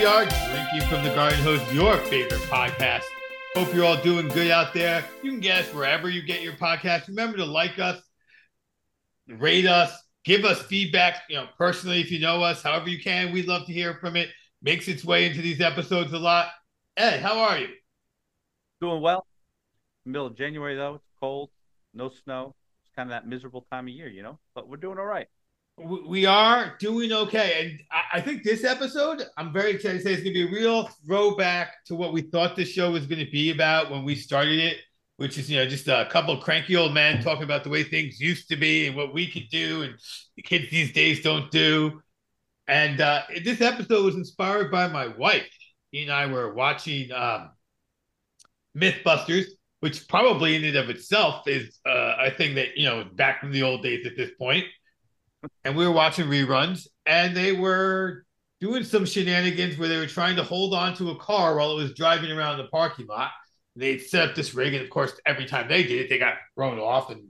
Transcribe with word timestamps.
we 0.00 0.06
are 0.06 0.24
Drinking 0.24 0.88
from 0.88 1.04
the 1.04 1.12
Garden 1.14 1.38
hose, 1.40 1.60
your 1.74 1.98
favorite 1.98 2.40
podcast. 2.44 3.02
Hope 3.54 3.74
you're 3.74 3.84
all 3.84 4.00
doing 4.00 4.28
good 4.28 4.50
out 4.50 4.72
there. 4.72 5.04
You 5.22 5.30
can 5.30 5.40
get 5.40 5.66
us 5.66 5.74
wherever 5.74 6.08
you 6.08 6.22
get 6.22 6.40
your 6.40 6.54
podcast. 6.54 7.06
Remember 7.06 7.36
to 7.36 7.44
like 7.44 7.78
us, 7.78 8.00
rate 9.28 9.66
us, 9.66 9.92
give 10.24 10.46
us 10.46 10.62
feedback, 10.62 11.24
you 11.28 11.36
know, 11.36 11.48
personally, 11.58 12.00
if 12.00 12.10
you 12.10 12.18
know 12.18 12.42
us, 12.42 12.62
however 12.62 12.88
you 12.88 12.98
can. 12.98 13.30
We'd 13.30 13.46
love 13.46 13.66
to 13.66 13.74
hear 13.74 13.92
from 14.00 14.16
it. 14.16 14.30
Makes 14.62 14.88
its 14.88 15.04
way 15.04 15.26
into 15.26 15.42
these 15.42 15.60
episodes 15.60 16.14
a 16.14 16.18
lot. 16.18 16.48
Ed, 16.96 17.20
how 17.20 17.38
are 17.38 17.58
you? 17.58 17.68
Doing 18.80 19.02
well. 19.02 19.26
Middle 20.06 20.28
of 20.28 20.34
January 20.34 20.76
though, 20.76 20.94
it's 20.94 21.10
cold, 21.20 21.50
no 21.92 22.08
snow. 22.24 22.54
It's 22.86 22.94
kind 22.96 23.06
of 23.06 23.10
that 23.10 23.28
miserable 23.28 23.66
time 23.70 23.86
of 23.86 23.92
year, 23.92 24.08
you 24.08 24.22
know. 24.22 24.38
But 24.54 24.66
we're 24.66 24.78
doing 24.78 24.98
all 24.98 25.04
right. 25.04 25.26
We 25.82 26.26
are 26.26 26.76
doing 26.78 27.10
okay, 27.10 27.60
and 27.60 28.00
I 28.12 28.20
think 28.20 28.42
this 28.42 28.64
episode, 28.64 29.22
I'm 29.38 29.50
very 29.50 29.70
excited 29.70 29.98
to 29.98 30.04
say, 30.04 30.12
it's 30.12 30.22
going 30.22 30.34
to 30.34 30.46
be 30.46 30.48
a 30.48 30.60
real 30.60 30.90
throwback 31.06 31.84
to 31.86 31.94
what 31.94 32.12
we 32.12 32.20
thought 32.20 32.54
the 32.54 32.66
show 32.66 32.90
was 32.90 33.06
going 33.06 33.24
to 33.24 33.30
be 33.30 33.50
about 33.50 33.90
when 33.90 34.04
we 34.04 34.14
started 34.14 34.58
it, 34.58 34.76
which 35.16 35.38
is 35.38 35.50
you 35.50 35.56
know 35.56 35.66
just 35.66 35.88
a 35.88 36.06
couple 36.10 36.36
cranky 36.36 36.76
old 36.76 36.92
men 36.92 37.22
talking 37.22 37.44
about 37.44 37.64
the 37.64 37.70
way 37.70 37.82
things 37.82 38.20
used 38.20 38.48
to 38.48 38.56
be 38.56 38.88
and 38.88 38.96
what 38.96 39.14
we 39.14 39.26
could 39.26 39.48
do, 39.50 39.82
and 39.82 39.94
the 40.36 40.42
kids 40.42 40.70
these 40.70 40.92
days 40.92 41.22
don't 41.22 41.50
do. 41.50 42.02
And 42.68 43.00
uh, 43.00 43.22
this 43.42 43.62
episode 43.62 44.04
was 44.04 44.16
inspired 44.16 44.70
by 44.70 44.86
my 44.88 45.06
wife. 45.06 45.48
He 45.92 46.02
and 46.02 46.12
I 46.12 46.26
were 46.26 46.52
watching 46.52 47.10
um, 47.10 47.52
MythBusters, 48.76 49.46
which 49.80 50.06
probably 50.08 50.56
in 50.56 50.64
and 50.64 50.76
of 50.76 50.90
itself 50.90 51.48
is 51.48 51.78
uh, 51.86 52.16
a 52.18 52.30
thing 52.32 52.54
that 52.56 52.76
you 52.76 52.84
know 52.84 53.04
back 53.14 53.40
from 53.40 53.50
the 53.50 53.62
old 53.62 53.82
days 53.82 54.04
at 54.04 54.16
this 54.16 54.30
point 54.38 54.66
and 55.64 55.76
we 55.76 55.86
were 55.86 55.92
watching 55.92 56.26
reruns, 56.26 56.86
and 57.06 57.36
they 57.36 57.52
were 57.52 58.24
doing 58.60 58.84
some 58.84 59.06
shenanigans 59.06 59.78
where 59.78 59.88
they 59.88 59.96
were 59.96 60.06
trying 60.06 60.36
to 60.36 60.42
hold 60.42 60.74
on 60.74 60.94
to 60.96 61.10
a 61.10 61.18
car 61.18 61.56
while 61.56 61.72
it 61.72 61.82
was 61.82 61.94
driving 61.94 62.30
around 62.30 62.58
the 62.58 62.68
parking 62.68 63.06
lot. 63.06 63.30
They 63.76 63.98
set 63.98 64.28
up 64.28 64.34
this 64.34 64.54
rig, 64.54 64.74
and 64.74 64.84
of 64.84 64.90
course, 64.90 65.12
every 65.24 65.46
time 65.46 65.68
they 65.68 65.82
did 65.82 66.00
it, 66.00 66.08
they 66.08 66.18
got 66.18 66.34
thrown 66.54 66.78
off 66.78 67.10
and 67.10 67.28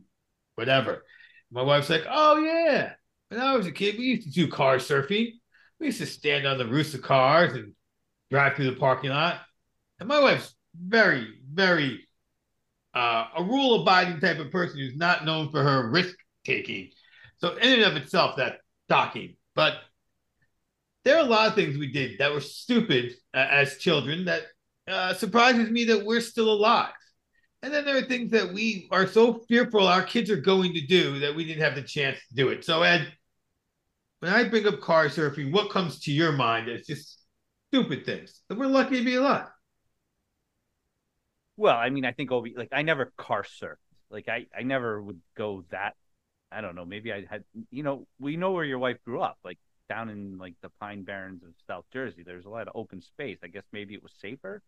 whatever. 0.57 1.05
My 1.53 1.63
wife's 1.63 1.91
like, 1.91 2.05
"Oh 2.09 2.39
yeah, 2.39 2.95
when 3.29 3.41
I 3.41 3.57
was 3.57 3.67
a 3.67 3.73
kid, 3.73 3.99
we 3.99 4.05
used 4.05 4.27
to 4.27 4.33
do 4.33 4.49
car 4.49 4.77
surfing. 4.77 5.33
We 5.79 5.87
used 5.87 5.99
to 5.99 6.07
stand 6.07 6.47
on 6.47 6.59
the 6.59 6.67
roofs 6.67 6.95
of 6.95 7.03
cars 7.03 7.53
and 7.55 7.75
drive 8.31 8.57
through 8.57 8.71
the 8.71 8.77
parking 8.77 9.11
lot." 9.11 9.41
And 9.99 10.09
my 10.09 10.21
wife's 10.21 10.55
very, 10.75 11.29
very 11.53 12.09
uh, 12.95 13.27
a 13.37 13.45
rule-abiding 13.45 14.21
type 14.21 14.39
of 14.39 14.51
person 14.51 14.79
who's 14.79 14.97
not 14.97 15.25
known 15.25 15.51
for 15.51 15.63
her 15.63 15.91
risk 15.91 16.17
taking. 16.45 16.91
So 17.41 17.57
in 17.57 17.73
and 17.73 17.83
of 17.83 17.97
itself, 17.97 18.37
that's 18.37 18.59
shocking. 18.91 19.37
But 19.55 19.75
there 21.05 21.17
are 21.17 21.21
a 21.21 21.29
lot 21.29 21.49
of 21.49 21.55
things 21.55 21.79
we 21.79 21.91
did 21.91 22.19
that 22.19 22.33
were 22.33 22.41
stupid 22.41 23.13
uh, 23.35 23.47
as 23.51 23.79
children 23.79 24.27
that 24.27 24.43
uh, 24.87 25.15
surprises 25.15 25.71
me 25.71 25.85
that 25.85 26.05
we're 26.05 26.21
still 26.21 26.53
alive. 26.53 26.93
And 27.63 27.73
then 27.73 27.85
there 27.85 27.97
are 27.97 28.03
things 28.03 28.31
that 28.33 28.53
we 28.53 28.89
are 28.91 29.07
so 29.07 29.45
fearful 29.49 29.87
our 29.87 30.03
kids 30.03 30.31
are 30.31 30.41
going 30.41 30.73
to 30.75 30.87
do 30.87 31.19
that 31.21 31.35
we 31.35 31.45
didn't 31.45 31.63
have 31.63 31.75
the 31.75 31.83
chance 31.83 32.19
to 32.29 32.35
do 32.35 32.49
it. 32.49 32.65
So 32.65 32.83
Ed, 32.83 33.13
when 34.21 34.33
I 34.33 34.49
bring 34.49 34.67
up 34.67 34.81
car 34.81 35.07
surfing, 35.07 35.53
what 35.53 35.71
comes 35.71 36.01
to 36.01 36.13
your 36.13 36.33
mind 36.33 36.69
as 36.69 36.87
just 36.87 37.23
stupid 37.69 38.05
things 38.05 38.41
that 38.49 38.59
we're 38.59 38.67
lucky 38.67 38.99
to 38.99 39.05
be 39.05 39.17
alive? 39.17 39.47
Well, 41.57 41.77
I 41.77 41.91
mean, 41.91 42.07
I 42.07 42.13
think 42.13 42.31
like 42.31 42.71
I 42.73 42.83
never 42.83 43.13
car 43.19 43.43
surfed. 43.43 43.77
Like 44.11 44.29
I, 44.29 44.47
I 44.57 44.63
never 44.63 45.03
would 45.03 45.21
go 45.37 45.65
that 45.71 45.95
I 46.53 46.61
don't 46.61 46.75
know. 46.75 46.85
Maybe 46.85 47.13
I 47.13 47.25
had, 47.29 47.45
you 47.71 47.83
know, 47.83 48.07
we 48.19 48.37
know 48.37 48.53
where 48.53 48.65
your 48.65 48.79
wife 48.79 48.99
grew 49.05 49.21
up, 49.21 49.39
like 49.45 49.59
down 49.89 50.09
in 50.09 50.39
like 50.39 50.55
the 50.63 50.71
Pine 50.81 51.03
Barrens 51.03 51.43
of 51.43 51.51
South 51.67 51.85
Jersey. 51.93 52.23
There's 52.25 52.45
a 52.45 52.49
lot 52.49 52.69
of 52.69 52.73
open 52.75 53.03
space. 53.03 53.39
I 53.43 53.49
guess 53.49 53.65
maybe 53.73 53.95
it 53.95 54.03
was 54.03 54.13
safer, 54.21 54.63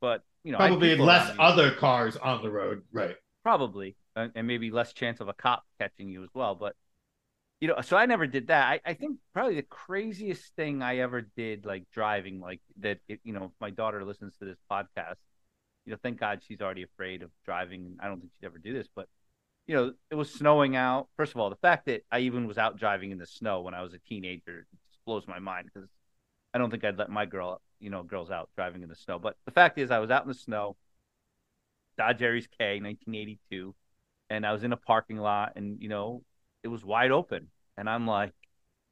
but 0.00 0.22
you 0.44 0.52
know, 0.52 0.58
probably 0.58 0.96
less 0.96 1.34
other 1.38 1.72
cars 1.72 2.16
on 2.16 2.42
the 2.42 2.50
road, 2.50 2.82
right? 2.92 3.16
Probably, 3.42 3.96
and 4.16 4.46
maybe 4.46 4.70
less 4.70 4.92
chance 4.92 5.20
of 5.20 5.28
a 5.28 5.34
cop 5.34 5.64
catching 5.80 6.08
you 6.08 6.22
as 6.24 6.30
well. 6.34 6.54
But 6.54 6.74
you 7.60 7.68
know, 7.68 7.80
so 7.80 7.96
I 7.96 8.06
never 8.06 8.26
did 8.26 8.48
that. 8.48 8.66
I, 8.66 8.80
I 8.90 8.94
think 8.94 9.18
probably 9.32 9.54
the 9.54 9.62
craziest 9.62 10.54
thing 10.56 10.82
I 10.82 10.98
ever 10.98 11.22
did, 11.36 11.64
like 11.64 11.84
driving, 11.92 12.40
like 12.40 12.60
that. 12.80 12.98
It, 13.08 13.20
you 13.24 13.32
know, 13.32 13.44
if 13.44 13.52
my 13.60 13.70
daughter 13.70 14.04
listens 14.04 14.36
to 14.38 14.44
this 14.44 14.58
podcast, 14.70 15.16
you 15.84 15.92
know, 15.92 15.98
thank 16.02 16.18
God 16.18 16.40
she's 16.46 16.60
already 16.60 16.82
afraid 16.82 17.22
of 17.22 17.30
driving. 17.44 17.96
I 18.00 18.08
don't 18.08 18.20
think 18.20 18.32
she'd 18.38 18.46
ever 18.46 18.58
do 18.58 18.72
this, 18.72 18.88
but 18.94 19.06
you 19.66 19.74
know, 19.74 19.92
it 20.10 20.14
was 20.14 20.32
snowing 20.32 20.76
out. 20.76 21.08
First 21.16 21.34
of 21.34 21.40
all, 21.40 21.50
the 21.50 21.56
fact 21.56 21.86
that 21.86 22.04
I 22.10 22.20
even 22.20 22.46
was 22.46 22.58
out 22.58 22.78
driving 22.78 23.10
in 23.10 23.18
the 23.18 23.26
snow 23.26 23.62
when 23.62 23.74
I 23.74 23.82
was 23.82 23.94
a 23.94 23.98
teenager 23.98 24.66
blows 25.04 25.26
my 25.26 25.38
mind 25.38 25.68
because 25.72 25.88
I 26.54 26.58
don't 26.58 26.70
think 26.70 26.84
I'd 26.84 26.98
let 26.98 27.10
my 27.10 27.26
girl, 27.26 27.60
you 27.80 27.90
know, 27.90 28.02
girls 28.02 28.30
out 28.30 28.48
driving 28.56 28.82
in 28.82 28.88
the 28.88 28.94
snow. 28.94 29.18
But 29.18 29.36
the 29.44 29.52
fact 29.52 29.78
is, 29.78 29.90
I 29.90 29.98
was 29.98 30.10
out 30.10 30.22
in 30.22 30.28
the 30.28 30.34
snow, 30.34 30.76
Dodge 31.98 32.22
Aries 32.22 32.46
K, 32.46 32.80
1982, 32.80 33.74
and 34.30 34.46
I 34.46 34.52
was 34.52 34.64
in 34.64 34.72
a 34.72 34.76
parking 34.76 35.18
lot, 35.18 35.52
and 35.56 35.80
you 35.80 35.88
know, 35.88 36.22
it 36.62 36.68
was 36.68 36.84
wide 36.84 37.10
open, 37.10 37.48
and 37.76 37.90
I'm 37.90 38.06
like, 38.06 38.32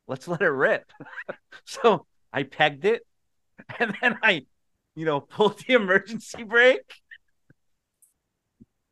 let's 0.08 0.26
let 0.26 0.42
it 0.42 0.48
rip. 0.48 0.90
so 1.64 2.06
I 2.32 2.42
pegged 2.42 2.84
it, 2.84 3.02
and 3.78 3.96
then 4.00 4.18
I, 4.22 4.42
you 4.96 5.04
know, 5.04 5.20
pulled 5.20 5.60
the 5.60 5.74
emergency 5.74 6.42
brake, 6.42 6.94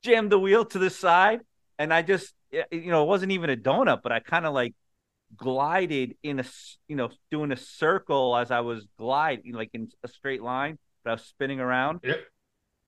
jammed 0.04 0.30
the 0.30 0.38
wheel 0.38 0.64
to 0.66 0.78
the 0.78 0.90
side, 0.90 1.40
and 1.82 1.92
I 1.92 2.02
just 2.02 2.32
you 2.50 2.90
know 2.90 3.02
it 3.04 3.06
wasn't 3.06 3.32
even 3.32 3.50
a 3.50 3.56
donut, 3.56 4.02
but 4.02 4.12
I 4.12 4.20
kind 4.20 4.46
of 4.46 4.54
like 4.54 4.74
glided 5.36 6.16
in 6.22 6.40
a 6.40 6.44
you 6.88 6.96
know 6.96 7.10
doing 7.30 7.52
a 7.52 7.56
circle 7.56 8.36
as 8.36 8.50
I 8.50 8.60
was 8.60 8.86
gliding 8.98 9.52
like 9.52 9.70
in 9.72 9.88
a 10.02 10.08
straight 10.08 10.42
line, 10.42 10.78
but 11.04 11.10
I 11.10 11.14
was 11.14 11.22
spinning 11.22 11.60
around. 11.60 12.00
Yep. 12.02 12.20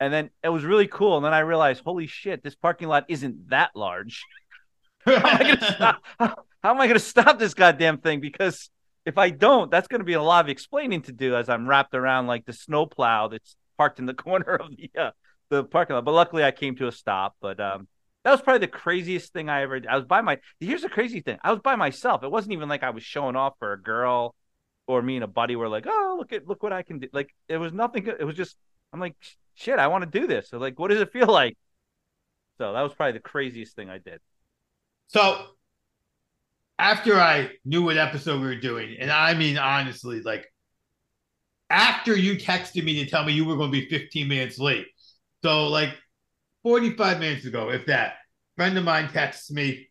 And 0.01 0.13
then 0.13 0.31
it 0.43 0.49
was 0.49 0.65
really 0.65 0.89
cool. 0.89 1.17
And 1.17 1.25
then 1.25 1.33
I 1.33 1.41
realized, 1.41 1.83
holy 1.85 2.07
shit, 2.07 2.43
this 2.43 2.57
parking 2.57 2.89
lot 2.89 3.05
isn't 3.09 3.51
that 3.51 3.71
large. 3.75 4.23
how, 5.05 5.13
am 5.13 5.25
I 5.25 5.39
gonna 5.39 5.75
stop, 5.75 6.03
how, 6.19 6.35
how 6.65 6.71
am 6.71 6.81
I 6.81 6.87
going 6.87 6.99
to 6.99 7.05
stop 7.05 7.39
this 7.39 7.53
goddamn 7.53 7.99
thing? 7.99 8.21
Because 8.21 8.71
if 9.05 9.19
I 9.19 9.29
don't, 9.29 9.71
that's 9.71 9.87
going 9.87 10.01
to 10.01 10.05
be 10.05 10.15
a 10.15 10.23
lot 10.23 10.47
of 10.47 10.49
explaining 10.49 11.03
to 11.03 11.13
do 11.13 11.37
as 11.37 11.51
I'm 11.51 11.69
wrapped 11.69 11.95
around 11.95 12.27
like 12.27 12.47
the 12.47 12.55
snowplow 12.55 13.29
that's 13.29 13.55
parked 13.77 13.99
in 13.99 14.07
the 14.07 14.15
corner 14.25 14.55
of 14.55 14.71
the 14.75 14.91
uh, 14.99 15.11
the 15.51 15.63
parking 15.63 15.95
lot. 15.95 16.07
But 16.07 16.13
luckily, 16.13 16.43
I 16.43 16.53
came 16.53 16.75
to 16.77 16.89
a 16.89 16.93
stop. 16.93 17.37
But 17.43 17.61
um, 17.61 17.87
that 18.25 18.31
was 18.31 18.41
probably 18.41 18.61
the 18.61 18.69
craziest 18.69 19.33
thing 19.33 19.49
I 19.49 19.63
ever 19.63 19.81
did. 19.81 19.89
I 19.89 19.97
was 19.97 20.07
by 20.07 20.23
my 20.23 20.39
here's 20.59 20.83
the 20.83 20.89
crazy 20.89 21.21
thing. 21.21 21.39
I 21.43 21.53
was 21.53 21.61
by 21.61 21.77
myself. 21.77 22.25
It 22.25 22.31
wasn't 22.31 22.55
even 22.55 22.69
like 22.69 22.83
I 22.83 22.91
was 22.91 23.03
showing 23.03 23.37
off 23.37 23.55
for 23.59 23.73
a 23.73 23.81
girl 23.81 24.35
or 24.87 25.03
me 25.03 25.17
and 25.17 25.25
a 25.25 25.29
buddy 25.29 25.57
were 25.57 25.69
like, 25.69 25.87
oh 25.87 26.17
look 26.19 26.33
at 26.33 26.49
look 26.49 26.63
what 26.63 26.73
I 26.73 26.83
can 26.83 27.01
do. 27.01 27.09
Like 27.13 27.35
it 27.49 27.59
was 27.59 27.73
nothing 27.73 28.07
it 28.07 28.25
was 28.25 28.37
just 28.37 28.57
I'm 28.93 29.01
like, 29.01 29.15
shit, 29.55 29.79
I 29.79 29.89
want 29.89 30.11
to 30.11 30.21
do 30.21 30.27
this. 30.27 30.49
So 30.49 30.59
like 30.59 30.79
what 30.79 30.89
does 30.89 31.01
it 31.01 31.13
feel 31.13 31.27
like? 31.27 31.57
So 32.59 32.73
that 32.73 32.81
was 32.81 32.95
probably 32.95 33.13
the 33.13 33.21
craziest 33.21 33.77
thing 33.77 33.91
I 33.91 33.99
did. 33.99 34.21
So 35.09 35.45
after 36.79 37.21
I 37.21 37.51
knew 37.65 37.83
what 37.83 37.99
episode 37.99 38.41
we 38.41 38.47
were 38.47 38.57
doing, 38.57 38.97
and 38.99 39.11
I 39.11 39.35
mean 39.35 39.59
honestly, 39.59 40.23
like 40.23 40.47
after 41.69 42.17
you 42.17 42.37
texted 42.37 42.85
me 42.85 43.05
to 43.05 43.11
tell 43.11 43.25
me 43.25 43.33
you 43.35 43.45
were 43.45 43.57
going 43.57 43.71
to 43.71 43.81
be 43.81 43.89
15 43.89 44.29
minutes 44.29 44.59
late. 44.59 44.87
So 45.43 45.67
like 45.67 45.91
45 46.65 47.21
minutes 47.21 47.47
ago, 47.47 47.71
if 47.71 47.87
that. 47.87 48.15
Friend 48.57 48.77
of 48.77 48.85
mine 48.85 49.09
texts 49.09 49.51
me. 49.51 49.89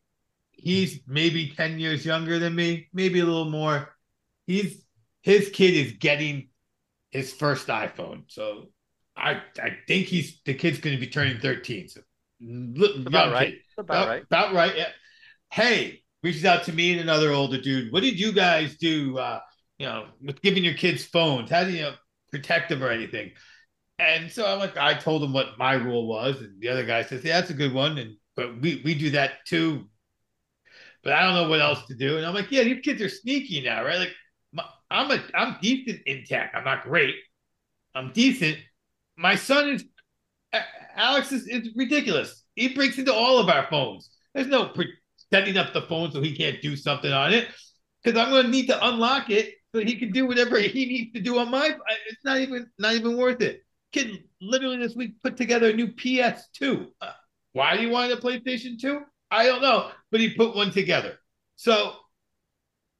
He's 0.51 0.99
maybe 1.07 1.53
10 1.55 1.79
years 1.79 2.05
younger 2.05 2.39
than 2.39 2.55
me, 2.55 2.89
maybe 2.93 3.19
a 3.19 3.25
little 3.25 3.49
more. 3.49 3.95
He's 4.45 4.83
his 5.21 5.49
kid 5.49 5.73
is 5.73 5.93
getting 5.93 6.49
his 7.11 7.33
first 7.33 7.67
iPhone. 7.67 8.23
So 8.27 8.69
I 9.15 9.41
I 9.61 9.77
think 9.87 10.07
he's 10.07 10.41
the 10.45 10.53
kid's 10.53 10.79
going 10.79 10.95
to 10.95 10.99
be 10.99 11.07
turning 11.07 11.39
13. 11.39 11.87
So 11.89 12.01
about 13.05 13.31
right. 13.31 13.55
About, 13.77 14.07
right. 14.07 14.23
About 14.23 14.53
right. 14.53 14.75
Yeah. 14.75 14.89
Hey, 15.51 16.03
reaches 16.23 16.45
out 16.45 16.63
to 16.65 16.73
me 16.73 16.91
and 16.91 17.01
another 17.01 17.31
older 17.31 17.59
dude. 17.59 17.91
What 17.91 18.03
did 18.03 18.19
you 18.19 18.33
guys 18.33 18.77
do? 18.77 19.17
Uh, 19.17 19.39
you 19.77 19.85
know, 19.85 20.07
with 20.21 20.41
giving 20.41 20.63
your 20.63 20.75
kids 20.75 21.03
phones? 21.03 21.49
How 21.49 21.63
do 21.63 21.71
you 21.71 21.81
know, 21.81 21.93
protect 22.31 22.69
them 22.69 22.83
or 22.83 22.89
anything? 22.89 23.31
And 23.99 24.31
so 24.31 24.45
I'm 24.45 24.59
like, 24.59 24.77
I 24.77 24.95
told 24.95 25.23
him 25.23 25.33
what 25.33 25.57
my 25.57 25.73
rule 25.73 26.07
was, 26.07 26.41
and 26.41 26.59
the 26.59 26.69
other 26.69 26.85
guy 26.85 27.03
says, 27.03 27.23
"Yeah, 27.23 27.39
that's 27.39 27.51
a 27.51 27.55
good 27.55 27.73
one." 27.73 27.97
And 27.97 28.15
but 28.35 28.59
we 28.61 28.81
we 28.83 28.95
do 28.95 29.11
that 29.11 29.45
too. 29.45 29.87
But 31.03 31.13
I 31.13 31.23
don't 31.23 31.35
know 31.35 31.49
what 31.49 31.61
else 31.61 31.85
to 31.87 31.95
do. 31.95 32.17
And 32.17 32.25
I'm 32.25 32.33
like, 32.33 32.49
yeah, 32.49 32.63
these 32.63 32.79
kids 32.81 33.01
are 33.01 33.09
sneaky 33.09 33.61
now, 33.61 33.83
right? 33.83 33.99
Like, 33.99 34.13
my, 34.53 34.63
I'm 34.89 35.11
a 35.11 35.21
I'm 35.35 35.57
decent 35.61 36.01
in 36.05 36.23
tech. 36.25 36.53
I'm 36.55 36.63
not 36.63 36.83
great. 36.83 37.15
I'm 37.93 38.11
decent. 38.13 38.57
My 39.17 39.35
son 39.35 39.69
is 39.69 39.85
Alex 40.95 41.31
is, 41.31 41.47
is 41.47 41.69
ridiculous. 41.75 42.43
He 42.55 42.73
breaks 42.73 42.97
into 42.97 43.13
all 43.13 43.39
of 43.39 43.49
our 43.49 43.67
phones. 43.69 44.09
There's 44.33 44.47
no 44.47 44.67
pre- 44.69 44.93
setting 45.31 45.57
up 45.57 45.73
the 45.73 45.81
phone 45.83 46.11
so 46.11 46.21
he 46.21 46.35
can't 46.35 46.61
do 46.61 46.75
something 46.75 47.11
on 47.11 47.33
it 47.33 47.47
because 48.03 48.19
I'm 48.19 48.29
going 48.29 48.45
to 48.45 48.51
need 48.51 48.67
to 48.67 48.87
unlock 48.87 49.29
it 49.29 49.53
so 49.73 49.81
he 49.81 49.95
can 49.95 50.11
do 50.11 50.27
whatever 50.27 50.59
he 50.59 50.85
needs 50.85 51.13
to 51.13 51.21
do 51.21 51.39
on 51.39 51.49
my. 51.49 51.75
It's 52.07 52.23
not 52.23 52.37
even 52.37 52.67
not 52.77 52.93
even 52.93 53.17
worth 53.17 53.41
it. 53.41 53.62
Kid 53.93 54.23
literally 54.41 54.77
this 54.77 54.95
week 54.95 55.21
put 55.21 55.37
together 55.37 55.69
a 55.69 55.73
new 55.73 55.87
PS2. 55.87 56.87
Uh, 56.99 57.11
why 57.53 57.77
do 57.77 57.83
you 57.83 57.89
want 57.89 58.11
a 58.11 58.17
PlayStation 58.17 58.79
2? 58.79 58.99
I 59.31 59.45
don't 59.45 59.61
know, 59.61 59.91
but 60.11 60.19
he 60.19 60.33
put 60.33 60.55
one 60.55 60.71
together. 60.71 61.17
So 61.55 61.93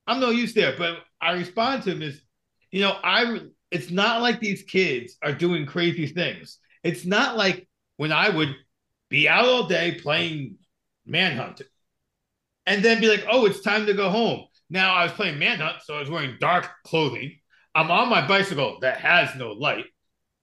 I'm 0.07 0.19
no 0.19 0.29
use 0.29 0.53
there, 0.53 0.75
but 0.77 0.99
I 1.21 1.33
respond 1.33 1.83
to 1.83 1.91
him 1.91 2.01
is, 2.01 2.21
you 2.71 2.81
know, 2.81 2.97
I 3.03 3.41
it's 3.71 3.89
not 3.89 4.21
like 4.21 4.39
these 4.39 4.63
kids 4.63 5.17
are 5.23 5.33
doing 5.33 5.65
crazy 5.65 6.07
things. 6.07 6.59
It's 6.83 7.05
not 7.05 7.37
like 7.37 7.67
when 7.97 8.11
I 8.11 8.29
would 8.29 8.55
be 9.09 9.27
out 9.27 9.45
all 9.45 9.67
day 9.67 9.99
playing 9.99 10.57
Manhunt 11.05 11.61
and 12.65 12.83
then 12.83 13.01
be 13.01 13.07
like, 13.07 13.25
oh, 13.29 13.45
it's 13.45 13.61
time 13.61 13.85
to 13.87 13.93
go 13.93 14.09
home. 14.09 14.45
Now 14.69 14.93
I 14.93 15.03
was 15.03 15.13
playing 15.13 15.39
Manhunt, 15.39 15.81
so 15.83 15.95
I 15.95 15.99
was 15.99 16.09
wearing 16.09 16.37
dark 16.39 16.69
clothing. 16.83 17.39
I'm 17.75 17.91
on 17.91 18.09
my 18.09 18.27
bicycle 18.27 18.77
that 18.81 18.99
has 18.99 19.35
no 19.35 19.51
light. 19.51 19.85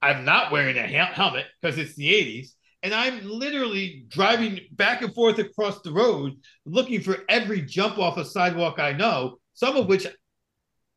I'm 0.02 0.24
not 0.24 0.52
wearing 0.52 0.76
a 0.78 0.86
helmet 0.86 1.46
because 1.60 1.78
it's 1.78 1.94
the 1.94 2.12
80s. 2.14 2.54
And 2.82 2.94
I'm 2.94 3.28
literally 3.28 4.06
driving 4.08 4.60
back 4.72 5.02
and 5.02 5.14
forth 5.14 5.38
across 5.38 5.82
the 5.82 5.92
road 5.92 6.36
looking 6.64 7.02
for 7.02 7.18
every 7.28 7.60
jump 7.62 7.98
off 7.98 8.16
a 8.16 8.24
sidewalk 8.24 8.78
I 8.78 8.92
know, 8.92 9.38
some 9.52 9.76
of 9.76 9.86
which 9.86 10.06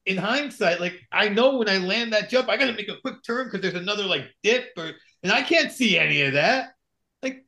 in 0.06 0.18
hindsight, 0.18 0.82
like 0.82 1.00
I 1.12 1.30
know 1.30 1.58
when 1.58 1.70
I 1.70 1.78
land 1.78 2.14
that 2.14 2.30
jump, 2.30 2.50
I 2.50 2.58
got 2.58 2.66
to 2.68 2.74
make 2.74 2.90
a 2.90 3.00
quick 3.02 3.24
turn 3.26 3.46
because 3.48 3.62
there's 3.62 3.82
another 3.82 4.04
like 4.04 4.26
dip, 4.44 4.70
or 4.78 4.92
and 5.24 5.32
I 5.32 5.42
can't 5.42 5.72
see 5.72 5.98
any 5.98 6.22
of 6.24 6.34
that. 6.34 6.74
Like 7.22 7.46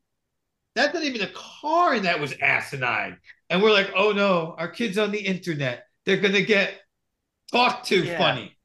that's 0.75 0.93
not 0.93 1.03
even 1.03 1.21
a 1.21 1.31
car, 1.33 1.93
and 1.95 2.05
that 2.05 2.19
was 2.19 2.33
asinine. 2.41 3.17
And 3.49 3.63
we're 3.63 3.73
like, 3.73 3.91
oh 3.95 4.11
no, 4.13 4.55
our 4.57 4.69
kids 4.69 4.97
on 4.97 5.11
the 5.11 5.19
internet, 5.19 5.85
they're 6.05 6.17
gonna 6.21 6.41
get 6.43 6.81
talked 7.51 7.87
to 7.87 8.03
Yeah. 8.03 8.17
funny. 8.17 8.57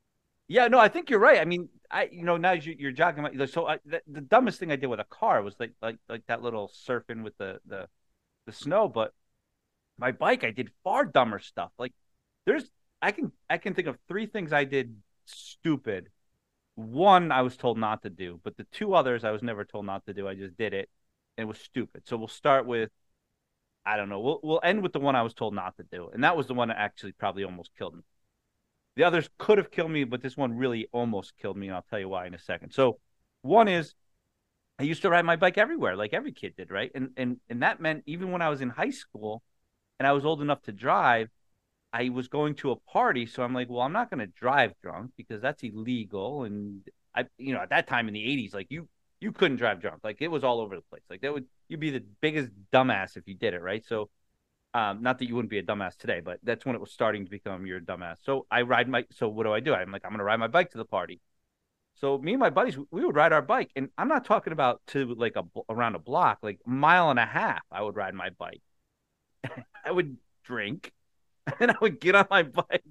Yeah, 0.49 0.69
no, 0.69 0.79
I 0.79 0.89
think 0.89 1.11
you're 1.11 1.21
right. 1.21 1.41
I 1.41 1.45
mean, 1.45 1.69
I 1.91 2.09
you 2.13 2.25
know 2.25 2.37
now 2.37 2.53
you, 2.53 2.75
you're 2.79 2.93
jogging. 2.93 3.23
My, 3.23 3.47
so 3.47 3.67
I, 3.67 3.79
the, 3.85 4.01
the 4.07 4.21
dumbest 4.21 4.61
thing 4.61 4.71
I 4.71 4.77
did 4.77 4.87
with 4.87 5.01
a 5.01 5.05
car 5.05 5.43
was 5.43 5.55
like 5.59 5.73
like 5.83 5.99
like 6.09 6.23
that 6.29 6.43
little 6.43 6.71
surfing 6.87 7.23
with 7.23 7.37
the 7.39 7.61
the 7.67 7.89
the 8.47 8.53
snow. 8.53 8.89
But 8.89 9.13
my 9.99 10.13
bike, 10.13 10.45
I 10.45 10.51
did 10.51 10.71
far 10.85 11.05
dumber 11.05 11.39
stuff. 11.39 11.73
Like 11.79 11.93
there's 12.47 12.71
I 13.03 13.13
can 13.13 13.33
I 13.49 13.59
can 13.59 13.75
think 13.75 13.89
of 13.89 13.99
three 14.09 14.27
things 14.27 14.53
I 14.53 14.65
did 14.65 14.97
stupid. 15.27 16.11
One 16.77 17.33
I 17.33 17.43
was 17.43 17.57
told 17.57 17.79
not 17.79 18.03
to 18.03 18.11
do, 18.11 18.41
but 18.45 18.57
the 18.57 18.65
two 18.73 18.95
others 18.95 19.25
I 19.25 19.33
was 19.33 19.43
never 19.43 19.65
told 19.65 19.87
not 19.87 20.07
to 20.07 20.15
do. 20.15 20.29
I 20.29 20.35
just 20.35 20.57
did 20.57 20.73
it, 20.75 20.89
and 21.37 21.45
it 21.45 21.49
was 21.49 21.59
stupid. 21.59 22.03
So 22.07 22.17
we'll 22.17 22.29
start 22.29 22.67
with 22.67 22.91
I 23.85 23.97
don't 23.97 24.09
know. 24.09 24.21
We'll 24.21 24.41
we'll 24.43 24.61
end 24.63 24.83
with 24.83 24.93
the 24.93 25.01
one 25.01 25.17
I 25.17 25.23
was 25.23 25.35
told 25.35 25.55
not 25.55 25.77
to 25.79 25.85
do, 25.85 26.11
and 26.13 26.25
that 26.25 26.37
was 26.37 26.47
the 26.47 26.55
one 26.55 26.69
that 26.69 26.79
actually 26.79 27.13
probably 27.13 27.45
almost 27.45 27.71
killed 27.77 27.97
me. 27.97 28.03
The 28.97 29.05
others 29.05 29.29
could 29.39 29.59
have 29.59 29.71
killed 29.71 29.91
me, 29.91 30.05
but 30.05 30.21
this 30.23 30.37
one 30.37 30.57
really 30.57 30.89
almost 30.93 31.37
killed 31.39 31.57
me, 31.57 31.69
and 31.69 31.77
I'll 31.77 31.87
tell 31.89 31.99
you 31.99 32.09
why 32.09 32.27
in 32.27 32.35
a 32.35 32.39
second. 32.39 32.73
So, 32.73 32.99
one 33.43 33.69
is 33.69 33.95
I 34.79 34.85
used 34.85 35.03
to 35.03 35.11
ride 35.11 35.25
my 35.25 35.37
bike 35.37 35.59
everywhere, 35.59 35.95
like 35.97 36.15
every 36.15 36.33
kid 36.33 36.55
did, 36.57 36.71
right? 36.71 36.91
And 36.95 37.11
and 37.17 37.39
and 37.51 37.63
that 37.63 37.81
meant 37.81 38.03
even 38.07 38.33
when 38.33 38.43
I 38.43 38.49
was 38.49 38.61
in 38.63 38.71
high 38.71 38.91
school 38.91 39.43
and 39.99 40.07
I 40.07 40.13
was 40.13 40.25
old 40.25 40.41
enough 40.41 40.63
to 40.63 40.73
drive, 40.73 41.29
I 41.93 42.09
was 42.09 42.29
going 42.29 42.55
to 42.57 42.71
a 42.73 42.77
party, 42.77 43.27
so 43.27 43.43
I'm 43.43 43.55
like, 43.55 43.69
well, 43.69 43.83
I'm 43.83 43.93
not 43.93 44.11
going 44.11 44.21
to 44.21 44.27
drive 44.27 44.73
drunk 44.83 45.13
because 45.17 45.43
that's 45.43 45.63
illegal. 45.63 46.45
And 46.45 46.83
I, 47.15 47.27
you 47.37 47.53
know, 47.55 47.61
at 47.61 47.71
that 47.71 47.89
time 47.89 48.09
in 48.09 48.15
the 48.15 48.27
'80s, 48.27 48.55
like 48.55 48.69
you 48.71 48.89
you 49.21 49.33
couldn't 49.33 49.59
drive 49.59 49.81
drunk, 49.81 50.01
like 50.03 50.19
it 50.21 50.29
was 50.29 50.45
all 50.45 50.61
over 50.61 50.77
the 50.77 50.83
place. 50.83 51.03
Like 51.11 51.21
that 51.23 51.33
would 51.33 51.47
you'd 51.69 51.81
be 51.81 51.91
the 51.91 52.05
biggest 52.21 52.51
dumbass 52.73 53.17
if 53.17 53.29
you 53.29 53.35
did 53.35 53.55
it, 53.55 53.63
right? 53.63 53.85
So 53.85 54.09
um, 54.75 55.03
not 55.03 55.19
that 55.19 55.29
you 55.29 55.35
wouldn't 55.35 55.51
be 55.51 55.59
a 55.59 55.63
dumbass 55.63 55.97
today, 55.97 56.21
but 56.21 56.39
that's 56.43 56.65
when 56.65 56.77
it 56.77 56.81
was 56.81 56.93
starting 56.93 57.25
to 57.25 57.31
become 57.31 57.67
you're 57.67 57.79
a 57.79 57.81
dumbass. 57.81 58.17
So 58.23 58.47
I 58.51 58.63
ride 58.63 58.89
my. 58.89 59.05
So 59.13 59.29
what 59.29 59.45
do 59.45 59.53
I 59.53 59.61
do? 59.61 59.75
I'm 59.75 59.91
like, 59.91 60.03
I'm 60.05 60.13
gonna 60.13 60.25
ride 60.25 60.39
my 60.39 60.47
bike 60.47 60.71
to 60.71 60.79
the 60.79 60.85
party. 60.85 61.21
So 61.95 62.17
me 62.19 62.33
and 62.33 62.41
my 62.41 62.51
buddies, 62.51 62.79
we 62.91 63.05
would 63.05 63.17
ride 63.17 63.33
our 63.33 63.43
bike, 63.43 63.71
and 63.77 63.89
I'm 63.99 64.09
not 64.09 64.25
talking 64.25 64.53
about 64.53 64.81
to 64.89 65.15
like 65.15 65.37
a 65.37 65.45
around 65.69 65.97
a 65.97 65.99
block, 65.99 66.39
like 66.43 66.61
mile 66.65 67.11
and 67.11 67.19
a 67.19 67.27
half. 67.27 67.63
I 67.71 67.83
would 67.83 67.97
ride 67.97 68.15
my 68.15 68.31
bike. 68.39 68.63
I 69.85 69.91
would 69.91 70.17
drink, 70.45 70.93
and 71.61 71.71
I 71.71 71.77
would 71.81 72.01
get 72.01 72.15
on 72.15 72.27
my 72.31 72.45
bike 72.45 72.85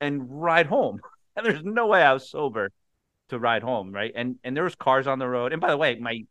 and 0.00 0.42
ride 0.42 0.66
home. 0.66 1.00
And 1.36 1.46
there's 1.46 1.62
no 1.64 1.86
way 1.86 2.02
I 2.02 2.12
was 2.12 2.28
sober 2.28 2.70
to 3.28 3.38
ride 3.38 3.62
home, 3.62 3.92
right? 3.92 4.12
And 4.14 4.36
and 4.42 4.56
there 4.56 4.64
was 4.64 4.74
cars 4.74 5.06
on 5.06 5.18
the 5.18 5.28
road. 5.28 5.52
And 5.52 5.60
by 5.60 5.70
the 5.70 5.76
way, 5.76 5.94
my 5.94 6.24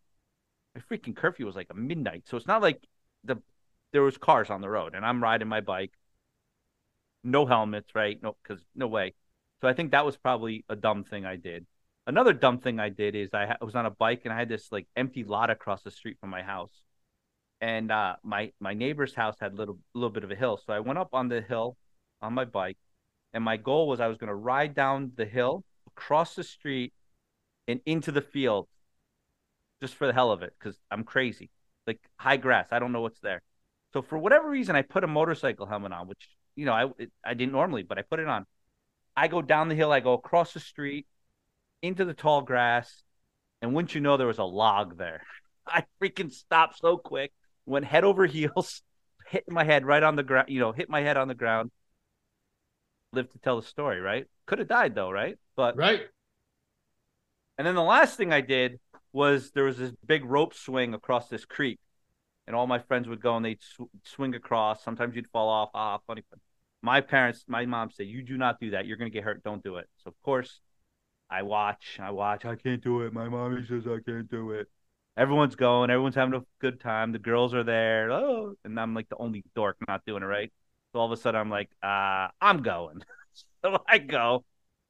my 0.75 0.81
freaking 0.91 1.15
curfew 1.15 1.45
was 1.45 1.55
like 1.55 1.67
a 1.69 1.75
midnight, 1.75 2.23
so 2.27 2.35
it's 2.37 2.47
not 2.47 2.61
like 2.61 2.85
the 3.23 3.37
there 3.93 4.01
was 4.01 4.17
cars 4.17 4.49
on 4.49 4.61
the 4.61 4.69
road 4.69 4.95
and 4.95 5.05
I'm 5.05 5.23
riding 5.23 5.47
my 5.47 5.61
bike. 5.61 5.91
No 7.23 7.45
helmets, 7.45 7.95
right? 7.95 8.21
No, 8.21 8.35
because 8.43 8.63
no 8.75 8.87
way. 8.87 9.13
So 9.61 9.67
I 9.69 9.73
think 9.73 9.91
that 9.91 10.05
was 10.05 10.17
probably 10.17 10.65
a 10.67 10.75
dumb 10.75 11.05
thing 11.05 11.25
I 11.25 11.37
did. 11.37 11.65
Another 12.05 12.33
dumb 12.33 12.57
thing 12.57 12.79
I 12.81 12.89
did 12.89 13.15
is 13.15 13.29
I, 13.33 13.55
was 13.61 13.75
on 13.75 13.85
a 13.85 13.91
bike 13.91 14.21
and 14.25 14.33
I 14.33 14.37
had 14.39 14.49
this 14.49 14.69
like 14.73 14.87
empty 14.97 15.23
lot 15.23 15.49
across 15.49 15.83
the 15.83 15.91
street 15.91 16.17
from 16.19 16.31
my 16.31 16.41
house, 16.41 16.73
and 17.61 17.89
uh, 17.91 18.17
my 18.23 18.51
my 18.59 18.73
neighbor's 18.73 19.15
house 19.15 19.37
had 19.39 19.57
little 19.57 19.79
little 19.93 20.09
bit 20.09 20.25
of 20.25 20.31
a 20.31 20.35
hill. 20.35 20.59
So 20.65 20.73
I 20.73 20.81
went 20.81 20.99
up 20.99 21.13
on 21.13 21.29
the 21.29 21.39
hill 21.39 21.77
on 22.21 22.33
my 22.33 22.43
bike, 22.43 22.77
and 23.33 23.41
my 23.41 23.55
goal 23.55 23.87
was 23.87 24.01
I 24.01 24.07
was 24.07 24.17
going 24.17 24.27
to 24.27 24.35
ride 24.35 24.75
down 24.75 25.13
the 25.15 25.25
hill, 25.25 25.63
across 25.87 26.35
the 26.35 26.43
street, 26.43 26.91
and 27.69 27.79
into 27.85 28.11
the 28.11 28.21
field, 28.21 28.67
just 29.81 29.95
for 29.95 30.05
the 30.05 30.13
hell 30.13 30.31
of 30.31 30.43
it, 30.43 30.53
because 30.59 30.77
I'm 30.91 31.05
crazy. 31.05 31.51
Like 31.87 32.01
high 32.17 32.37
grass, 32.37 32.67
I 32.71 32.79
don't 32.79 32.91
know 32.91 33.01
what's 33.01 33.21
there. 33.21 33.41
So 33.93 34.01
for 34.01 34.17
whatever 34.17 34.49
reason, 34.49 34.75
I 34.75 34.81
put 34.81 35.03
a 35.03 35.07
motorcycle 35.07 35.65
helmet 35.65 35.91
on, 35.91 36.07
which 36.07 36.27
you 36.55 36.65
know 36.65 36.73
I 36.73 36.85
it, 36.97 37.11
I 37.23 37.33
didn't 37.33 37.53
normally, 37.53 37.83
but 37.83 37.97
I 37.97 38.01
put 38.01 38.19
it 38.19 38.27
on. 38.27 38.45
I 39.15 39.27
go 39.27 39.41
down 39.41 39.69
the 39.69 39.75
hill, 39.75 39.91
I 39.91 39.99
go 39.99 40.13
across 40.13 40.53
the 40.53 40.59
street, 40.59 41.05
into 41.83 42.03
the 42.05 42.15
tall 42.15 42.41
grass, 42.41 43.03
and 43.61 43.73
wouldn't 43.73 43.93
you 43.93 44.01
know, 44.01 44.17
there 44.17 44.27
was 44.27 44.39
a 44.39 44.43
log 44.43 44.97
there. 44.97 45.21
I 45.67 45.83
freaking 46.01 46.31
stopped 46.31 46.79
so 46.79 46.97
quick, 46.97 47.31
went 47.65 47.85
head 47.85 48.03
over 48.03 48.25
heels, 48.27 48.81
hit 49.27 49.43
my 49.49 49.63
head 49.63 49.85
right 49.85 50.01
on 50.01 50.15
the 50.15 50.23
ground, 50.23 50.49
you 50.49 50.59
know, 50.59 50.71
hit 50.71 50.89
my 50.89 51.01
head 51.01 51.17
on 51.17 51.27
the 51.27 51.35
ground. 51.35 51.71
Lived 53.11 53.31
to 53.33 53.39
tell 53.39 53.61
the 53.61 53.67
story, 53.67 53.99
right? 53.99 54.25
Could 54.47 54.57
have 54.57 54.67
died 54.67 54.95
though, 54.95 55.11
right? 55.11 55.37
But 55.55 55.77
Right. 55.77 56.01
and 57.59 57.67
then 57.67 57.75
the 57.75 57.83
last 57.83 58.17
thing 58.17 58.33
I 58.33 58.41
did 58.41 58.79
was 59.11 59.51
there 59.51 59.65
was 59.65 59.77
this 59.77 59.91
big 60.03 60.25
rope 60.25 60.55
swing 60.55 60.95
across 60.95 61.27
this 61.27 61.45
creek, 61.45 61.79
and 62.47 62.55
all 62.55 62.67
my 62.67 62.79
friends 62.79 63.07
would 63.07 63.21
go 63.21 63.35
and 63.35 63.45
they'd 63.45 63.61
sw- 63.61 63.89
swing 64.03 64.35
across. 64.35 64.83
Sometimes 64.83 65.15
you'd 65.15 65.29
fall 65.31 65.49
off. 65.49 65.69
Ah, 65.73 65.99
funny. 66.07 66.23
My 66.81 67.01
parents, 67.01 67.45
my 67.47 67.65
mom 67.65 67.91
said, 67.91 68.07
"You 68.07 68.23
do 68.23 68.37
not 68.37 68.59
do 68.59 68.71
that. 68.71 68.85
You're 68.85 68.97
gonna 68.97 69.09
get 69.09 69.23
hurt. 69.23 69.43
Don't 69.43 69.63
do 69.63 69.77
it." 69.77 69.89
So 70.03 70.09
of 70.09 70.21
course, 70.21 70.59
I 71.29 71.43
watch. 71.43 71.97
I 72.01 72.11
watch. 72.11 72.45
I 72.45 72.55
can't 72.55 72.83
do 72.83 73.01
it. 73.01 73.13
My 73.13 73.29
mommy 73.29 73.65
says 73.65 73.87
I 73.87 73.99
can't 74.05 74.29
do 74.29 74.51
it. 74.51 74.67
Everyone's 75.17 75.55
going. 75.55 75.89
Everyone's 75.89 76.15
having 76.15 76.33
a 76.33 76.43
good 76.59 76.79
time. 76.79 77.11
The 77.11 77.19
girls 77.19 77.53
are 77.53 77.63
there. 77.63 78.11
Oh, 78.11 78.55
and 78.65 78.79
I'm 78.79 78.93
like 78.93 79.09
the 79.09 79.17
only 79.17 79.43
dork 79.55 79.77
not 79.87 80.05
doing 80.05 80.23
it 80.23 80.27
right. 80.27 80.51
So 80.91 80.99
all 80.99 81.05
of 81.05 81.11
a 81.11 81.17
sudden, 81.17 81.39
I'm 81.39 81.49
like, 81.49 81.69
uh, 81.81 82.27
I'm 82.41 82.61
going. 82.63 83.03
so 83.63 83.79
I 83.87 83.97
go. 83.99 84.43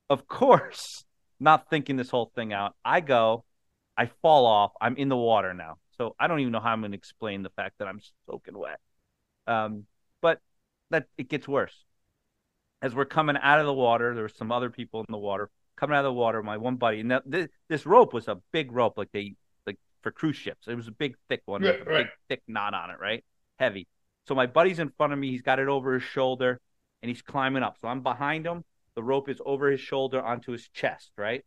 Of 0.10 0.28
course, 0.28 1.06
not 1.40 1.70
thinking 1.70 1.96
this 1.98 2.10
whole 2.10 2.32
thing 2.36 2.54
out. 2.54 2.76
I 2.84 3.02
go. 3.02 3.46
I 3.98 4.08
fall 4.22 4.46
off. 4.46 4.72
I'm 4.82 4.98
in 4.98 5.10
the 5.10 5.18
water 5.18 5.54
now. 5.54 5.78
So 5.98 6.16
I 6.20 6.28
don't 6.28 6.40
even 6.40 6.52
know 6.52 6.60
how 6.60 6.72
I'm 6.72 6.82
going 6.82 6.92
to 6.92 6.98
explain 6.98 7.44
the 7.44 7.50
fact 7.50 7.76
that 7.80 7.88
I'm 7.88 8.00
soaking 8.30 8.58
wet. 8.58 8.80
Um, 9.48 9.86
but 10.22 10.40
that 10.90 11.08
it 11.18 11.30
gets 11.30 11.48
worse. 11.48 11.76
As 12.82 12.94
we're 12.94 13.06
coming 13.06 13.38
out 13.42 13.60
of 13.60 13.66
the 13.66 13.74
water, 13.74 14.14
there 14.14 14.24
were 14.24 14.30
some 14.30 14.52
other 14.52 14.70
people 14.70 15.00
in 15.02 15.06
the 15.10 15.18
water 15.18 15.50
coming 15.76 15.96
out 15.96 16.06
of 16.06 16.10
the 16.10 16.14
water. 16.14 16.44
My 16.44 16.58
one 16.58 16.76
buddy, 16.76 17.00
and 17.00 17.22
this, 17.26 17.48
this 17.70 17.86
rope 17.86 18.14
was 18.14 18.28
a 18.28 18.42
big 18.52 18.72
rope, 18.72 18.98
like 18.98 19.10
they 19.14 19.36
like 19.66 19.78
for 20.02 20.12
cruise 20.12 20.36
ships. 20.36 20.68
It 20.68 20.76
was 20.76 20.88
a 20.88 20.92
big, 20.92 21.16
thick 21.30 21.42
one, 21.46 21.62
with 21.62 21.72
Right, 21.72 21.82
a 21.82 21.86
right. 21.86 21.98
big, 22.06 22.08
thick 22.30 22.44
knot 22.48 22.74
on 22.74 22.90
it, 22.90 23.00
right? 23.00 23.24
Heavy. 23.60 23.88
So 24.28 24.36
my 24.36 24.48
buddy's 24.48 24.80
in 24.80 24.90
front 24.90 25.14
of 25.14 25.20
me. 25.20 25.32
He's 25.32 25.42
got 25.42 25.60
it 25.60 25.68
over 25.68 25.94
his 25.94 26.04
shoulder, 26.04 26.60
and 27.02 27.10
he's 27.10 27.22
climbing 27.22 27.64
up. 27.64 27.78
So 27.82 27.88
I'm 27.88 28.02
behind 28.02 28.46
him. 28.46 28.64
The 28.96 29.04
rope 29.04 29.30
is 29.30 29.42
over 29.46 29.72
his 29.72 29.82
shoulder 29.82 30.22
onto 30.22 30.52
his 30.52 30.68
chest, 30.70 31.12
right? 31.18 31.44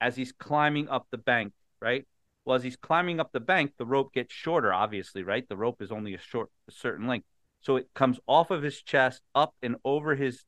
As 0.00 0.14
he's 0.14 0.32
climbing 0.32 0.88
up 0.88 1.06
the 1.10 1.18
bank, 1.18 1.52
right? 1.80 2.06
Well, 2.46 2.54
as 2.54 2.62
he's 2.62 2.76
climbing 2.76 3.18
up 3.18 3.32
the 3.32 3.40
bank, 3.40 3.72
the 3.76 3.84
rope 3.84 4.14
gets 4.14 4.32
shorter, 4.32 4.72
obviously, 4.72 5.24
right? 5.24 5.46
The 5.46 5.56
rope 5.56 5.82
is 5.82 5.90
only 5.90 6.14
a 6.14 6.18
short, 6.18 6.48
a 6.68 6.72
certain 6.72 7.08
length. 7.08 7.26
So 7.60 7.74
it 7.74 7.88
comes 7.92 8.20
off 8.28 8.52
of 8.52 8.62
his 8.62 8.80
chest, 8.80 9.20
up 9.34 9.54
and 9.62 9.74
over 9.84 10.14
his 10.14 10.44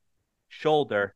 shoulder, 0.47 1.13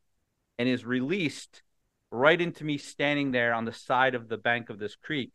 and 0.59 0.67
is 0.67 0.83
released 0.85 1.63
right 2.11 2.39
into 2.39 2.65
me 2.65 2.77
standing 2.77 3.31
there 3.31 3.53
on 3.53 3.63
the 3.63 3.71
side 3.71 4.13
of 4.13 4.27
the 4.27 4.37
bank 4.37 4.69
of 4.69 4.77
this 4.77 4.97
creek, 4.97 5.31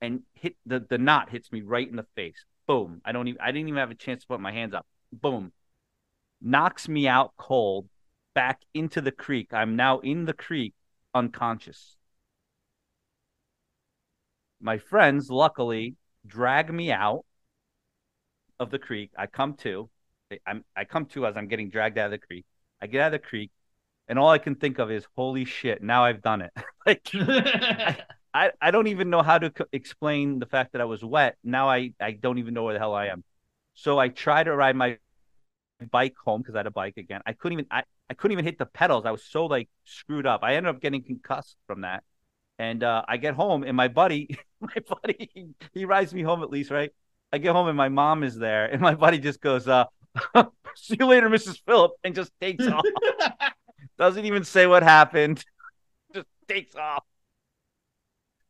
and 0.00 0.22
hit 0.34 0.56
the 0.64 0.78
the 0.78 0.98
knot 0.98 1.30
hits 1.30 1.50
me 1.50 1.62
right 1.62 1.88
in 1.88 1.96
the 1.96 2.06
face. 2.14 2.44
Boom! 2.68 3.00
I 3.04 3.10
don't 3.10 3.26
even 3.26 3.40
I 3.40 3.50
didn't 3.50 3.68
even 3.68 3.80
have 3.80 3.90
a 3.90 3.96
chance 3.96 4.22
to 4.22 4.28
put 4.28 4.40
my 4.40 4.52
hands 4.52 4.72
up. 4.72 4.86
Boom! 5.12 5.52
Knocks 6.40 6.88
me 6.88 7.08
out 7.08 7.32
cold, 7.36 7.88
back 8.34 8.60
into 8.72 9.00
the 9.00 9.10
creek. 9.10 9.52
I'm 9.52 9.74
now 9.74 9.98
in 9.98 10.26
the 10.26 10.32
creek, 10.32 10.74
unconscious. 11.12 11.95
My 14.60 14.78
friends, 14.78 15.30
luckily, 15.30 15.96
drag 16.26 16.72
me 16.72 16.92
out 16.92 17.24
of 18.58 18.70
the 18.70 18.78
creek. 18.78 19.10
I 19.16 19.26
come 19.26 19.54
to. 19.58 19.88
I'm 20.46 20.64
I 20.74 20.84
come 20.84 21.06
to 21.06 21.26
as 21.26 21.36
I'm 21.36 21.48
getting 21.48 21.70
dragged 21.70 21.98
out 21.98 22.06
of 22.06 22.10
the 22.12 22.18
creek. 22.26 22.44
I 22.80 22.86
get 22.86 23.00
out 23.00 23.14
of 23.14 23.20
the 23.22 23.26
creek, 23.26 23.50
and 24.08 24.18
all 24.18 24.30
I 24.30 24.38
can 24.38 24.56
think 24.56 24.78
of 24.78 24.90
is, 24.90 25.06
"Holy 25.16 25.44
shit! 25.44 25.82
Now 25.82 26.04
I've 26.04 26.22
done 26.22 26.42
it." 26.42 26.52
like 26.86 27.08
I, 28.34 28.52
I 28.60 28.70
don't 28.70 28.88
even 28.88 29.10
know 29.10 29.22
how 29.22 29.38
to 29.38 29.50
co- 29.50 29.66
explain 29.72 30.38
the 30.40 30.46
fact 30.46 30.72
that 30.72 30.80
I 30.80 30.84
was 30.84 31.04
wet. 31.04 31.36
Now 31.44 31.70
I, 31.70 31.92
I 32.00 32.12
don't 32.12 32.38
even 32.38 32.54
know 32.54 32.64
where 32.64 32.74
the 32.74 32.80
hell 32.80 32.94
I 32.94 33.06
am. 33.06 33.24
So 33.74 33.98
I 33.98 34.08
try 34.08 34.44
to 34.44 34.54
ride 34.54 34.76
my 34.76 34.98
bike 35.90 36.14
home 36.24 36.42
because 36.42 36.54
I 36.54 36.60
had 36.60 36.66
a 36.66 36.70
bike 36.70 36.96
again. 36.96 37.22
I 37.26 37.32
couldn't 37.32 37.60
even. 37.60 37.66
I 37.70 37.84
I 38.10 38.14
couldn't 38.14 38.32
even 38.32 38.44
hit 38.44 38.58
the 38.58 38.66
pedals. 38.66 39.06
I 39.06 39.10
was 39.12 39.24
so 39.24 39.46
like 39.46 39.68
screwed 39.84 40.26
up. 40.26 40.42
I 40.42 40.54
ended 40.56 40.74
up 40.74 40.80
getting 40.80 41.02
concussed 41.04 41.56
from 41.66 41.82
that. 41.82 42.04
And 42.58 42.82
uh, 42.82 43.02
I 43.06 43.18
get 43.18 43.34
home 43.34 43.64
and 43.64 43.76
my 43.76 43.88
buddy, 43.88 44.38
my 44.60 44.74
buddy, 44.88 45.30
he, 45.34 45.48
he 45.74 45.84
rides 45.84 46.14
me 46.14 46.22
home 46.22 46.42
at 46.42 46.50
least, 46.50 46.70
right? 46.70 46.90
I 47.32 47.38
get 47.38 47.52
home 47.52 47.68
and 47.68 47.76
my 47.76 47.88
mom 47.88 48.22
is 48.22 48.36
there, 48.36 48.66
and 48.66 48.80
my 48.80 48.94
buddy 48.94 49.18
just 49.18 49.40
goes, 49.40 49.66
uh, 49.66 49.84
"See 50.76 50.96
you 50.98 51.06
later, 51.06 51.28
Mrs. 51.28 51.60
Phillip," 51.66 51.92
and 52.04 52.14
just 52.14 52.32
takes 52.40 52.66
off. 52.66 52.84
Doesn't 53.98 54.24
even 54.24 54.44
say 54.44 54.66
what 54.66 54.82
happened. 54.82 55.44
Just 56.14 56.28
takes 56.48 56.76
off. 56.76 57.04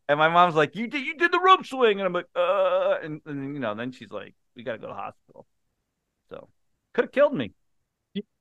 And 0.09 0.19
my 0.19 0.29
mom's 0.29 0.55
like, 0.55 0.77
"You 0.77 0.87
did, 0.87 1.05
you 1.05 1.17
did 1.17 1.33
the 1.33 1.41
rope 1.41 1.67
swing," 1.67 1.99
and 1.99 2.07
I'm 2.07 2.13
like, 2.13 2.29
"Uh," 2.37 2.99
and, 3.03 3.21
and 3.27 3.55
you 3.55 3.61
know, 3.61 3.75
then 3.75 3.93
she's 3.93 4.11
like, 4.11 4.35
"We 4.55 4.63
got 4.63 4.73
to 4.73 4.79
go 4.79 4.89
to 4.89 4.93
the 4.93 5.01
hospital." 5.01 5.47
So 6.31 6.49
could 6.95 7.07
have 7.07 7.13
killed 7.13 7.35
me. 7.35 7.53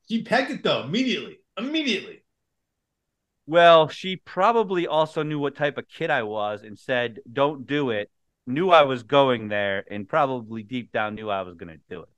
She 0.08 0.24
pegged 0.24 0.52
it 0.52 0.64
though 0.64 0.84
immediately. 0.84 1.40
Immediately. 1.58 2.25
Well, 3.48 3.88
she 3.88 4.16
probably 4.16 4.88
also 4.88 5.24
knew 5.24 5.40
what 5.40 5.56
type 5.56 5.78
of 5.78 5.88
kid 5.88 6.10
I 6.10 6.24
was 6.24 6.64
and 6.64 6.78
said, 6.78 7.20
"Don't 7.32 7.68
do 7.68 7.92
it." 7.92 8.10
Knew 8.48 8.70
I 8.70 8.84
was 8.84 9.04
going 9.04 9.48
there, 9.48 9.86
and 9.90 10.08
probably 10.08 10.64
deep 10.64 10.92
down 10.92 11.16
knew 11.16 11.30
I 11.30 11.42
was 11.42 11.56
going 11.56 11.70
to 11.74 11.80
do 11.90 12.02
it. 12.04 12.10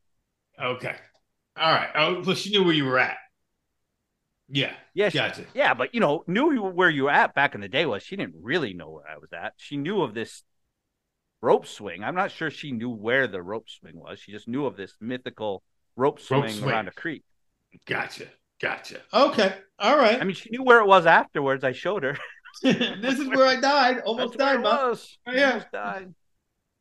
Okay. 0.62 0.96
All 1.58 1.72
right. 1.72 1.90
Oh, 1.96 2.22
well, 2.26 2.36
she 2.36 2.50
knew 2.52 2.64
where 2.64 2.74
you 2.74 2.86
were 2.86 3.00
at. 3.00 3.18
Yeah. 4.50 4.74
Yeah. 4.94 5.10
She, 5.10 5.18
Gotcha. 5.18 5.46
Yeah, 5.54 5.74
but 5.74 5.94
you 5.94 6.00
know, 6.00 6.24
knew 6.28 6.62
where 6.62 6.90
you 6.90 7.04
were 7.04 7.12
at 7.12 7.34
back 7.36 7.56
in 7.56 7.62
the 7.62 7.68
day 7.68 7.86
was 7.86 8.04
she 8.04 8.16
didn't 8.16 8.36
really 8.42 8.74
know 8.74 8.90
where 8.90 9.10
I 9.10 9.18
was 9.18 9.32
at. 9.34 9.54
She 9.58 9.78
knew 9.78 10.02
of 10.02 10.14
this 10.14 10.44
rope 11.42 11.66
swing. 11.66 12.04
I'm 12.04 12.16
not 12.16 12.32
sure 12.32 12.50
she 12.50 12.72
knew 12.72 12.90
where 12.90 13.28
the 13.28 13.42
rope 13.42 13.70
swing 13.70 13.98
was. 13.98 14.20
She 14.20 14.32
just 14.32 14.48
knew 14.48 14.66
of 14.66 14.78
this 14.78 14.94
mythical 15.02 15.64
rope 15.96 16.20
swing, 16.20 16.52
swing. 16.52 16.70
around 16.70 16.88
a 16.88 16.92
creek. 16.92 17.24
Gotcha. 17.86 18.28
Gotcha. 18.62 19.02
Okay. 19.14 19.56
All 19.80 19.98
right. 19.98 20.20
I 20.20 20.24
mean, 20.24 20.36
she 20.36 20.50
knew 20.50 20.64
where 20.64 20.80
it 20.80 20.88
was 20.88 21.06
afterwards. 21.06 21.64
I 21.64 21.72
showed 21.72 22.04
her. 22.04 22.18
this 22.62 23.20
is 23.20 23.28
where 23.28 23.46
I 23.46 23.56
died. 23.60 24.00
Almost 24.00 24.38
That's 24.38 24.44
where 24.44 24.56
died, 24.56 24.60
it 24.60 24.64
Mom. 24.64 24.80
was. 24.90 25.18
Oh, 25.28 25.32
She 25.32 25.38
yeah. 25.38 25.50
almost 25.50 25.72
died. 25.72 26.14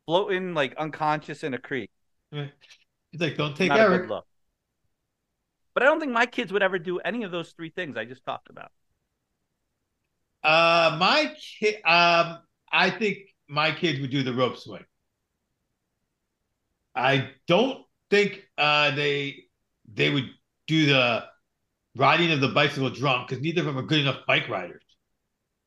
Floating 0.07 0.55
like 0.55 0.75
unconscious 0.77 1.45
in 1.45 1.55
a 1.55 1.59
creek. 1.59 1.91
He's 3.13 3.21
like, 3.21 3.37
don't 3.37 3.57
take 3.57 3.71
Not 3.71 3.81
a 3.81 3.85
Eric. 3.85 4.03
good 4.03 4.09
look. 4.09 4.27
But 5.75 5.83
I 5.85 5.87
don't 5.87 6.01
think 6.01 6.13
my 6.13 6.27
kids 6.27 6.53
would 6.53 6.63
ever 6.63 6.79
do 6.79 6.99
any 7.01 7.23
of 7.23 7.31
those 7.31 7.53
three 7.53 7.71
things 7.71 7.97
I 7.97 8.05
just 8.05 8.25
talked 8.25 8.51
about. 8.51 8.73
Uh, 10.43 10.97
my 10.99 11.35
kid. 11.59 11.77
Um, 11.85 12.39
I 12.71 12.91
think 12.91 13.19
my 13.49 13.73
kids 13.73 14.01
would 14.01 14.11
do 14.11 14.23
the 14.23 14.33
rope 14.35 14.57
swing. 14.59 14.85
I 16.95 17.31
don't 17.47 17.85
think 18.11 18.47
uh 18.57 18.95
they 18.95 19.45
they 19.93 20.11
would 20.11 20.31
do 20.67 20.87
the 20.87 21.25
riding 21.97 22.31
of 22.33 22.41
the 22.41 22.49
bicycle 22.49 22.91
drunk 22.91 23.29
because 23.29 23.43
neither 23.43 23.61
of 23.61 23.67
them 23.67 23.79
are 23.79 23.83
good 23.83 24.01
enough 24.01 24.21
bike 24.27 24.49
riders. 24.49 24.83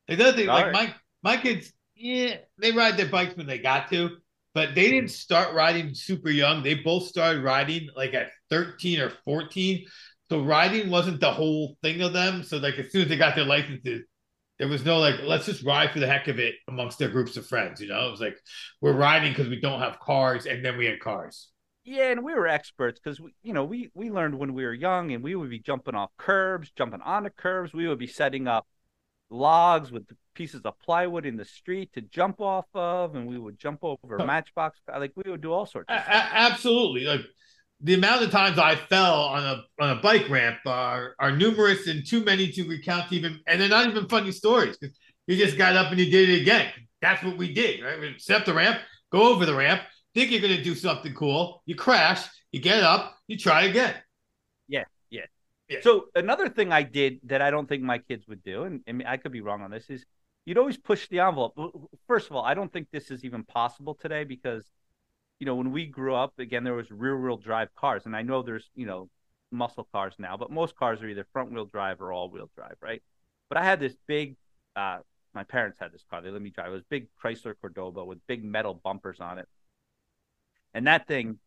Like 0.07 0.17
the 0.17 0.27
other 0.27 0.37
thing, 0.37 0.47
like 0.47 0.71
my 0.71 0.93
my 1.23 1.37
kids, 1.37 1.71
yeah, 1.95 2.37
they 2.57 2.71
ride 2.71 2.97
their 2.97 3.09
bikes 3.09 3.35
when 3.35 3.47
they 3.47 3.59
got 3.59 3.89
to, 3.89 4.17
but 4.53 4.75
they 4.75 4.89
didn't 4.89 5.11
start 5.11 5.53
riding 5.53 5.93
super 5.93 6.29
young. 6.29 6.63
They 6.63 6.75
both 6.75 7.07
started 7.07 7.43
riding 7.43 7.89
like 7.95 8.13
at 8.13 8.29
13 8.49 8.99
or 8.99 9.11
14. 9.25 9.85
So 10.29 10.41
riding 10.41 10.89
wasn't 10.89 11.19
the 11.19 11.31
whole 11.31 11.75
thing 11.81 12.01
of 12.01 12.13
them. 12.13 12.43
So 12.43 12.57
like 12.57 12.75
as 12.75 12.91
soon 12.91 13.03
as 13.03 13.09
they 13.09 13.17
got 13.17 13.35
their 13.35 13.45
licenses, 13.45 14.05
there 14.59 14.67
was 14.67 14.85
no 14.85 14.99
like, 14.99 15.15
let's 15.23 15.45
just 15.45 15.63
ride 15.63 15.91
for 15.91 15.99
the 15.99 16.07
heck 16.07 16.27
of 16.27 16.37
it 16.37 16.55
amongst 16.67 16.99
their 16.99 17.09
groups 17.09 17.37
of 17.37 17.47
friends. 17.47 17.81
You 17.81 17.87
know, 17.87 18.07
it 18.07 18.11
was 18.11 18.19
like 18.19 18.37
we're 18.81 18.93
riding 18.93 19.31
because 19.31 19.47
we 19.47 19.59
don't 19.59 19.79
have 19.79 19.99
cars, 19.99 20.45
and 20.45 20.63
then 20.63 20.77
we 20.77 20.85
had 20.85 20.99
cars. 20.99 21.47
Yeah, 21.89 22.11
and 22.11 22.23
we 22.23 22.35
were 22.35 22.47
experts 22.47 22.99
because 23.03 23.19
we, 23.19 23.33
you 23.41 23.51
know, 23.51 23.63
we 23.63 23.89
we 23.95 24.11
learned 24.11 24.37
when 24.37 24.53
we 24.53 24.63
were 24.63 24.75
young, 24.75 25.11
and 25.11 25.23
we 25.23 25.33
would 25.33 25.49
be 25.49 25.57
jumping 25.57 25.95
off 25.95 26.11
curbs, 26.19 26.71
jumping 26.77 27.01
onto 27.01 27.31
curbs. 27.31 27.73
We 27.73 27.87
would 27.87 27.97
be 27.97 28.05
setting 28.05 28.47
up 28.47 28.67
logs 29.31 29.91
with 29.91 30.03
pieces 30.35 30.61
of 30.65 30.79
plywood 30.79 31.25
in 31.25 31.35
the 31.35 31.45
street 31.45 31.91
to 31.93 32.01
jump 32.01 32.41
off 32.41 32.67
of, 32.75 33.15
and 33.15 33.25
we 33.27 33.39
would 33.39 33.57
jump 33.57 33.79
over 33.81 34.17
a 34.17 34.25
matchbox. 34.25 34.77
Like 34.87 35.13
we 35.15 35.31
would 35.31 35.41
do 35.41 35.51
all 35.51 35.65
sorts 35.65 35.89
of 35.89 35.95
a- 35.95 36.07
absolutely, 36.37 37.05
like 37.05 37.21
the 37.81 37.95
amount 37.95 38.23
of 38.23 38.29
times 38.29 38.59
I 38.59 38.75
fell 38.75 39.23
on 39.23 39.43
a 39.43 39.83
on 39.83 39.97
a 39.97 39.99
bike 39.99 40.29
ramp 40.29 40.59
are 40.67 41.15
are 41.17 41.31
numerous 41.31 41.87
and 41.87 42.05
too 42.05 42.23
many 42.23 42.51
to 42.51 42.67
recount. 42.67 43.11
Even 43.11 43.39
and 43.47 43.59
they're 43.59 43.67
not 43.67 43.87
even 43.87 44.07
funny 44.07 44.31
stories 44.31 44.77
because 44.77 44.95
you 45.25 45.37
just 45.37 45.57
got 45.57 45.75
up 45.75 45.89
and 45.89 45.99
you 45.99 46.11
did 46.11 46.29
it 46.29 46.41
again. 46.43 46.71
That's 47.01 47.23
what 47.23 47.35
we 47.35 47.51
did, 47.51 47.83
right? 47.83 47.99
We 47.99 48.13
set 48.19 48.41
up 48.41 48.45
the 48.45 48.53
ramp, 48.53 48.77
go 49.11 49.33
over 49.33 49.47
the 49.47 49.55
ramp, 49.55 49.81
think 50.13 50.31
you're 50.31 50.41
gonna 50.41 50.63
do 50.63 50.75
something 50.75 51.13
cool, 51.13 51.61
you 51.65 51.75
crash, 51.75 52.27
you 52.51 52.59
get 52.59 52.83
up, 52.83 53.15
you 53.27 53.37
try 53.37 53.63
again. 53.63 53.95
Yeah, 54.67 54.85
yeah, 55.09 55.25
yeah. 55.67 55.79
So 55.81 56.05
another 56.15 56.49
thing 56.49 56.71
I 56.71 56.83
did 56.83 57.19
that 57.25 57.41
I 57.41 57.51
don't 57.51 57.67
think 57.67 57.83
my 57.83 57.99
kids 57.99 58.27
would 58.27 58.43
do, 58.43 58.63
and, 58.63 58.81
and 58.87 59.03
I 59.07 59.17
could 59.17 59.31
be 59.31 59.41
wrong 59.41 59.61
on 59.61 59.71
this, 59.71 59.89
is 59.89 60.05
you'd 60.45 60.57
always 60.57 60.77
push 60.77 61.07
the 61.09 61.19
envelope. 61.19 61.53
First 62.07 62.29
of 62.29 62.35
all, 62.35 62.43
I 62.43 62.53
don't 62.53 62.71
think 62.71 62.87
this 62.91 63.11
is 63.11 63.23
even 63.23 63.43
possible 63.43 63.93
today 63.93 64.23
because, 64.23 64.65
you 65.39 65.45
know, 65.45 65.55
when 65.55 65.71
we 65.71 65.85
grew 65.85 66.15
up, 66.15 66.33
again, 66.39 66.63
there 66.63 66.73
was 66.73 66.89
rear-wheel 66.89 67.37
drive 67.37 67.69
cars, 67.75 68.05
and 68.05 68.15
I 68.15 68.23
know 68.23 68.41
there's, 68.41 68.69
you 68.75 68.85
know, 68.85 69.09
muscle 69.51 69.87
cars 69.91 70.13
now, 70.17 70.37
but 70.37 70.51
most 70.51 70.75
cars 70.75 71.01
are 71.01 71.07
either 71.07 71.25
front-wheel 71.33 71.65
drive 71.65 72.01
or 72.01 72.11
all-wheel 72.11 72.49
drive, 72.55 72.75
right? 72.81 73.01
But 73.47 73.57
I 73.57 73.63
had 73.63 73.79
this 73.79 73.95
big, 74.07 74.37
uh, 74.75 74.99
my 75.33 75.43
parents 75.43 75.77
had 75.79 75.91
this 75.91 76.03
car. 76.09 76.21
They 76.21 76.29
let 76.29 76.41
me 76.41 76.49
drive. 76.49 76.67
It 76.67 76.73
was 76.73 76.83
big 76.89 77.07
Chrysler 77.23 77.53
Cordoba 77.59 78.03
with 78.03 78.19
big 78.27 78.43
metal 78.43 78.73
bumpers 78.83 79.19
on 79.19 79.37
it, 79.37 79.47
and 80.73 80.87
that 80.87 81.07
thing, 81.07 81.39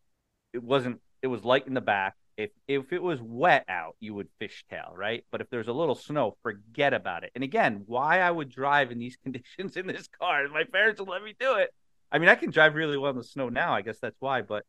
it 0.53 0.63
wasn't. 0.63 1.01
It 1.21 1.27
was 1.27 1.43
light 1.43 1.67
in 1.67 1.73
the 1.73 1.81
back 1.81 2.15
if 2.37 2.51
if 2.67 2.91
it 2.91 3.01
was 3.01 3.21
wet 3.21 3.65
out, 3.67 3.95
you 3.99 4.13
would 4.13 4.27
fishtail, 4.41 4.95
right? 4.95 5.23
But 5.31 5.41
if 5.41 5.49
there's 5.49 5.67
a 5.67 5.73
little 5.73 5.95
snow, 5.95 6.35
forget 6.41 6.93
about 6.93 7.23
it. 7.23 7.31
And 7.35 7.43
again, 7.43 7.83
why 7.85 8.19
I 8.19 8.31
would 8.31 8.49
drive 8.49 8.91
in 8.91 8.99
these 8.99 9.17
conditions 9.23 9.77
in 9.77 9.87
this 9.87 10.07
car, 10.07 10.47
my 10.49 10.63
parents 10.63 10.99
would 10.99 11.09
let 11.09 11.23
me 11.23 11.35
do 11.39 11.55
it. 11.55 11.73
I 12.11 12.19
mean, 12.19 12.29
I 12.29 12.35
can 12.35 12.51
drive 12.51 12.75
really 12.75 12.97
well 12.97 13.11
in 13.11 13.17
the 13.17 13.23
snow 13.23 13.49
now. 13.49 13.73
I 13.73 13.81
guess 13.81 13.99
that's 13.99 14.19
why. 14.19 14.41
But 14.41 14.65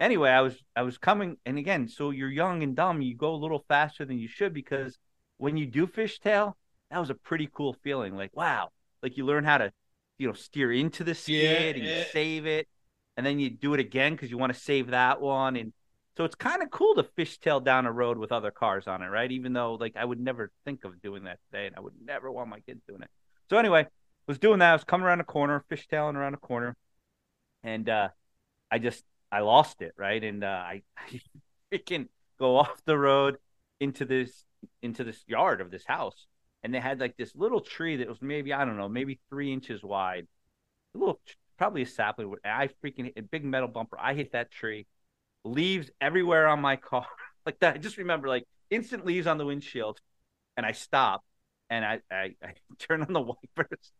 anyway, 0.00 0.30
I 0.30 0.40
was 0.40 0.56
I 0.74 0.82
was 0.82 0.98
coming, 0.98 1.36
and 1.44 1.58
again, 1.58 1.88
so 1.88 2.10
you're 2.10 2.30
young 2.30 2.62
and 2.62 2.76
dumb, 2.76 3.02
you 3.02 3.16
go 3.16 3.34
a 3.34 3.36
little 3.36 3.64
faster 3.68 4.04
than 4.04 4.18
you 4.18 4.28
should 4.28 4.54
because 4.54 4.98
when 5.38 5.56
you 5.56 5.66
do 5.66 5.86
fishtail, 5.86 6.54
that 6.90 6.98
was 6.98 7.10
a 7.10 7.14
pretty 7.14 7.48
cool 7.52 7.74
feeling. 7.82 8.16
Like 8.16 8.34
wow, 8.34 8.70
like 9.02 9.16
you 9.16 9.24
learn 9.24 9.44
how 9.44 9.58
to, 9.58 9.72
you 10.18 10.26
know, 10.26 10.34
steer 10.34 10.72
into 10.72 11.04
the 11.04 11.14
skid 11.14 11.76
and 11.76 11.84
yeah. 11.84 12.04
save 12.12 12.46
it, 12.46 12.68
and 13.16 13.24
then 13.24 13.38
you 13.38 13.50
do 13.50 13.74
it 13.74 13.80
again 13.80 14.12
because 14.12 14.30
you 14.30 14.38
want 14.38 14.52
to 14.52 14.58
save 14.58 14.88
that 14.88 15.20
one 15.20 15.56
and 15.56 15.72
so 16.16 16.24
it's 16.24 16.36
kind 16.36 16.62
of 16.62 16.70
cool 16.70 16.94
to 16.94 17.02
fishtail 17.02 17.62
down 17.64 17.86
a 17.86 17.92
road 17.92 18.18
with 18.18 18.30
other 18.30 18.52
cars 18.52 18.86
on 18.86 19.02
it, 19.02 19.06
right? 19.06 19.30
Even 19.32 19.52
though 19.52 19.74
like 19.74 19.96
I 19.96 20.04
would 20.04 20.20
never 20.20 20.52
think 20.64 20.84
of 20.84 21.02
doing 21.02 21.24
that 21.24 21.40
today, 21.50 21.66
and 21.66 21.74
I 21.76 21.80
would 21.80 21.94
never 22.04 22.30
want 22.30 22.48
my 22.48 22.60
kids 22.60 22.82
doing 22.86 23.02
it. 23.02 23.10
So 23.50 23.58
anyway, 23.58 23.86
was 24.26 24.38
doing 24.38 24.60
that. 24.60 24.70
I 24.70 24.74
was 24.74 24.84
coming 24.84 25.06
around 25.06 25.20
a 25.20 25.24
corner, 25.24 25.64
fishtailing 25.70 26.14
around 26.14 26.34
a 26.34 26.38
corner, 26.38 26.76
and 27.62 27.88
uh, 27.88 28.08
I 28.70 28.78
just 28.78 29.02
I 29.32 29.40
lost 29.40 29.82
it, 29.82 29.92
right? 29.96 30.22
And 30.22 30.44
uh, 30.44 30.46
I, 30.46 30.82
I 30.96 31.20
freaking 31.72 32.08
go 32.38 32.58
off 32.58 32.80
the 32.84 32.96
road 32.96 33.38
into 33.80 34.04
this 34.04 34.44
into 34.82 35.02
this 35.02 35.22
yard 35.26 35.60
of 35.60 35.72
this 35.72 35.84
house, 35.84 36.26
and 36.62 36.72
they 36.72 36.80
had 36.80 37.00
like 37.00 37.16
this 37.16 37.34
little 37.34 37.60
tree 37.60 37.96
that 37.96 38.08
was 38.08 38.22
maybe 38.22 38.52
I 38.52 38.64
don't 38.64 38.76
know, 38.76 38.88
maybe 38.88 39.18
three 39.30 39.52
inches 39.52 39.82
wide, 39.82 40.28
a 40.94 40.98
little 40.98 41.20
probably 41.56 41.82
a 41.82 41.86
sapling. 41.86 42.34
I 42.44 42.68
freaking 42.84 43.04
hit 43.04 43.14
a 43.16 43.22
big 43.22 43.44
metal 43.44 43.68
bumper. 43.68 43.98
I 44.00 44.14
hit 44.14 44.32
that 44.32 44.50
tree 44.50 44.86
leaves 45.44 45.90
everywhere 46.00 46.48
on 46.48 46.60
my 46.60 46.76
car. 46.76 47.06
like 47.46 47.58
that. 47.60 47.74
I 47.74 47.78
just 47.78 47.98
remember 47.98 48.28
like 48.28 48.44
instant 48.70 49.04
leaves 49.04 49.26
on 49.26 49.38
the 49.38 49.46
windshield. 49.46 50.00
And 50.56 50.64
I 50.64 50.72
stop 50.72 51.24
and 51.70 51.84
I, 51.84 52.00
I, 52.10 52.34
I 52.42 52.54
turn 52.78 53.02
on 53.02 53.12
the 53.12 53.20
wipers. 53.20 53.92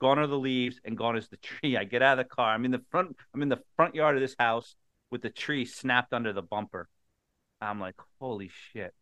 Gone 0.00 0.18
are 0.18 0.26
the 0.26 0.38
leaves 0.38 0.80
and 0.84 0.96
gone 0.96 1.16
is 1.16 1.28
the 1.28 1.36
tree. 1.36 1.76
I 1.76 1.84
get 1.84 2.02
out 2.02 2.18
of 2.18 2.26
the 2.26 2.34
car. 2.34 2.54
I'm 2.54 2.64
in 2.64 2.70
the 2.70 2.82
front 2.90 3.16
I'm 3.34 3.42
in 3.42 3.48
the 3.48 3.60
front 3.76 3.94
yard 3.94 4.16
of 4.16 4.22
this 4.22 4.36
house 4.38 4.74
with 5.10 5.22
the 5.22 5.30
tree 5.30 5.64
snapped 5.64 6.12
under 6.12 6.32
the 6.32 6.42
bumper. 6.42 6.88
I'm 7.60 7.80
like, 7.80 7.96
holy 8.18 8.50
shit. 8.72 8.94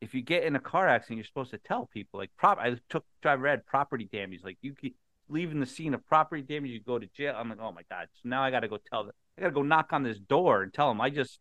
If 0.00 0.14
you 0.14 0.22
get 0.22 0.44
in 0.44 0.54
a 0.54 0.60
car 0.60 0.86
accident, 0.86 1.16
you're 1.16 1.24
supposed 1.24 1.50
to 1.50 1.58
tell 1.58 1.86
people. 1.86 2.20
Like 2.20 2.30
prop 2.36 2.58
I 2.58 2.76
took 2.88 3.04
I 3.24 3.34
read 3.34 3.66
property 3.66 4.08
damage. 4.10 4.44
Like 4.44 4.58
you 4.60 4.74
leaving 5.28 5.60
the 5.60 5.66
scene 5.66 5.94
of 5.94 6.06
property 6.06 6.42
damage, 6.42 6.70
you 6.70 6.80
go 6.80 6.98
to 6.98 7.06
jail. 7.06 7.34
I'm 7.36 7.48
like, 7.48 7.58
oh 7.60 7.72
my 7.72 7.82
God. 7.90 8.08
So 8.12 8.28
now 8.28 8.42
I 8.42 8.50
gotta 8.50 8.68
go 8.68 8.78
tell 8.90 9.04
them 9.04 9.12
I 9.38 9.42
gotta 9.42 9.54
go 9.54 9.62
knock 9.62 9.92
on 9.92 10.02
this 10.02 10.18
door 10.18 10.62
and 10.62 10.72
tell 10.72 10.88
them 10.88 11.00
I 11.00 11.10
just. 11.10 11.38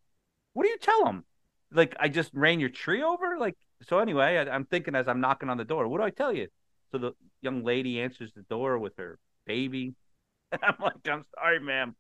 What 0.54 0.64
do 0.64 0.70
you 0.70 0.78
tell 0.78 1.04
them? 1.06 1.24
Like 1.72 1.96
I 2.00 2.10
just 2.10 2.32
ran 2.34 2.60
your 2.60 2.70
tree 2.70 3.04
over? 3.04 3.38
Like 3.40 3.56
so. 3.88 4.00
Anyway, 4.00 4.38
I, 4.38 4.50
I'm 4.54 4.66
thinking 4.66 4.96
as 4.96 5.08
I'm 5.08 5.22
knocking 5.22 5.50
on 5.50 5.58
the 5.58 5.66
door, 5.66 5.88
what 5.88 6.00
do 6.00 6.04
I 6.04 6.10
tell 6.12 6.34
you? 6.34 6.48
So 6.92 6.98
the 6.98 7.12
young 7.42 7.64
lady 7.64 8.00
answers 8.02 8.32
the 8.36 8.44
door 8.44 8.78
with 8.78 8.94
her 8.98 9.18
baby. 9.46 9.96
And 10.52 10.62
I'm 10.64 10.76
like, 10.80 11.08
I'm 11.08 11.26
sorry, 11.36 11.60
ma'am. 11.60 11.96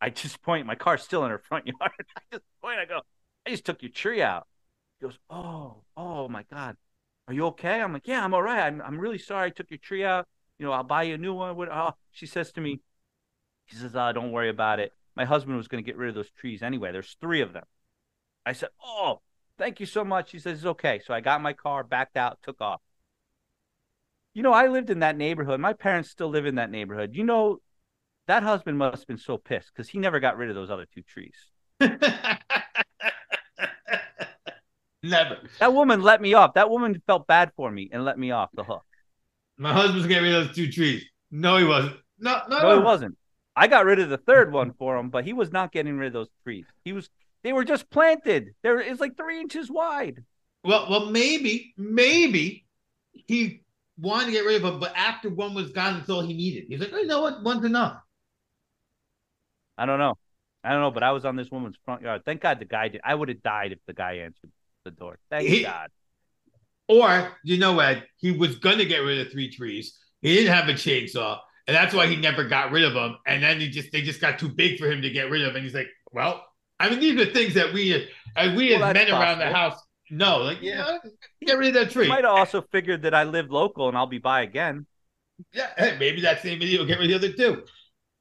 I 0.00 0.10
just 0.10 0.42
point. 0.42 0.66
My 0.66 0.76
car's 0.76 1.02
still 1.02 1.24
in 1.24 1.30
her 1.30 1.42
front 1.48 1.66
yard. 1.66 1.78
I 2.16 2.20
just 2.32 2.44
point. 2.62 2.78
I 2.78 2.84
go, 2.84 3.00
I 3.46 3.50
just 3.50 3.64
took 3.64 3.82
your 3.82 3.90
tree 3.90 4.22
out. 4.22 4.46
She 5.00 5.06
goes, 5.06 5.18
oh, 5.30 5.82
oh 5.96 6.28
my 6.28 6.44
God, 6.52 6.76
are 7.26 7.34
you 7.34 7.46
okay? 7.46 7.80
I'm 7.80 7.92
like, 7.92 8.06
yeah, 8.06 8.24
I'm 8.24 8.34
all 8.34 8.42
right. 8.42 8.60
I'm, 8.66 8.80
I'm 8.80 8.98
really 8.98 9.18
sorry. 9.18 9.48
I 9.48 9.50
took 9.50 9.70
your 9.70 9.78
tree 9.78 10.04
out. 10.04 10.26
You 10.58 10.66
know, 10.66 10.72
I'll 10.72 10.82
buy 10.82 11.04
you 11.04 11.14
a 11.14 11.18
new 11.18 11.34
one. 11.34 11.56
What? 11.56 11.68
Oh, 11.70 11.94
she 12.10 12.26
says 12.26 12.52
to 12.52 12.60
me, 12.60 12.80
she 13.66 13.76
says, 13.76 13.94
uh, 13.94 14.12
don't 14.12 14.32
worry 14.32 14.48
about 14.48 14.80
it 14.80 14.92
my 15.18 15.24
husband 15.24 15.56
was 15.56 15.66
going 15.66 15.82
to 15.82 15.86
get 15.86 15.98
rid 15.98 16.10
of 16.10 16.14
those 16.14 16.30
trees 16.30 16.62
anyway. 16.62 16.92
There's 16.92 17.16
three 17.20 17.40
of 17.40 17.52
them. 17.52 17.64
I 18.46 18.52
said, 18.52 18.68
"Oh, 18.80 19.20
Thank 19.58 19.80
you 19.80 19.86
so 19.86 20.04
much. 20.04 20.30
She 20.30 20.38
says, 20.38 20.58
It's 20.58 20.66
okay. 20.66 21.00
So 21.04 21.12
I 21.12 21.20
got 21.20 21.42
my 21.42 21.52
car, 21.52 21.82
backed 21.82 22.16
out, 22.16 22.38
took 22.44 22.60
off. 22.60 22.80
You 24.32 24.44
know, 24.44 24.52
I 24.52 24.68
lived 24.68 24.88
in 24.90 25.00
that 25.00 25.16
neighborhood. 25.16 25.58
My 25.58 25.72
parents 25.72 26.10
still 26.10 26.28
live 26.28 26.46
in 26.46 26.54
that 26.54 26.70
neighborhood. 26.70 27.16
You 27.16 27.24
know, 27.24 27.58
that 28.28 28.44
husband 28.44 28.78
must 28.78 28.98
have 28.98 29.08
been 29.08 29.18
so 29.18 29.36
pissed 29.36 29.72
because 29.74 29.88
he 29.88 29.98
never 29.98 30.20
got 30.20 30.36
rid 30.36 30.48
of 30.48 30.54
those 30.54 30.70
other 30.70 30.86
two 30.94 31.02
trees. 31.02 31.34
Never. 35.02 35.38
That 35.58 35.72
woman 35.72 36.02
let 36.02 36.20
me 36.20 36.34
off. 36.34 36.54
That 36.54 36.70
woman 36.70 37.02
felt 37.06 37.26
bad 37.26 37.50
for 37.56 37.68
me 37.68 37.88
and 37.92 38.04
let 38.04 38.16
me 38.16 38.30
off 38.30 38.50
the 38.54 38.62
hook. 38.62 38.84
My 39.58 39.72
husband's 39.72 40.06
getting 40.06 40.24
rid 40.24 40.34
of 40.34 40.46
those 40.46 40.56
two 40.56 40.70
trees. 40.70 41.04
No, 41.30 41.56
he 41.56 41.64
wasn't. 41.64 41.96
No, 42.18 42.40
no, 42.48 42.62
No, 42.62 42.78
he 42.78 42.84
wasn't. 42.84 43.18
I 43.54 43.66
got 43.66 43.84
rid 43.84 43.98
of 43.98 44.08
the 44.08 44.18
third 44.18 44.52
one 44.52 44.72
for 44.72 44.96
him, 44.96 45.10
but 45.10 45.24
he 45.24 45.32
was 45.32 45.52
not 45.52 45.72
getting 45.72 45.98
rid 45.98 46.08
of 46.08 46.12
those 46.12 46.28
trees. 46.44 46.64
He 46.84 46.92
was. 46.92 47.10
They 47.42 47.52
were 47.52 47.64
just 47.64 47.90
planted. 47.90 48.54
There 48.62 48.80
is 48.80 49.00
like 49.00 49.16
three 49.16 49.40
inches 49.40 49.70
wide. 49.70 50.24
Well, 50.64 50.86
well, 50.90 51.06
maybe, 51.06 51.72
maybe 51.76 52.66
he 53.12 53.62
wanted 53.96 54.26
to 54.26 54.32
get 54.32 54.44
rid 54.44 54.56
of 54.56 54.62
them, 54.62 54.80
but 54.80 54.92
after 54.96 55.28
one 55.30 55.54
was 55.54 55.70
gone, 55.70 55.94
that's 55.94 56.10
all 56.10 56.20
he 56.20 56.34
needed. 56.34 56.64
He's 56.68 56.80
like, 56.80 56.90
oh, 56.92 56.98
you 56.98 57.06
know 57.06 57.20
what? 57.22 57.42
One's 57.42 57.64
enough. 57.64 58.00
I 59.76 59.86
don't 59.86 59.98
know. 59.98 60.18
I 60.64 60.72
don't 60.72 60.80
know, 60.80 60.90
but 60.90 61.04
I 61.04 61.12
was 61.12 61.24
on 61.24 61.36
this 61.36 61.50
woman's 61.50 61.76
front 61.84 62.02
yard. 62.02 62.22
Thank 62.24 62.40
God 62.40 62.58
the 62.58 62.64
guy 62.64 62.88
did. 62.88 63.00
I 63.04 63.14
would 63.14 63.28
have 63.28 63.42
died 63.42 63.72
if 63.72 63.78
the 63.86 63.92
guy 63.94 64.14
answered 64.14 64.50
the 64.84 64.90
door. 64.90 65.18
Thank 65.30 65.48
He- 65.48 65.62
God. 65.62 65.90
Or, 66.88 67.36
you 67.44 67.58
know, 67.58 67.74
what? 67.74 68.04
he 68.16 68.32
was 68.32 68.56
going 68.56 68.78
to 68.78 68.84
get 68.86 68.98
rid 68.98 69.20
of 69.20 69.30
three 69.30 69.50
trees. 69.50 69.98
He 70.22 70.34
didn't 70.34 70.54
have 70.54 70.68
a 70.68 70.72
chainsaw, 70.72 71.38
and 71.66 71.76
that's 71.76 71.94
why 71.94 72.06
he 72.06 72.16
never 72.16 72.44
got 72.48 72.72
rid 72.72 72.84
of 72.84 72.94
them. 72.94 73.16
And 73.26 73.42
then 73.42 73.60
he 73.60 73.68
just 73.68 73.92
they 73.92 74.02
just 74.02 74.20
got 74.20 74.38
too 74.38 74.48
big 74.48 74.78
for 74.78 74.90
him 74.90 75.02
to 75.02 75.10
get 75.10 75.30
rid 75.30 75.42
of. 75.42 75.54
And 75.54 75.62
he's 75.64 75.74
like, 75.74 75.88
well, 76.12 76.44
I 76.80 76.90
mean, 76.90 76.98
these 77.00 77.20
are 77.20 77.30
things 77.32 77.54
that 77.54 77.72
we, 77.72 78.08
as 78.36 78.56
we 78.56 78.74
Well, 78.74 78.84
as 78.84 78.94
men 78.94 79.10
around 79.10 79.38
the 79.38 79.46
house 79.46 79.80
know. 80.10 80.38
Like, 80.38 80.58
Yeah. 80.60 80.98
get 81.44 81.58
rid 81.58 81.68
of 81.68 81.74
that 81.74 81.90
tree. 81.90 82.08
Might 82.08 82.24
have 82.24 82.34
also 82.34 82.62
figured 82.62 83.02
that 83.02 83.14
I 83.14 83.24
live 83.24 83.50
local 83.50 83.88
and 83.88 83.96
I'll 83.96 84.06
be 84.06 84.18
by 84.18 84.42
again. 84.42 84.86
Yeah, 85.52 85.68
hey, 85.76 85.96
maybe 86.00 86.22
that 86.22 86.42
same 86.42 86.60
idiot 86.60 86.80
will 86.80 86.86
get 86.86 86.98
rid 86.98 87.12
of 87.12 87.20
the 87.20 87.28
other 87.28 87.36
two. 87.36 87.62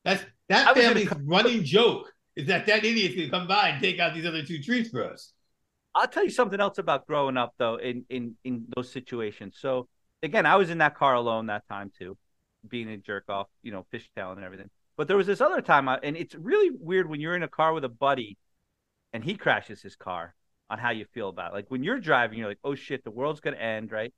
That's 0.05 0.23
that 0.49 0.75
was 0.75 0.83
in 0.83 0.91
a 0.91 1.05
family's 1.05 1.25
running 1.25 1.63
joke 1.63 2.11
is 2.35 2.47
that 2.47 2.67
that 2.67 2.85
idiot's 2.85 3.15
gonna 3.15 3.29
come 3.29 3.47
by 3.47 3.69
and 3.69 3.81
take 3.81 3.99
out 3.99 4.13
these 4.13 4.25
other 4.25 4.43
two 4.43 4.61
trees 4.61 4.89
for 4.89 5.03
us. 5.03 5.33
I'll 5.97 6.07
tell 6.07 6.23
you 6.23 6.29
something 6.29 6.59
else 6.59 6.77
about 6.77 7.07
growing 7.07 7.37
up 7.37 7.55
though 7.57 7.77
in 7.77 8.05
in 8.09 8.35
in 8.43 8.65
those 8.75 8.91
situations. 8.91 9.57
So 9.59 9.87
again, 10.21 10.45
I 10.45 10.55
was 10.55 10.69
in 10.69 10.77
that 10.77 10.95
car 10.95 11.15
alone 11.15 11.47
that 11.47 11.67
time 11.67 11.91
too, 11.97 12.15
being 12.67 12.87
a 12.89 12.97
jerk 12.97 13.25
off, 13.29 13.47
you 13.63 13.71
know, 13.71 13.85
fishtailing 13.91 14.35
and 14.35 14.43
everything. 14.43 14.69
But 14.95 15.07
there 15.07 15.17
was 15.17 15.25
this 15.25 15.41
other 15.41 15.61
time, 15.61 15.87
and 15.87 16.15
it's 16.15 16.35
really 16.35 16.69
weird 16.79 17.09
when 17.09 17.19
you're 17.19 17.35
in 17.35 17.43
a 17.43 17.47
car 17.47 17.73
with 17.73 17.83
a 17.83 17.89
buddy, 17.89 18.37
and 19.11 19.23
he 19.23 19.35
crashes 19.35 19.81
his 19.81 19.95
car 19.95 20.35
on 20.69 20.77
how 20.77 20.91
you 20.91 21.05
feel 21.13 21.29
about 21.29 21.51
it. 21.51 21.55
Like 21.55 21.65
when 21.69 21.83
you're 21.83 21.99
driving, 21.99 22.37
you're 22.37 22.47
like, 22.49 22.59
oh 22.63 22.75
shit, 22.75 23.03
the 23.03 23.11
world's 23.11 23.39
gonna 23.39 23.57
end, 23.57 23.91
right? 23.91 24.13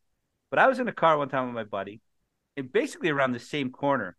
But 0.49 0.59
I 0.59 0.67
was 0.67 0.79
in 0.79 0.87
a 0.89 0.93
car 0.93 1.17
one 1.17 1.29
time 1.29 1.45
with 1.45 1.55
my 1.55 1.63
buddy, 1.63 2.01
and 2.57 2.69
basically 2.71 3.09
around 3.09 3.31
the 3.31 3.39
same 3.39 3.71
corner, 3.71 4.17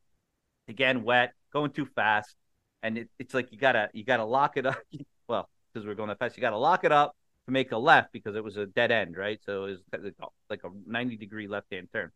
again 0.66 1.02
wet, 1.02 1.34
going 1.52 1.72
too 1.72 1.86
fast, 1.94 2.34
and 2.82 2.96
it, 2.96 3.10
it's 3.18 3.34
like 3.34 3.52
you 3.52 3.58
gotta 3.58 3.90
you 3.92 4.02
gotta 4.02 4.24
lock 4.24 4.56
it 4.56 4.64
up. 4.64 4.78
well, 5.28 5.46
because 5.74 5.86
we're 5.86 5.94
going 5.94 6.08
that 6.08 6.18
fast, 6.18 6.38
you 6.38 6.40
gotta 6.40 6.56
lock 6.56 6.84
it 6.84 6.92
up 6.92 7.14
to 7.46 7.52
make 7.52 7.72
a 7.72 7.78
left 7.78 8.12
because 8.12 8.36
it 8.36 8.44
was 8.44 8.56
a 8.56 8.66
dead 8.66 8.90
end, 8.90 9.16
right? 9.16 9.40
So 9.44 9.64
it 9.64 9.78
was 9.92 10.12
like 10.48 10.60
a 10.64 10.68
90 10.86 11.16
degree 11.16 11.48
left 11.48 11.72
hand 11.72 11.88
turn. 11.92 12.10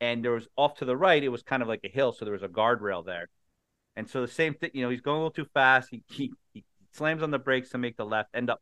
And 0.00 0.24
there 0.24 0.32
was 0.32 0.48
off 0.56 0.76
to 0.78 0.84
the 0.84 0.96
right, 0.96 1.22
it 1.22 1.28
was 1.28 1.42
kind 1.42 1.62
of 1.62 1.68
like 1.68 1.80
a 1.84 1.88
hill, 1.88 2.12
so 2.12 2.24
there 2.24 2.32
was 2.34 2.42
a 2.42 2.48
guardrail 2.48 3.04
there. 3.04 3.28
And 3.94 4.08
so 4.08 4.20
the 4.20 4.28
same 4.28 4.54
thing, 4.54 4.70
you 4.74 4.82
know, 4.82 4.90
he's 4.90 5.00
going 5.00 5.16
a 5.16 5.18
little 5.18 5.30
too 5.30 5.46
fast. 5.54 5.88
He, 5.90 6.02
he, 6.08 6.32
he 6.54 6.64
slams 6.92 7.22
on 7.22 7.30
the 7.30 7.38
brakes 7.38 7.70
to 7.70 7.78
make 7.78 7.96
the 7.96 8.04
left, 8.06 8.30
end 8.34 8.50
up 8.50 8.60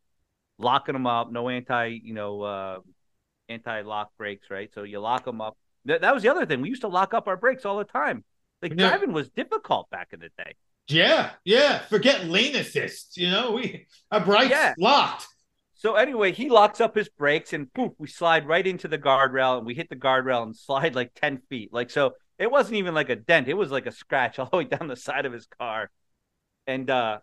locking 0.59 0.93
him 0.93 1.07
up. 1.07 1.31
No 1.31 1.49
anti, 1.49 1.99
you 2.03 2.13
know, 2.13 2.41
uh, 2.41 2.79
anti 3.49 3.81
lock 3.81 4.11
brakes, 4.17 4.51
right? 4.51 4.69
So 4.73 4.83
you 4.83 4.99
lock 4.99 5.25
them 5.25 5.41
up. 5.41 5.57
That, 5.85 6.01
that 6.01 6.13
was 6.13 6.21
the 6.21 6.29
other 6.29 6.45
thing. 6.45 6.61
We 6.61 6.69
used 6.69 6.81
to 6.81 6.87
lock 6.89 7.13
up 7.13 7.27
our 7.27 7.37
brakes 7.37 7.65
all 7.65 7.77
the 7.77 7.85
time. 7.85 8.23
Like 8.61 8.73
Yeah. 8.73 8.89
driving 8.89 9.13
was 9.13 9.29
difficult 9.29 9.89
back 9.89 10.09
in 10.11 10.19
the 10.19 10.29
day. 10.37 10.53
Yeah, 10.87 11.31
yeah. 11.45 11.79
Forget 11.79 12.25
lane 12.25 12.55
assist. 12.55 13.17
You 13.17 13.31
know, 13.31 13.51
we 13.53 13.87
our 14.11 14.19
brakes 14.19 14.51
Yeah. 14.51 14.73
locked. 14.77 15.27
So 15.81 15.95
anyway, 15.95 16.31
he 16.31 16.47
locks 16.47 16.79
up 16.79 16.95
his 16.95 17.09
brakes 17.09 17.53
and 17.53 17.73
poof, 17.73 17.93
we 17.97 18.07
slide 18.07 18.45
right 18.45 18.67
into 18.67 18.87
the 18.87 18.99
guardrail 18.99 19.57
and 19.57 19.65
we 19.65 19.73
hit 19.73 19.89
the 19.89 19.95
guardrail 19.95 20.43
and 20.43 20.55
slide 20.55 20.93
like 20.93 21.11
10 21.15 21.41
feet. 21.49 21.73
Like, 21.73 21.89
so 21.89 22.13
it 22.37 22.51
wasn't 22.51 22.75
even 22.75 22.93
like 22.93 23.09
a 23.09 23.15
dent. 23.15 23.47
It 23.47 23.55
was 23.55 23.71
like 23.71 23.87
a 23.87 23.91
scratch 23.91 24.37
all 24.39 24.47
the 24.51 24.57
way 24.57 24.63
down 24.65 24.87
the 24.87 24.95
side 24.95 25.25
of 25.25 25.33
his 25.33 25.47
car. 25.47 25.89
And, 26.67 26.87
uh, 26.87 27.17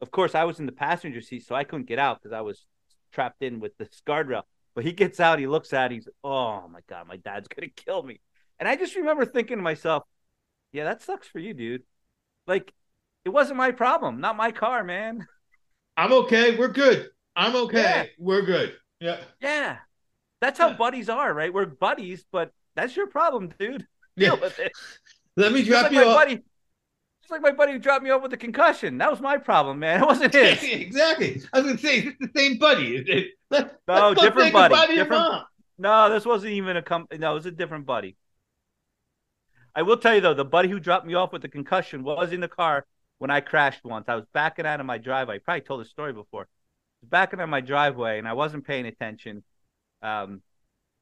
of 0.00 0.10
course 0.10 0.34
I 0.34 0.42
was 0.42 0.58
in 0.58 0.66
the 0.66 0.72
passenger 0.72 1.20
seat, 1.20 1.46
so 1.46 1.54
I 1.54 1.62
couldn't 1.62 1.86
get 1.86 2.00
out 2.00 2.20
because 2.20 2.34
I 2.34 2.40
was 2.40 2.66
trapped 3.12 3.44
in 3.44 3.60
with 3.60 3.76
this 3.76 4.02
guardrail. 4.04 4.42
But 4.74 4.82
he 4.82 4.90
gets 4.90 5.20
out, 5.20 5.38
he 5.38 5.46
looks 5.46 5.72
at 5.72 5.92
it, 5.92 5.94
he's 5.94 6.08
oh 6.24 6.66
my 6.66 6.80
God, 6.88 7.06
my 7.06 7.16
dad's 7.16 7.46
to 7.60 7.68
kill 7.76 8.02
me. 8.02 8.18
And 8.58 8.68
I 8.68 8.74
just 8.74 8.96
remember 8.96 9.24
thinking 9.24 9.58
to 9.58 9.62
myself, 9.62 10.02
yeah, 10.72 10.82
that 10.82 11.00
sucks 11.00 11.28
for 11.28 11.38
you, 11.38 11.54
dude. 11.54 11.84
Like, 12.48 12.72
it 13.24 13.28
wasn't 13.28 13.58
my 13.58 13.70
problem, 13.70 14.20
not 14.20 14.36
my 14.36 14.50
car, 14.50 14.82
man. 14.82 15.28
I'm 15.96 16.12
okay. 16.12 16.56
We're 16.56 16.68
good. 16.68 17.10
I'm 17.36 17.54
okay. 17.56 17.80
Yeah. 17.82 18.04
We're 18.18 18.42
good. 18.42 18.76
Yeah. 19.00 19.18
Yeah. 19.40 19.78
That's 20.40 20.58
how 20.58 20.68
Yeah. 20.68 20.76
buddies 20.76 21.08
are, 21.08 21.32
right? 21.32 21.52
We're 21.52 21.66
buddies, 21.66 22.24
but 22.32 22.52
that's 22.76 22.96
your 22.96 23.06
problem, 23.06 23.52
dude. 23.58 23.86
Yeah. 24.16 24.30
Deal 24.30 24.40
with 24.40 24.58
it. 24.58 24.72
Let 25.36 25.52
me 25.52 25.62
drop 25.62 25.84
like 25.84 25.92
you 25.92 26.02
off. 26.04 26.16
buddy. 26.16 26.34
Just 27.22 27.30
like 27.30 27.40
my 27.40 27.52
buddy 27.52 27.72
who 27.72 27.78
dropped 27.78 28.02
me 28.04 28.10
off 28.10 28.22
with 28.22 28.32
a 28.32 28.36
concussion. 28.36 28.98
That 28.98 29.10
was 29.10 29.20
my 29.20 29.38
problem, 29.38 29.78
man. 29.78 30.00
It 30.02 30.06
wasn't 30.06 30.34
his. 30.34 30.62
exactly. 30.64 31.40
I 31.52 31.58
was 31.60 31.66
gonna 31.66 31.78
say, 31.78 31.98
is 31.98 32.04
this 32.04 32.14
the 32.20 32.30
same 32.38 32.58
buddy? 32.58 33.32
Let, 33.50 33.78
No, 33.86 34.12
different 34.14 34.48
say 34.48 34.52
buddy. 34.52 34.74
to 34.88 34.94
your 34.94 35.04
Different- 35.04 35.44
No, 35.78 36.10
this 36.10 36.26
wasn't 36.26 36.52
even 36.52 36.76
a 36.76 36.82
com 36.82 37.06
no, 37.16 37.30
it 37.30 37.34
was 37.34 37.46
a 37.46 37.50
different 37.52 37.86
buddy. 37.86 38.16
I 39.74 39.82
will 39.82 39.96
tell 39.96 40.14
you 40.16 40.20
though, 40.20 40.34
the 40.34 40.44
buddy 40.44 40.68
who 40.68 40.80
dropped 40.80 41.06
me 41.06 41.14
off 41.14 41.32
with 41.32 41.42
the 41.42 41.48
concussion 41.48 42.02
was 42.02 42.32
in 42.32 42.40
the 42.40 42.48
car 42.48 42.84
when 43.18 43.30
I 43.30 43.40
crashed 43.40 43.84
once. 43.84 44.06
I 44.08 44.16
was 44.16 44.24
backing 44.34 44.66
out 44.66 44.80
of 44.80 44.86
my 44.86 44.98
driveway. 44.98 45.36
I 45.36 45.38
probably 45.38 45.60
told 45.62 45.80
this 45.82 45.90
story 45.90 46.12
before. 46.12 46.48
Backing 47.02 47.40
out 47.40 47.48
my 47.48 47.60
driveway 47.60 48.18
and 48.18 48.28
I 48.28 48.34
wasn't 48.34 48.66
paying 48.66 48.86
attention. 48.86 49.42
Um, 50.02 50.42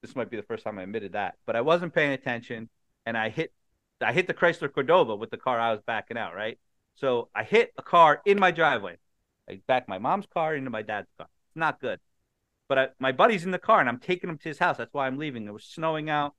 this 0.02 0.14
might 0.14 0.30
be 0.30 0.37
the 0.37 0.44
first 0.44 0.64
time 0.64 0.78
I 0.78 0.82
admitted 0.82 1.12
that, 1.12 1.37
but 1.46 1.56
I 1.56 1.61
wasn't 1.61 1.94
paying 1.94 2.12
attention 2.12 2.68
and 3.04 3.16
I 3.16 3.30
hit 3.30 3.52
I 4.00 4.12
hit 4.12 4.28
the 4.28 4.34
Chrysler 4.34 4.72
Cordoba 4.72 5.16
with 5.16 5.30
the 5.30 5.37
car 5.37 5.58
I 5.58 5.72
was 5.72 5.80
backing 5.84 6.16
out, 6.16 6.34
right? 6.34 6.58
So 6.96 7.30
I 7.34 7.42
hit 7.42 7.72
a 7.76 7.82
car 7.82 8.22
in 8.24 8.38
my 8.38 8.52
driveway. 8.52 8.96
I 9.48 9.61
backed 9.66 9.88
my 9.88 9.98
mom's 9.98 10.26
car 10.32 10.54
into 10.54 10.70
my 10.70 10.82
dad's 10.82 11.08
car. 11.16 11.26
It's 11.48 11.56
not 11.56 11.80
good. 11.80 11.98
But 12.68 12.78
I, 12.78 12.88
my 13.00 13.12
buddy's 13.12 13.44
in 13.44 13.50
the 13.50 13.58
car 13.58 13.80
and 13.80 13.88
I'm 13.88 13.98
taking 13.98 14.30
him 14.30 14.38
to 14.38 14.48
his 14.48 14.58
house. 14.58 14.76
That's 14.76 14.92
why 14.92 15.06
I'm 15.06 15.18
leaving. 15.18 15.46
It 15.48 15.52
was 15.52 15.64
snowing 15.64 16.11
out. 16.11 16.34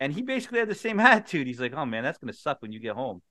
And 0.00 0.12
he 0.12 0.22
basically 0.22 0.58
had 0.58 0.68
the 0.68 0.74
same 0.74 0.98
attitude. 1.00 1.46
He's 1.46 1.60
like, 1.60 1.74
"Oh 1.74 1.86
man, 1.86 2.02
that's 2.02 2.18
gonna 2.18 2.32
suck 2.32 2.62
when 2.62 2.72
you 2.72 2.80
get 2.80 2.94
home." 2.96 3.22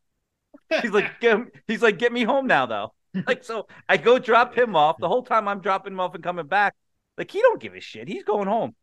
He's 0.81 0.91
like, 0.91 1.19
get, 1.19 1.39
"He's 1.67 1.81
like, 1.81 1.97
get 1.97 2.13
me 2.13 2.23
home 2.23 2.47
now, 2.47 2.65
though." 2.65 2.93
Like, 3.27 3.43
so 3.43 3.67
I 3.87 3.97
go 3.97 4.19
drop 4.19 4.57
him 4.57 4.75
off. 4.75 4.99
The 4.99 5.07
whole 5.07 5.23
time 5.23 5.47
I'm 5.47 5.61
dropping 5.61 5.93
him 5.93 5.99
off 5.99 6.15
and 6.15 6.23
coming 6.23 6.47
back, 6.47 6.75
like 7.17 7.31
he 7.31 7.41
don't 7.41 7.61
give 7.61 7.75
a 7.75 7.79
shit. 7.79 8.07
He's 8.07 8.23
going 8.23 8.47
home. 8.47 8.75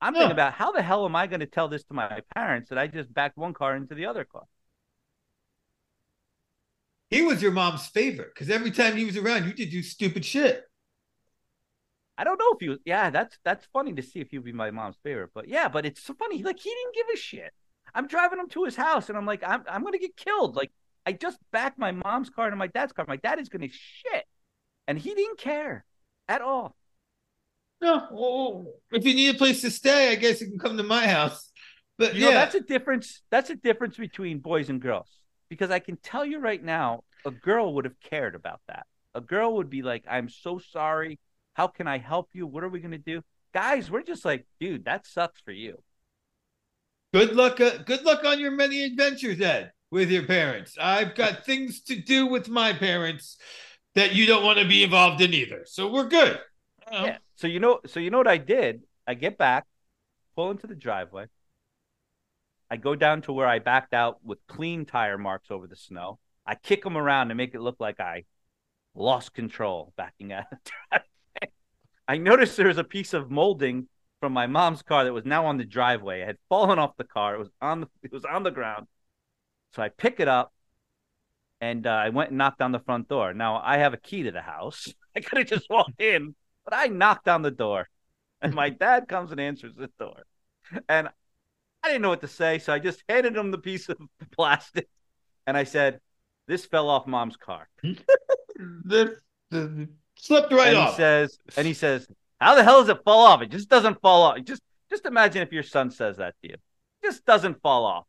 I'm 0.00 0.14
Yeah. 0.14 0.16
thinking 0.16 0.32
about 0.32 0.52
how 0.54 0.72
the 0.72 0.82
hell 0.82 1.06
am 1.06 1.16
I 1.16 1.26
going 1.26 1.40
to 1.40 1.46
tell 1.46 1.68
this 1.68 1.84
to 1.84 1.94
my 1.94 2.20
parents 2.34 2.68
that 2.68 2.78
I 2.78 2.86
just 2.86 3.12
backed 3.12 3.38
one 3.38 3.54
car 3.54 3.74
into 3.76 3.94
the 3.94 4.06
other 4.06 4.24
car? 4.24 4.44
He 7.10 7.20
was 7.22 7.42
your 7.42 7.50
mom's 7.50 7.86
favorite 7.88 8.32
because 8.34 8.48
every 8.50 8.70
time 8.70 8.96
he 8.96 9.04
was 9.04 9.16
around, 9.16 9.44
you 9.46 9.52
did 9.52 9.70
do 9.70 9.82
stupid 9.82 10.24
shit. 10.24 10.64
I 12.18 12.24
don't 12.24 12.38
know 12.38 12.50
if 12.52 12.60
he 12.60 12.68
was. 12.68 12.78
Yeah, 12.84 13.10
that's 13.10 13.38
that's 13.44 13.66
funny 13.72 13.92
to 13.94 14.02
see 14.02 14.20
if 14.20 14.30
he'd 14.30 14.44
be 14.44 14.52
my 14.52 14.70
mom's 14.70 14.96
favorite. 15.02 15.30
But 15.34 15.48
yeah, 15.48 15.68
but 15.68 15.84
it's 15.86 16.02
so 16.02 16.14
funny. 16.14 16.42
Like 16.42 16.58
he 16.58 16.70
didn't 16.70 16.94
give 16.94 17.06
a 17.14 17.16
shit. 17.16 17.52
I'm 17.94 18.06
driving 18.08 18.38
him 18.38 18.48
to 18.50 18.64
his 18.64 18.76
house, 18.76 19.08
and 19.08 19.18
I'm 19.18 19.26
like, 19.26 19.42
I'm 19.46 19.64
I'm 19.68 19.84
gonna 19.84 19.98
get 19.98 20.16
killed. 20.16 20.56
Like 20.56 20.72
I 21.06 21.12
just 21.12 21.38
backed 21.52 21.78
my 21.78 21.92
mom's 21.92 22.30
car 22.30 22.50
to 22.50 22.56
my 22.56 22.66
dad's 22.66 22.92
car. 22.92 23.04
My 23.08 23.16
dad 23.16 23.38
is 23.40 23.48
gonna 23.48 23.68
shit, 23.70 24.24
and 24.88 24.98
he 24.98 25.14
didn't 25.14 25.38
care 25.38 25.84
at 26.28 26.42
all. 26.42 26.76
No, 27.80 28.08
well, 28.10 28.74
if 28.90 29.04
you 29.04 29.14
need 29.14 29.34
a 29.34 29.38
place 29.38 29.60
to 29.60 29.70
stay, 29.70 30.10
I 30.12 30.14
guess 30.16 30.40
you 30.40 30.48
can 30.48 30.58
come 30.58 30.76
to 30.76 30.82
my 30.82 31.06
house. 31.06 31.50
But 31.98 32.14
You 32.14 32.24
yeah, 32.24 32.30
know, 32.30 32.34
that's 32.34 32.54
a 32.54 32.60
difference. 32.60 33.22
That's 33.30 33.50
a 33.50 33.56
difference 33.56 33.96
between 33.96 34.38
boys 34.40 34.68
and 34.70 34.80
girls. 34.80 35.10
Because 35.48 35.70
I 35.70 35.78
can 35.78 35.96
tell 35.98 36.24
you 36.24 36.38
right 36.40 36.62
now, 36.62 37.04
a 37.24 37.30
girl 37.30 37.74
would 37.74 37.84
have 37.84 37.98
cared 38.00 38.34
about 38.34 38.60
that. 38.68 38.86
A 39.14 39.20
girl 39.20 39.54
would 39.56 39.70
be 39.70 39.82
like, 39.82 40.04
"I'm 40.08 40.28
so 40.28 40.58
sorry. 40.58 41.18
How 41.54 41.68
can 41.68 41.86
I 41.86 41.98
help 41.98 42.30
you? 42.34 42.46
What 42.46 42.64
are 42.64 42.68
we 42.68 42.80
gonna 42.80 42.98
do?" 42.98 43.22
Guys, 43.54 43.90
we're 43.90 44.02
just 44.02 44.24
like, 44.24 44.46
dude, 44.60 44.84
that 44.86 45.06
sucks 45.06 45.40
for 45.40 45.52
you. 45.52 45.82
good 47.12 47.34
luck. 47.34 47.60
Uh, 47.60 47.78
good 47.78 48.02
luck 48.04 48.24
on 48.24 48.38
your 48.38 48.50
many 48.52 48.84
adventures, 48.84 49.40
Ed, 49.40 49.72
with 49.90 50.10
your 50.10 50.24
parents. 50.24 50.76
I've 50.80 51.14
got 51.14 51.44
things 51.44 51.80
to 51.82 51.96
do 51.96 52.26
with 52.26 52.48
my 52.48 52.72
parents 52.72 53.36
that 53.94 54.14
you 54.14 54.26
don't 54.26 54.44
want 54.44 54.58
to 54.58 54.66
be 54.66 54.82
involved 54.82 55.20
in 55.20 55.32
either. 55.32 55.62
So 55.66 55.90
we're 55.90 56.08
good. 56.08 56.38
Yeah. 56.90 57.18
So 57.36 57.46
you 57.46 57.60
know, 57.60 57.80
so 57.86 58.00
you 58.00 58.10
know 58.10 58.18
what 58.18 58.28
I 58.28 58.38
did? 58.38 58.82
I 59.06 59.14
get 59.14 59.38
back, 59.38 59.64
pull 60.34 60.50
into 60.50 60.66
the 60.66 60.74
driveway. 60.74 61.26
I 62.70 62.76
go 62.76 62.94
down 62.94 63.22
to 63.22 63.32
where 63.32 63.46
I 63.46 63.60
backed 63.60 63.94
out 63.94 64.18
with 64.24 64.38
clean 64.48 64.84
tire 64.84 65.18
marks 65.18 65.50
over 65.50 65.66
the 65.66 65.76
snow. 65.76 66.18
I 66.44 66.56
kick 66.56 66.82
them 66.82 66.96
around 66.96 67.28
to 67.28 67.34
make 67.34 67.54
it 67.54 67.60
look 67.60 67.76
like 67.78 68.00
I 68.00 68.24
lost 68.94 69.34
control 69.34 69.92
backing 69.96 70.32
out. 70.32 70.46
I 72.08 72.18
noticed 72.18 72.56
there 72.56 72.68
was 72.68 72.78
a 72.78 72.84
piece 72.84 73.14
of 73.14 73.30
molding 73.30 73.88
from 74.20 74.32
my 74.32 74.46
mom's 74.46 74.82
car 74.82 75.04
that 75.04 75.12
was 75.12 75.24
now 75.24 75.46
on 75.46 75.58
the 75.58 75.64
driveway. 75.64 76.22
It 76.22 76.26
had 76.26 76.36
fallen 76.48 76.78
off 76.78 76.96
the 76.96 77.04
car. 77.04 77.34
It 77.34 77.38
was 77.38 77.50
on 77.60 77.80
the 77.80 77.88
it 78.02 78.12
was 78.12 78.24
on 78.24 78.42
the 78.42 78.50
ground. 78.50 78.86
So 79.74 79.82
I 79.82 79.88
pick 79.90 80.20
it 80.20 80.28
up 80.28 80.52
and 81.60 81.86
uh, 81.86 81.90
I 81.90 82.10
went 82.10 82.30
and 82.30 82.38
knocked 82.38 82.60
on 82.60 82.72
the 82.72 82.78
front 82.78 83.08
door. 83.08 83.32
Now 83.34 83.60
I 83.62 83.78
have 83.78 83.94
a 83.94 83.98
key 83.98 84.22
to 84.24 84.32
the 84.32 84.42
house. 84.42 84.92
I 85.16 85.20
could 85.20 85.38
have 85.38 85.46
just 85.46 85.70
walked 85.70 86.00
in, 86.00 86.34
but 86.64 86.74
I 86.74 86.86
knocked 86.86 87.28
on 87.28 87.42
the 87.42 87.50
door, 87.50 87.88
and 88.42 88.54
my 88.54 88.70
dad 88.70 89.08
comes 89.08 89.30
and 89.30 89.40
answers 89.40 89.74
the 89.74 89.90
door, 89.98 90.24
and 90.88 91.08
I 91.82 91.88
didn't 91.88 92.02
know 92.02 92.10
what 92.10 92.20
to 92.20 92.28
say, 92.28 92.58
so 92.58 92.72
I 92.72 92.78
just 92.78 93.02
handed 93.08 93.36
him 93.36 93.50
the 93.50 93.58
piece 93.58 93.88
of 93.88 93.98
plastic, 94.32 94.88
and 95.46 95.56
I 95.56 95.64
said, 95.64 96.00
"This 96.46 96.66
fell 96.66 96.90
off 96.90 97.06
mom's 97.06 97.36
car." 97.36 97.68
the, 97.82 99.16
the, 99.50 99.88
slipped 100.16 100.52
right 100.52 100.68
and 100.68 100.76
off. 100.76 100.90
He 100.90 100.96
says, 100.96 101.38
and 101.56 101.66
he 101.66 101.74
says, 101.74 102.06
"How 102.40 102.54
the 102.54 102.64
hell 102.64 102.80
does 102.80 102.90
it 102.90 103.04
fall 103.04 103.24
off? 103.26 103.40
It 103.40 103.50
just 103.50 103.70
doesn't 103.70 104.00
fall 104.02 104.22
off. 104.22 104.42
Just 104.44 104.62
just 104.90 105.06
imagine 105.06 105.42
if 105.42 105.52
your 105.52 105.62
son 105.62 105.90
says 105.90 106.18
that 106.18 106.34
to 106.42 106.48
you. 106.48 106.54
It 106.54 107.06
just 107.06 107.24
doesn't 107.24 107.62
fall 107.62 107.86
off." 107.86 108.04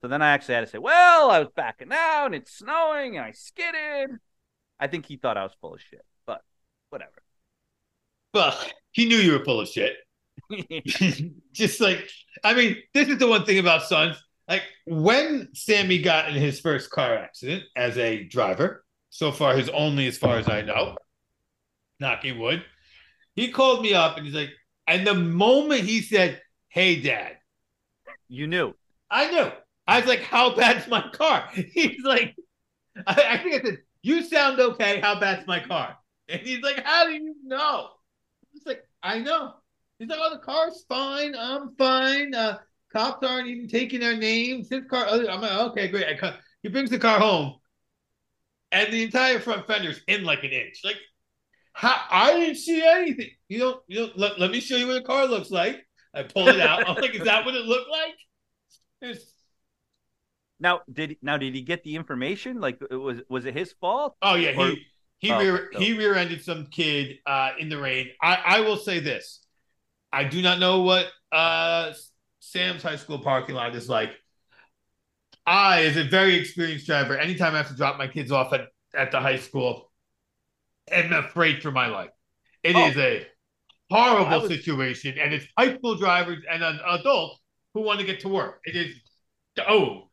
So 0.00 0.08
then 0.08 0.22
I 0.22 0.30
actually 0.30 0.54
had 0.54 0.62
to 0.62 0.66
say, 0.66 0.78
well, 0.78 1.30
I 1.30 1.38
was 1.38 1.48
backing 1.54 1.92
out 1.92 2.26
and 2.26 2.34
it's 2.34 2.52
snowing 2.52 3.16
and 3.16 3.24
I 3.24 3.32
skidded. 3.32 4.18
I 4.78 4.86
think 4.86 5.06
he 5.06 5.16
thought 5.16 5.36
I 5.36 5.42
was 5.42 5.52
full 5.60 5.74
of 5.74 5.80
shit, 5.80 6.04
but 6.26 6.42
whatever. 6.88 7.22
Well, 8.32 8.58
he 8.92 9.06
knew 9.06 9.18
you 9.18 9.32
were 9.32 9.44
full 9.44 9.60
of 9.60 9.68
shit. 9.68 9.96
Just 11.52 11.80
like, 11.80 12.08
I 12.42 12.54
mean, 12.54 12.76
this 12.94 13.08
is 13.08 13.18
the 13.18 13.26
one 13.26 13.44
thing 13.44 13.58
about 13.58 13.82
sons. 13.82 14.16
Like 14.48 14.62
when 14.86 15.48
Sammy 15.54 16.00
got 16.00 16.28
in 16.28 16.34
his 16.34 16.60
first 16.60 16.90
car 16.90 17.14
accident 17.14 17.64
as 17.76 17.98
a 17.98 18.24
driver, 18.24 18.84
so 19.10 19.32
far 19.32 19.54
his 19.54 19.68
only 19.68 20.06
as 20.06 20.16
far 20.16 20.38
as 20.38 20.48
I 20.48 20.62
know, 20.62 20.96
knocking 22.00 22.38
wood, 22.38 22.64
he 23.36 23.52
called 23.52 23.82
me 23.82 23.94
up 23.94 24.16
and 24.16 24.24
he's 24.24 24.34
like, 24.34 24.50
and 24.86 25.06
the 25.06 25.14
moment 25.14 25.82
he 25.82 26.00
said, 26.00 26.40
Hey, 26.68 27.00
dad, 27.00 27.36
you 28.28 28.46
knew. 28.46 28.74
I 29.10 29.30
knew. 29.30 29.50
I 29.90 29.98
was 29.98 30.06
like, 30.06 30.22
How 30.22 30.54
bad's 30.54 30.86
my 30.86 31.04
car? 31.12 31.48
He's 31.52 32.04
like, 32.04 32.36
I, 33.08 33.22
I 33.30 33.38
think 33.38 33.56
I 33.56 33.64
said, 33.64 33.78
You 34.02 34.22
sound 34.22 34.60
okay. 34.60 35.00
How 35.00 35.18
bad's 35.18 35.48
my 35.48 35.58
car? 35.58 35.96
And 36.28 36.40
he's 36.42 36.62
like, 36.62 36.84
How 36.84 37.06
do 37.06 37.12
you 37.12 37.34
know? 37.42 37.88
It's 38.54 38.64
like, 38.64 38.84
I 39.02 39.18
know. 39.18 39.54
He's 39.98 40.08
like, 40.08 40.20
Oh, 40.22 40.30
the 40.30 40.38
car's 40.38 40.84
fine. 40.88 41.34
I'm 41.34 41.74
fine. 41.76 42.32
Uh, 42.32 42.58
cops 42.92 43.26
aren't 43.26 43.48
even 43.48 43.66
taking 43.66 44.04
our 44.04 44.14
names. 44.14 44.68
His 44.70 44.84
car, 44.88 45.06
I'm 45.08 45.40
like, 45.40 45.58
Okay, 45.70 45.88
great. 45.88 46.06
He 46.62 46.68
brings 46.68 46.90
the 46.90 46.98
car 46.98 47.18
home, 47.18 47.56
and 48.70 48.92
the 48.92 49.02
entire 49.02 49.40
front 49.40 49.66
fender's 49.66 50.00
in 50.06 50.22
like 50.22 50.44
an 50.44 50.50
inch. 50.50 50.82
Like, 50.84 50.98
how 51.72 52.00
I 52.10 52.34
didn't 52.34 52.56
see 52.56 52.86
anything. 52.86 53.30
You 53.48 53.58
don't, 53.58 53.82
you 53.88 53.98
don't, 54.00 54.18
let, 54.18 54.38
let 54.38 54.52
me 54.52 54.60
show 54.60 54.76
you 54.76 54.86
what 54.86 54.94
the 54.94 55.02
car 55.02 55.26
looks 55.26 55.50
like. 55.50 55.84
I 56.14 56.22
pull 56.22 56.46
it 56.46 56.60
out. 56.60 56.88
I'm 56.88 56.94
like, 56.96 57.14
is 57.14 57.24
that 57.24 57.44
what 57.44 57.54
it 57.56 57.64
looked 57.64 57.90
like? 57.90 58.14
It's, 59.00 59.39
now 60.60 60.80
did 60.92 61.16
now 61.22 61.36
did 61.36 61.54
he 61.54 61.62
get 61.62 61.82
the 61.82 61.96
information? 61.96 62.60
Like 62.60 62.80
it 62.90 62.94
was 62.96 63.20
was 63.28 63.44
it 63.46 63.54
his 63.54 63.72
fault? 63.80 64.16
Oh 64.22 64.34
yeah, 64.34 64.56
or, 64.56 64.68
he 64.68 64.86
he 65.18 65.32
oh, 65.32 65.38
rear 65.38 65.70
so. 65.72 65.78
he 65.78 65.92
rear-ended 65.92 66.42
some 66.42 66.66
kid 66.66 67.18
uh, 67.26 67.50
in 67.58 67.68
the 67.68 67.78
rain. 67.78 68.08
I 68.22 68.42
I 68.44 68.60
will 68.60 68.76
say 68.76 69.00
this. 69.00 69.40
I 70.12 70.24
do 70.24 70.42
not 70.42 70.58
know 70.58 70.82
what 70.82 71.06
uh, 71.32 71.92
Sam's 72.40 72.82
high 72.82 72.96
school 72.96 73.18
parking 73.18 73.54
lot 73.54 73.74
is 73.74 73.88
like. 73.88 74.10
I, 75.46 75.84
as 75.84 75.96
a 75.96 76.04
very 76.04 76.36
experienced 76.36 76.86
driver, 76.86 77.16
anytime 77.16 77.54
I 77.54 77.58
have 77.58 77.68
to 77.68 77.74
drop 77.74 77.96
my 77.96 78.06
kids 78.06 78.30
off 78.30 78.52
at, 78.52 78.66
at 78.94 79.10
the 79.10 79.18
high 79.18 79.38
school, 79.38 79.90
I'm 80.92 81.12
afraid 81.12 81.62
for 81.62 81.72
my 81.72 81.86
life. 81.86 82.10
It 82.62 82.76
oh. 82.76 82.86
is 82.86 82.96
a 82.98 83.26
horrible 83.90 84.32
oh, 84.32 84.40
was... 84.42 84.50
situation, 84.50 85.18
and 85.18 85.32
it's 85.32 85.46
high 85.58 85.74
school 85.76 85.96
drivers 85.96 86.44
and 86.48 86.62
an 86.62 86.78
adult 86.86 87.38
who 87.74 87.80
want 87.80 88.00
to 88.00 88.06
get 88.06 88.20
to 88.20 88.28
work. 88.28 88.60
It 88.64 88.76
is 88.76 88.94
oh 89.66 90.09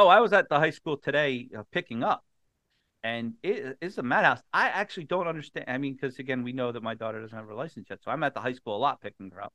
Oh, 0.00 0.08
I 0.08 0.20
was 0.20 0.32
at 0.32 0.48
the 0.48 0.58
high 0.58 0.70
school 0.70 0.96
today 0.96 1.46
uh, 1.54 1.62
picking 1.70 2.02
up, 2.02 2.24
and 3.02 3.34
it 3.42 3.76
is 3.82 3.98
a 3.98 4.02
madhouse. 4.02 4.40
I 4.50 4.68
actually 4.68 5.04
don't 5.04 5.28
understand. 5.28 5.66
I 5.68 5.76
mean, 5.76 5.92
because 5.92 6.18
again, 6.18 6.42
we 6.42 6.54
know 6.54 6.72
that 6.72 6.82
my 6.82 6.94
daughter 6.94 7.20
doesn't 7.20 7.36
have 7.36 7.46
her 7.46 7.54
license 7.54 7.88
yet, 7.90 7.98
so 8.02 8.10
I'm 8.10 8.22
at 8.22 8.32
the 8.32 8.40
high 8.40 8.54
school 8.54 8.74
a 8.74 8.78
lot 8.78 9.02
picking 9.02 9.30
her 9.30 9.42
up. 9.42 9.52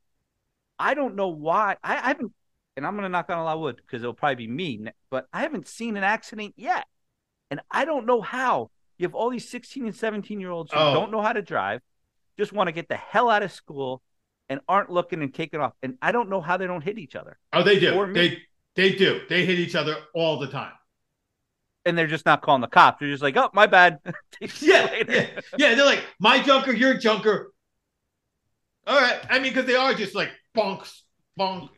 I 0.77 0.93
don't 0.93 1.15
know 1.15 1.29
why. 1.29 1.77
I, 1.83 1.95
I 1.95 2.07
haven't, 2.09 2.31
and 2.77 2.85
I'm 2.85 2.93
going 2.93 3.05
to 3.05 3.09
knock 3.09 3.31
on 3.31 3.39
a 3.39 3.43
lot 3.43 3.55
of 3.55 3.61
wood 3.61 3.77
because 3.77 4.03
it'll 4.03 4.13
probably 4.13 4.45
be 4.45 4.47
me, 4.47 4.85
but 5.09 5.27
I 5.33 5.41
haven't 5.41 5.67
seen 5.67 5.97
an 5.97 6.03
accident 6.03 6.53
yet, 6.57 6.85
and 7.49 7.59
I 7.71 7.85
don't 7.85 8.05
know 8.05 8.21
how. 8.21 8.69
You 8.99 9.07
have 9.07 9.15
all 9.15 9.31
these 9.31 9.49
16 9.49 9.83
and 9.83 9.95
17 9.95 10.39
year 10.39 10.51
olds 10.51 10.71
who 10.71 10.77
oh. 10.77 10.93
don't 10.93 11.11
know 11.11 11.23
how 11.23 11.33
to 11.33 11.41
drive, 11.41 11.81
just 12.37 12.53
want 12.53 12.67
to 12.67 12.71
get 12.71 12.87
the 12.87 12.97
hell 12.97 13.31
out 13.31 13.41
of 13.41 13.51
school, 13.51 14.03
and 14.47 14.59
aren't 14.67 14.91
looking 14.91 15.23
and 15.23 15.33
taking 15.33 15.59
off. 15.59 15.73
And 15.81 15.97
I 16.03 16.11
don't 16.11 16.29
know 16.29 16.39
how 16.39 16.57
they 16.57 16.67
don't 16.67 16.83
hit 16.83 16.99
each 16.99 17.15
other. 17.15 17.39
Oh, 17.51 17.63
they 17.63 17.79
do. 17.79 18.13
They 18.13 18.43
they 18.75 18.93
do. 18.93 19.21
They 19.29 19.45
hit 19.45 19.59
each 19.59 19.75
other 19.75 19.97
all 20.13 20.39
the 20.39 20.47
time. 20.47 20.73
And 21.85 21.97
they're 21.97 22.07
just 22.07 22.25
not 22.25 22.41
calling 22.41 22.61
the 22.61 22.67
cops. 22.67 22.99
They're 22.99 23.09
just 23.09 23.21
like, 23.21 23.37
oh, 23.37 23.49
my 23.53 23.67
bad. 23.67 23.99
yeah, 24.59 25.03
yeah, 25.07 25.27
yeah. 25.57 25.75
They're 25.75 25.85
like, 25.85 26.03
my 26.19 26.41
junker, 26.41 26.73
your 26.73 26.97
junker. 26.97 27.53
All 28.87 28.99
right. 28.99 29.19
I 29.29 29.39
mean, 29.39 29.53
because 29.53 29.65
they 29.65 29.75
are 29.75 29.93
just 29.93 30.15
like 30.15 30.29
bonks, 30.55 31.01
bonk. 31.39 31.69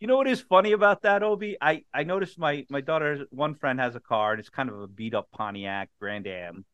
You 0.00 0.06
know 0.06 0.16
what 0.16 0.28
is 0.28 0.42
funny 0.42 0.72
about 0.72 1.02
that, 1.02 1.22
Obi? 1.22 1.56
I, 1.60 1.84
I 1.94 2.02
noticed 2.04 2.38
my 2.38 2.66
my 2.68 2.82
daughter's 2.82 3.26
one 3.30 3.54
friend 3.54 3.80
has 3.80 3.96
a 3.96 4.00
car 4.00 4.32
and 4.32 4.40
it's 4.40 4.50
kind 4.50 4.68
of 4.68 4.78
a 4.80 4.86
beat 4.86 5.14
up 5.14 5.30
Pontiac 5.32 5.88
Grand 5.98 6.26
Am. 6.26 6.66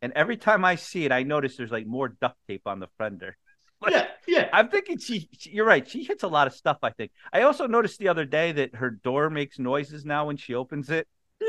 And 0.00 0.12
every 0.12 0.36
time 0.36 0.64
I 0.64 0.76
see 0.76 1.04
it, 1.04 1.10
I 1.10 1.24
notice 1.24 1.56
there's 1.56 1.72
like 1.72 1.86
more 1.86 2.08
duct 2.08 2.36
tape 2.46 2.66
on 2.66 2.78
the 2.78 2.86
fender. 2.98 3.36
Like, 3.82 3.92
yeah, 3.92 4.06
yeah. 4.26 4.48
I'm 4.52 4.70
thinking 4.70 4.98
she, 4.98 5.28
she, 5.38 5.50
You're 5.50 5.64
right. 5.64 5.88
She 5.88 6.02
hits 6.02 6.24
a 6.24 6.28
lot 6.28 6.48
of 6.48 6.52
stuff. 6.52 6.78
I 6.82 6.90
think. 6.90 7.12
I 7.32 7.42
also 7.42 7.68
noticed 7.68 8.00
the 8.00 8.08
other 8.08 8.24
day 8.24 8.50
that 8.50 8.74
her 8.74 8.90
door 8.90 9.30
makes 9.30 9.58
noises 9.58 10.04
now 10.04 10.26
when 10.26 10.36
she 10.36 10.54
opens 10.54 10.90
it. 10.90 11.06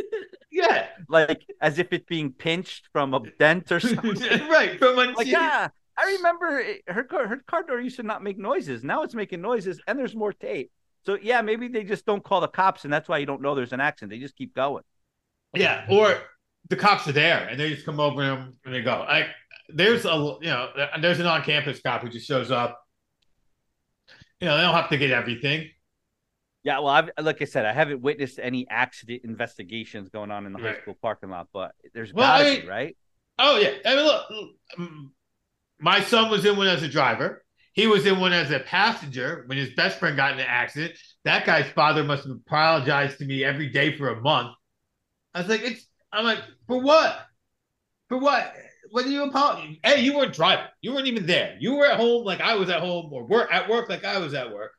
yeah, 0.52 0.88
like 1.08 1.44
as 1.60 1.80
if 1.80 1.92
it's 1.92 2.06
being 2.06 2.32
pinched 2.32 2.88
from 2.94 3.15
a 3.15 3.22
dent 3.39 3.72
or 3.72 3.80
something. 3.80 4.48
right 4.48 4.78
from 4.78 4.96
when 4.96 5.13
like 5.15 5.26
yeah. 5.26 5.70
I 5.98 6.06
remember 6.18 6.63
her 6.88 7.04
car, 7.04 7.28
her 7.28 7.38
car 7.48 7.63
door 7.63 7.82
used 7.82 7.98
to 7.98 8.04
not 8.04 8.24
make 8.24 8.38
noises. 8.38 8.84
Now 8.84 9.02
it's 9.02 9.15
making 9.15 9.42
noises, 9.42 9.82
and 9.88 9.98
there's 9.98 10.15
more 10.15 10.32
tape. 10.32 10.72
So 11.06 11.18
yeah, 11.20 11.42
maybe 11.42 11.68
they 11.68 11.84
just 11.84 12.06
don't 12.06 12.24
call 12.24 12.42
the 12.42 12.48
cops, 12.48 12.84
and 12.84 12.94
that's 12.94 13.10
why 13.10 13.18
you 13.18 13.26
don't 13.26 13.42
know 13.42 13.56
there's 13.56 13.74
an 13.74 13.82
accident. 13.82 14.12
They 14.12 14.20
just 14.20 14.36
keep 14.36 14.54
going. 14.54 14.84
Yeah, 15.56 15.86
or 15.89 16.22
the 16.70 16.76
cops 16.76 17.08
are 17.08 17.12
there 17.12 17.48
and 17.48 17.60
they 17.60 17.70
just 17.74 17.86
come 17.86 18.00
over 18.00 18.22
and 18.22 18.54
they 18.74 18.82
go. 18.82 18.94
I 18.94 19.28
there's 19.74 20.06
a 20.06 20.38
you 20.42 20.50
know 20.50 20.70
there's 21.02 21.20
an 21.20 21.26
on-campus 21.26 21.82
cop 21.82 22.02
who 22.02 22.10
just 22.10 22.28
shows 22.28 22.52
up. 22.52 22.80
You 24.40 24.48
know 24.48 24.58
they 24.58 24.64
don't 24.64 24.76
have 24.76 24.90
to 24.90 24.98
get 24.98 25.12
everything. 25.12 25.70
Yeah, 26.64 26.80
well, 26.80 26.90
I've 26.90 27.10
like 27.22 27.42
I 27.42 27.46
said, 27.46 27.66
I 27.66 27.74
haven't 27.74 28.02
witnessed 28.02 28.40
any 28.42 28.68
accident 28.70 29.22
investigations 29.24 30.10
going 30.10 30.32
on 30.32 30.46
in 30.46 30.54
the 30.54 30.60
right. 30.60 30.76
high 30.76 30.82
school 30.82 30.98
parking 31.02 31.30
lot, 31.30 31.48
but 31.54 31.72
there's 31.94 32.14
well, 32.14 32.28
gotta 32.28 32.44
I 32.44 32.52
mean, 32.52 32.62
be, 32.62 32.68
right? 32.68 32.98
Oh 33.38 33.58
yeah, 33.58 33.72
I 33.86 33.96
mean, 33.96 34.06
look, 34.06 34.26
um, 34.78 35.14
my 35.80 36.02
son 36.02 36.30
was 36.30 36.46
in 36.46 36.58
one 36.58 36.68
as 36.68 36.84
a 36.84 36.90
driver. 36.90 37.44
He 37.74 37.88
was 37.88 38.06
in 38.06 38.20
one 38.20 38.34
as 38.34 38.52
a 38.52 38.60
passenger 38.60 39.44
when 39.46 39.58
his 39.58 39.74
best 39.74 40.00
friend 40.00 40.18
got 40.18 40.34
in 40.34 40.40
an 40.40 40.46
accident. 40.48 40.98
That 41.24 41.46
guy's 41.46 41.70
father 41.72 42.04
must 42.04 42.28
have 42.28 42.36
apologized 42.36 43.20
to 43.20 43.26
me 43.26 43.44
every 43.44 43.70
day 43.70 43.98
for 43.98 44.10
a 44.10 44.20
month. 44.20 44.54
I 45.34 45.40
was 45.40 45.50
like, 45.50 45.62
it's. 45.62 45.86
I'm 46.12 46.26
like, 46.26 46.40
for 46.68 46.82
what? 46.82 47.18
For 48.10 48.18
what? 48.18 48.54
What 48.91 49.06
do 49.06 49.12
you 49.12 49.23
apologize? 49.23 49.78
Hey, 49.84 50.02
you 50.02 50.15
weren't 50.15 50.34
driving. 50.34 50.65
You 50.82 50.93
weren't 50.93 51.08
even 51.08 51.25
there. 51.25 51.56
You 51.60 51.75
were 51.75 51.86
at 51.86 51.97
home 51.97 52.25
like 52.25 52.41
I 52.41 52.56
was 52.56 52.69
at 52.69 52.82
home, 52.82 53.12
or 53.12 53.25
work 53.25 53.49
at 53.52 53.69
work 53.69 53.89
like 53.89 54.04
I 54.04 54.19
was 54.19 54.34
at 54.34 54.54
work. 54.54 54.71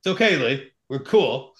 It's 0.00 0.12
okay, 0.14 0.36
Lee. 0.36 0.70
We're 0.88 1.00
cool. 1.00 1.54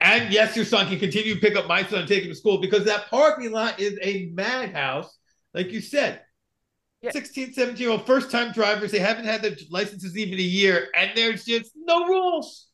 And 0.00 0.32
yes, 0.32 0.56
your 0.56 0.64
son 0.64 0.88
can 0.88 0.98
continue 0.98 1.34
to 1.34 1.40
pick 1.40 1.56
up 1.56 1.66
my 1.66 1.82
son 1.84 2.00
and 2.00 2.08
take 2.08 2.22
him 2.24 2.30
to 2.30 2.34
school 2.34 2.58
because 2.58 2.84
that 2.84 3.08
parking 3.10 3.52
lot 3.52 3.80
is 3.80 3.98
a 4.02 4.30
madhouse, 4.34 5.16
like 5.54 5.72
you 5.72 5.80
said. 5.80 6.20
Yeah. 7.02 7.12
16, 7.12 7.52
17 7.52 7.80
year 7.80 7.90
old 7.90 8.06
first 8.06 8.30
time 8.30 8.52
drivers, 8.52 8.90
they 8.90 8.98
haven't 8.98 9.26
had 9.26 9.42
their 9.42 9.56
licenses 9.70 10.16
even 10.16 10.38
a 10.38 10.42
year, 10.42 10.88
and 10.94 11.12
there's 11.14 11.44
just 11.44 11.72
no 11.76 12.06
rules. 12.06 12.68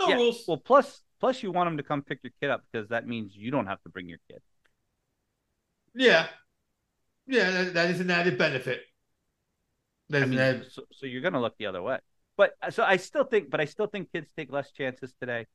No 0.00 0.08
yeah. 0.08 0.14
rules. 0.16 0.44
Well, 0.46 0.58
plus, 0.58 1.02
plus 1.20 1.42
you 1.42 1.52
want 1.52 1.68
them 1.68 1.76
to 1.76 1.82
come 1.82 2.02
pick 2.02 2.20
your 2.22 2.32
kid 2.40 2.50
up 2.50 2.64
because 2.70 2.88
that 2.88 3.06
means 3.06 3.34
you 3.34 3.50
don't 3.50 3.66
have 3.66 3.82
to 3.82 3.88
bring 3.88 4.08
your 4.08 4.18
kid. 4.30 4.40
Yeah, 5.94 6.26
yeah, 7.26 7.50
that, 7.50 7.74
that 7.74 7.90
is 7.90 8.00
an 8.00 8.10
added 8.10 8.38
benefit. 8.38 8.80
I 10.12 10.24
mean, 10.24 10.38
added... 10.38 10.70
so, 10.70 10.82
so 10.92 11.06
you're 11.06 11.20
going 11.22 11.34
to 11.34 11.40
look 11.40 11.56
the 11.58 11.66
other 11.66 11.82
way. 11.82 11.98
But 12.36 12.52
uh, 12.62 12.70
so 12.70 12.84
I 12.84 12.96
still 12.96 13.24
think, 13.24 13.50
but 13.50 13.60
I 13.60 13.64
still 13.64 13.86
think 13.86 14.12
kids 14.12 14.28
take 14.36 14.52
less 14.52 14.70
chances 14.70 15.14
today 15.20 15.46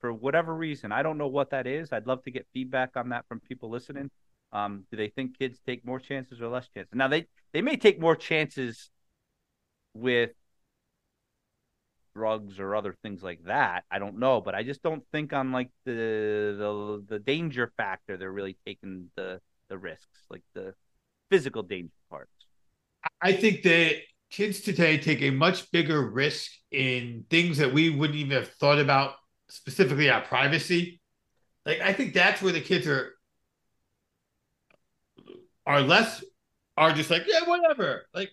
for 0.00 0.12
whatever 0.12 0.54
reason. 0.54 0.92
I 0.92 1.02
don't 1.02 1.18
know 1.18 1.26
what 1.26 1.50
that 1.50 1.66
is. 1.66 1.92
I'd 1.92 2.06
love 2.06 2.22
to 2.24 2.30
get 2.30 2.46
feedback 2.52 2.96
on 2.96 3.10
that 3.10 3.26
from 3.28 3.40
people 3.40 3.68
listening. 3.68 4.10
Um, 4.52 4.84
do 4.90 4.96
they 4.96 5.08
think 5.08 5.38
kids 5.38 5.60
take 5.66 5.84
more 5.84 6.00
chances 6.00 6.40
or 6.40 6.48
less 6.48 6.68
chances? 6.74 6.94
Now 6.94 7.08
they 7.08 7.26
they 7.52 7.62
may 7.62 7.76
take 7.76 8.00
more 8.00 8.16
chances 8.16 8.90
with 9.94 10.30
drugs 12.14 12.58
or 12.58 12.74
other 12.74 12.94
things 13.02 13.22
like 13.22 13.44
that. 13.44 13.84
I 13.90 13.98
don't 13.98 14.18
know, 14.18 14.40
but 14.40 14.54
I 14.54 14.62
just 14.62 14.82
don't 14.82 15.04
think 15.12 15.32
on 15.32 15.52
like 15.52 15.70
the 15.84 16.54
the 16.58 17.04
the 17.08 17.18
danger 17.18 17.72
factor 17.76 18.16
they're 18.16 18.32
really 18.32 18.56
taking 18.66 19.10
the 19.16 19.40
the 19.68 19.78
risks, 19.78 20.24
like 20.30 20.42
the 20.54 20.74
physical 21.30 21.62
danger 21.62 21.92
parts. 22.10 22.30
I 23.20 23.32
think 23.32 23.62
that 23.62 23.96
kids 24.30 24.60
today 24.60 24.98
take 24.98 25.22
a 25.22 25.30
much 25.30 25.70
bigger 25.72 26.08
risk 26.08 26.50
in 26.70 27.24
things 27.30 27.58
that 27.58 27.72
we 27.72 27.90
wouldn't 27.90 28.18
even 28.18 28.32
have 28.32 28.48
thought 28.54 28.78
about, 28.78 29.14
specifically 29.48 30.10
our 30.10 30.20
privacy. 30.20 31.00
Like 31.66 31.80
I 31.80 31.92
think 31.92 32.14
that's 32.14 32.42
where 32.42 32.52
the 32.52 32.60
kids 32.60 32.86
are 32.86 33.14
are 35.66 35.82
less 35.82 36.24
are 36.76 36.92
just 36.92 37.10
like 37.10 37.22
yeah 37.26 37.46
whatever 37.46 38.06
like 38.14 38.30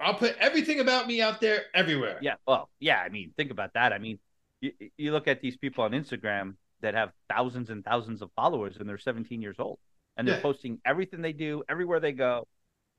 I'll 0.00 0.14
put 0.14 0.36
everything 0.38 0.80
about 0.80 1.06
me 1.06 1.22
out 1.22 1.40
there 1.40 1.64
everywhere. 1.72 2.18
Yeah. 2.20 2.34
Well, 2.46 2.68
yeah. 2.80 2.98
I 2.98 3.08
mean, 3.08 3.32
think 3.36 3.50
about 3.50 3.74
that. 3.74 3.92
I 3.92 3.98
mean, 3.98 4.18
you, 4.60 4.72
you 4.96 5.12
look 5.12 5.28
at 5.28 5.40
these 5.40 5.56
people 5.56 5.84
on 5.84 5.92
Instagram 5.92 6.56
that 6.80 6.94
have 6.94 7.12
thousands 7.30 7.70
and 7.70 7.84
thousands 7.84 8.20
of 8.20 8.30
followers 8.34 8.76
and 8.78 8.88
they're 8.88 8.98
17 8.98 9.40
years 9.40 9.56
old 9.58 9.78
and 10.16 10.26
they're 10.26 10.36
yeah. 10.36 10.42
posting 10.42 10.78
everything 10.84 11.22
they 11.22 11.32
do 11.32 11.62
everywhere 11.68 12.00
they 12.00 12.12
go 12.12 12.46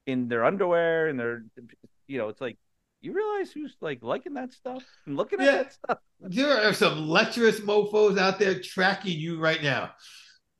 in 0.05 0.27
their 0.27 0.45
underwear 0.45 1.07
and 1.07 1.19
their, 1.19 1.45
you 2.07 2.17
know, 2.17 2.29
it's 2.29 2.41
like, 2.41 2.57
you 3.01 3.13
realize 3.13 3.51
who's 3.51 3.75
like 3.81 4.01
liking 4.01 4.33
that 4.33 4.51
stuff 4.53 4.83
and 5.05 5.15
looking 5.15 5.39
yeah. 5.39 5.47
at 5.47 5.51
that 5.51 5.73
stuff? 5.73 5.97
There 6.21 6.67
are 6.67 6.73
some 6.73 7.07
lecherous 7.07 7.59
mofos 7.59 8.17
out 8.17 8.39
there 8.39 8.59
tracking 8.59 9.19
you 9.19 9.39
right 9.39 9.61
now. 9.61 9.91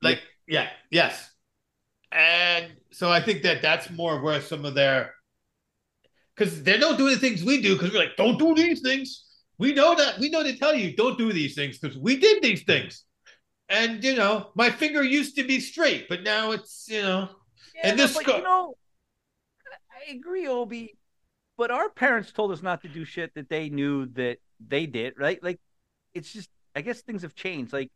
Like, 0.01 0.21
yeah, 0.47 0.63
yeah 0.63 0.69
yes. 0.91 1.31
And 2.11 2.71
so 2.91 3.11
I 3.11 3.21
think 3.21 3.43
that 3.43 3.61
that's 3.61 3.89
more 3.89 4.21
where 4.21 4.41
some 4.41 4.63
of 4.63 4.75
their 4.75 5.13
because 6.35 6.63
they 6.63 6.77
don't 6.77 6.97
do 6.97 7.09
the 7.09 7.17
things 7.17 7.43
we 7.43 7.61
do 7.61 7.73
because 7.73 7.91
we're 7.91 7.99
like, 7.99 8.15
don't 8.17 8.37
do 8.37 8.53
these 8.53 8.81
things. 8.81 9.25
We 9.57 9.73
know 9.73 9.95
that 9.95 10.19
we 10.19 10.29
know 10.29 10.43
to 10.43 10.57
tell 10.57 10.75
you 10.75 10.95
don't 10.95 11.17
do 11.17 11.31
these 11.31 11.55
things 11.55 11.77
because 11.77 11.97
we 11.97 12.17
did 12.17 12.43
these 12.43 12.63
things. 12.63 13.03
And 13.69 14.03
you 14.03 14.15
know, 14.15 14.49
my 14.55 14.69
finger 14.69 15.03
used 15.03 15.35
to 15.37 15.43
be 15.43 15.59
straight, 15.59 16.07
but 16.07 16.23
now 16.23 16.51
it's 16.51 16.87
you 16.89 17.01
know, 17.01 17.29
yeah, 17.75 17.89
and 17.89 17.99
this 17.99 18.13
but, 18.13 18.27
you 18.27 18.43
know, 18.43 18.75
I 19.91 20.11
agree, 20.11 20.47
Obi. 20.47 20.97
But 21.57 21.71
our 21.71 21.89
parents 21.89 22.31
told 22.31 22.51
us 22.51 22.61
not 22.61 22.81
to 22.81 22.89
do 22.89 23.05
shit 23.05 23.33
that 23.35 23.49
they 23.49 23.69
knew 23.69 24.07
that 24.07 24.37
they 24.65 24.85
did, 24.85 25.13
right? 25.17 25.41
Like, 25.41 25.59
it's 26.13 26.31
just, 26.31 26.49
I 26.75 26.81
guess 26.81 27.01
things 27.01 27.21
have 27.21 27.33
changed. 27.33 27.71
Like, 27.71 27.91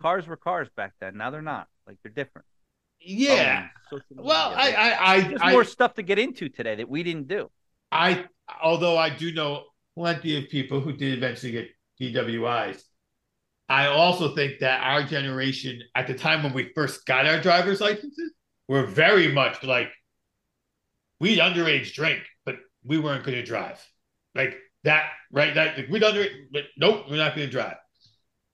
cars 0.00 0.26
were 0.26 0.36
cars 0.36 0.68
back 0.76 0.94
then. 1.00 1.16
Now 1.16 1.30
they're 1.30 1.42
not. 1.42 1.68
Like, 1.86 1.98
they're 2.02 2.12
different. 2.12 2.46
Yeah. 3.00 3.68
Um, 3.92 4.00
well, 4.10 4.52
I, 4.56 4.72
I, 4.72 5.14
I, 5.14 5.20
there's 5.20 5.52
more 5.52 5.64
stuff 5.64 5.94
to 5.94 6.02
get 6.02 6.18
into 6.18 6.48
today 6.48 6.74
that 6.76 6.88
we 6.88 7.02
didn't 7.02 7.28
do. 7.28 7.50
I, 7.92 8.24
although 8.60 8.96
I 8.96 9.10
do 9.10 9.32
know 9.32 9.64
plenty 9.94 10.36
of 10.36 10.50
people 10.50 10.80
who 10.80 10.92
did 10.92 11.16
eventually 11.16 11.52
get 11.52 11.68
DWIs. 12.00 12.82
I 13.68 13.86
also 13.86 14.34
think 14.34 14.60
that 14.60 14.82
our 14.82 15.02
generation, 15.02 15.80
at 15.94 16.06
the 16.06 16.14
time 16.14 16.42
when 16.42 16.52
we 16.52 16.70
first 16.74 17.04
got 17.04 17.26
our 17.26 17.40
driver's 17.40 17.80
licenses, 17.80 18.32
were 18.68 18.86
very 18.86 19.32
much 19.32 19.62
like 19.62 19.88
we 21.20 21.38
underage 21.38 21.92
drink, 21.94 22.20
but 22.44 22.56
we 22.84 22.98
weren't 22.98 23.24
going 23.24 23.36
to 23.36 23.44
drive. 23.44 23.84
Like 24.34 24.56
that, 24.84 25.10
right? 25.32 25.54
That 25.54 25.76
like, 25.76 25.88
we'd 25.88 26.02
underage, 26.02 26.32
but 26.52 26.64
nope, 26.76 27.06
we're 27.10 27.16
not 27.16 27.34
going 27.34 27.48
to 27.48 27.52
drive. 27.52 27.76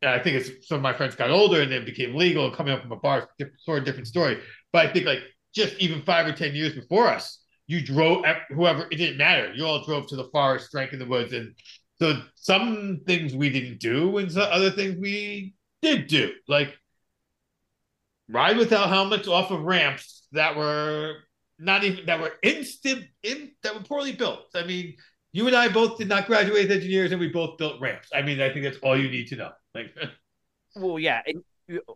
And 0.00 0.10
I 0.10 0.18
think 0.18 0.36
it's 0.36 0.68
some 0.68 0.76
of 0.76 0.82
my 0.82 0.92
friends 0.92 1.14
got 1.14 1.30
older 1.30 1.60
and 1.62 1.70
then 1.70 1.84
became 1.84 2.14
legal 2.14 2.46
and 2.46 2.54
coming 2.54 2.72
up 2.72 2.82
from 2.82 2.92
a 2.92 2.96
bar, 2.96 3.28
sort 3.58 3.78
of 3.78 3.84
different 3.84 4.08
story. 4.08 4.38
But 4.72 4.86
I 4.86 4.92
think 4.92 5.06
like 5.06 5.20
just 5.54 5.76
even 5.78 6.02
five 6.02 6.26
or 6.26 6.32
ten 6.32 6.54
years 6.54 6.74
before 6.74 7.08
us, 7.08 7.38
you 7.66 7.84
drove 7.84 8.24
whoever 8.50 8.88
it 8.90 8.96
didn't 8.96 9.18
matter. 9.18 9.52
You 9.54 9.64
all 9.64 9.84
drove 9.84 10.08
to 10.08 10.16
the 10.16 10.28
forest, 10.32 10.72
drank 10.72 10.92
in 10.92 10.98
the 10.98 11.06
woods, 11.06 11.32
and 11.32 11.54
so 12.02 12.20
some 12.34 13.02
things 13.06 13.32
we 13.32 13.48
didn't 13.48 13.78
do, 13.78 14.18
and 14.18 14.32
some 14.32 14.48
other 14.50 14.72
things 14.72 14.96
we 14.98 15.54
did 15.82 16.08
do, 16.08 16.32
like 16.48 16.76
ride 18.28 18.56
without 18.56 18.88
helmets 18.88 19.28
off 19.28 19.52
of 19.52 19.60
ramps 19.62 20.26
that 20.32 20.56
were 20.56 21.14
not 21.60 21.84
even 21.84 22.04
that 22.06 22.20
were 22.20 22.32
instant 22.42 23.04
in 23.22 23.52
that 23.62 23.74
were 23.74 23.82
poorly 23.82 24.12
built. 24.12 24.46
I 24.56 24.64
mean, 24.64 24.96
you 25.32 25.46
and 25.46 25.54
I 25.54 25.68
both 25.68 25.96
did 25.96 26.08
not 26.08 26.26
graduate 26.26 26.68
as 26.68 26.76
engineers, 26.76 27.12
and 27.12 27.20
we 27.20 27.28
both 27.28 27.56
built 27.56 27.80
ramps. 27.80 28.08
I 28.12 28.22
mean, 28.22 28.40
I 28.40 28.52
think 28.52 28.64
that's 28.64 28.78
all 28.78 28.98
you 28.98 29.08
need 29.08 29.28
to 29.28 29.36
know. 29.36 29.52
Like, 29.72 29.94
well, 30.74 30.98
yeah, 30.98 31.22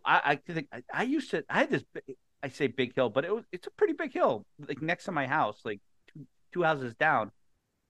I, 0.05 0.39
I 0.47 0.53
think 0.53 0.69
I, 0.71 0.83
I, 0.93 1.03
used 1.03 1.31
to. 1.31 1.43
I 1.49 1.59
had 1.59 1.69
this. 1.69 1.83
I 2.41 2.47
say 2.47 2.67
big 2.67 2.95
hill, 2.95 3.09
but 3.09 3.25
it 3.25 3.35
was 3.35 3.43
it's 3.51 3.67
a 3.67 3.71
pretty 3.71 3.91
big 3.91 4.13
hill, 4.13 4.45
like 4.69 4.81
next 4.81 5.03
to 5.05 5.11
my 5.11 5.27
house, 5.27 5.59
like 5.65 5.81
two, 6.13 6.25
two 6.53 6.63
houses 6.63 6.95
down. 6.95 7.33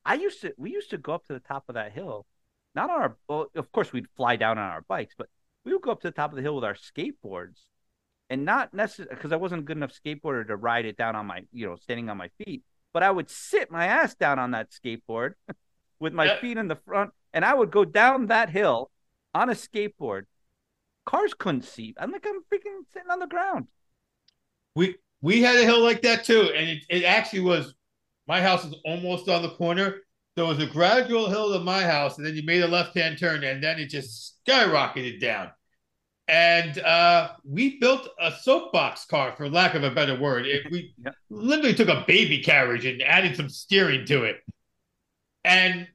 I 0.08 0.16
used 0.16 0.42
to. 0.42 0.54
We 0.58 0.72
used 0.72 0.90
to 0.92 0.98
go 0.98 1.14
up 1.14 1.26
to 1.28 1.34
the 1.34 1.40
top 1.40 1.66
of 1.70 1.76
that 1.76 1.92
hill, 1.92 2.26
not 2.74 2.90
on 2.90 3.02
our. 3.02 3.18
Well, 3.28 3.48
of 3.56 3.72
course, 3.72 3.94
we'd 3.94 4.08
fly 4.16 4.36
down 4.36 4.58
on 4.58 4.72
our 4.72 4.82
bikes, 4.82 5.14
but 5.18 5.28
we 5.66 5.74
would 5.74 5.82
go 5.82 5.92
up 5.92 6.02
to 6.02 6.08
the 6.08 6.14
top 6.14 6.32
of 6.32 6.38
the 6.38 6.42
hill 6.42 6.56
with 6.56 6.64
our 6.64 6.76
skateboards, 6.76 7.60
and 8.30 8.46
not 8.46 8.74
necessarily 8.74 9.14
because 9.16 9.32
I 9.32 9.38
wasn't 9.38 9.62
a 9.62 9.66
good 9.66 9.78
enough 9.78 9.94
skateboarder 9.94 10.48
to 10.48 10.56
ride 10.56 10.86
it 10.86 10.98
down 10.98 11.16
on 11.16 11.26
my, 11.26 11.44
you 11.52 11.68
know, 11.68 11.76
standing 11.76 12.10
on 12.10 12.18
my 12.18 12.30
feet 12.38 12.64
but 12.98 13.04
I 13.04 13.12
would 13.12 13.30
sit 13.30 13.70
my 13.70 13.86
ass 13.86 14.16
down 14.16 14.40
on 14.40 14.52
that 14.52 14.72
skateboard 14.72 15.34
with 16.00 16.14
my 16.14 16.26
yep. 16.26 16.42
feet 16.42 16.58
in 16.58 16.68
the 16.68 16.78
front, 16.78 17.12
and 17.32 17.46
I 17.46 17.54
would 17.54 17.70
go 17.70 17.86
down 17.86 18.26
that 18.26 18.50
hill 18.50 18.90
on 19.36 19.52
a 19.52 19.54
skateboard. 19.54 20.24
Cars 21.06 21.36
couldn't 21.38 21.64
see. 21.64 21.94
I'm 22.00 22.12
like, 22.12 22.26
I'm 22.26 22.42
freaking 22.52 22.82
sitting 22.92 23.12
on 23.12 23.20
the 23.20 23.28
ground. 23.28 23.68
We 24.76 24.96
we 25.22 25.44
had 25.44 25.58
a 25.58 25.64
hill 25.64 25.82
like 25.82 26.02
that 26.02 26.26
too, 26.26 26.52
and 26.56 26.70
it, 26.70 26.84
it 26.90 27.04
actually 27.04 27.42
was. 27.42 27.76
My 28.28 28.42
house 28.42 28.66
is 28.66 28.76
almost 28.86 29.30
on 29.30 29.42
the 29.42 29.52
corner. 29.52 29.98
There 30.36 30.46
was 30.46 30.60
a 30.60 30.68
gradual 30.68 31.30
hill 31.30 31.54
to 31.54 31.60
my 31.60 31.84
house, 31.84 32.18
and 32.18 32.26
then 32.26 32.36
you 32.36 32.44
made 32.44 32.62
a 32.62 32.68
left 32.68 32.96
hand 32.96 33.18
turn, 33.18 33.44
and 33.44 33.64
then 33.64 33.80
it 33.80 33.88
just 33.88 34.38
skyrocketed 34.48 35.20
down 35.20 35.50
and 36.28 36.78
uh, 36.80 37.30
we 37.46 37.80
built 37.80 38.10
a 38.20 38.32
soapbox 38.32 39.06
car, 39.06 39.34
for 39.38 39.50
lack 39.50 39.76
of 39.76 39.84
a 39.84 39.92
better 39.92 40.20
word. 40.20 40.46
It, 40.46 40.70
we 40.70 40.94
yeah. 41.04 41.12
literally 41.30 41.74
took 41.74 41.88
a 41.88 42.04
baby 42.06 42.44
carriage 42.44 42.86
and 42.86 43.02
added 43.02 43.36
some 43.36 43.50
steering 43.50 44.06
to 44.08 44.24
it. 44.24 44.38
And 45.46 45.88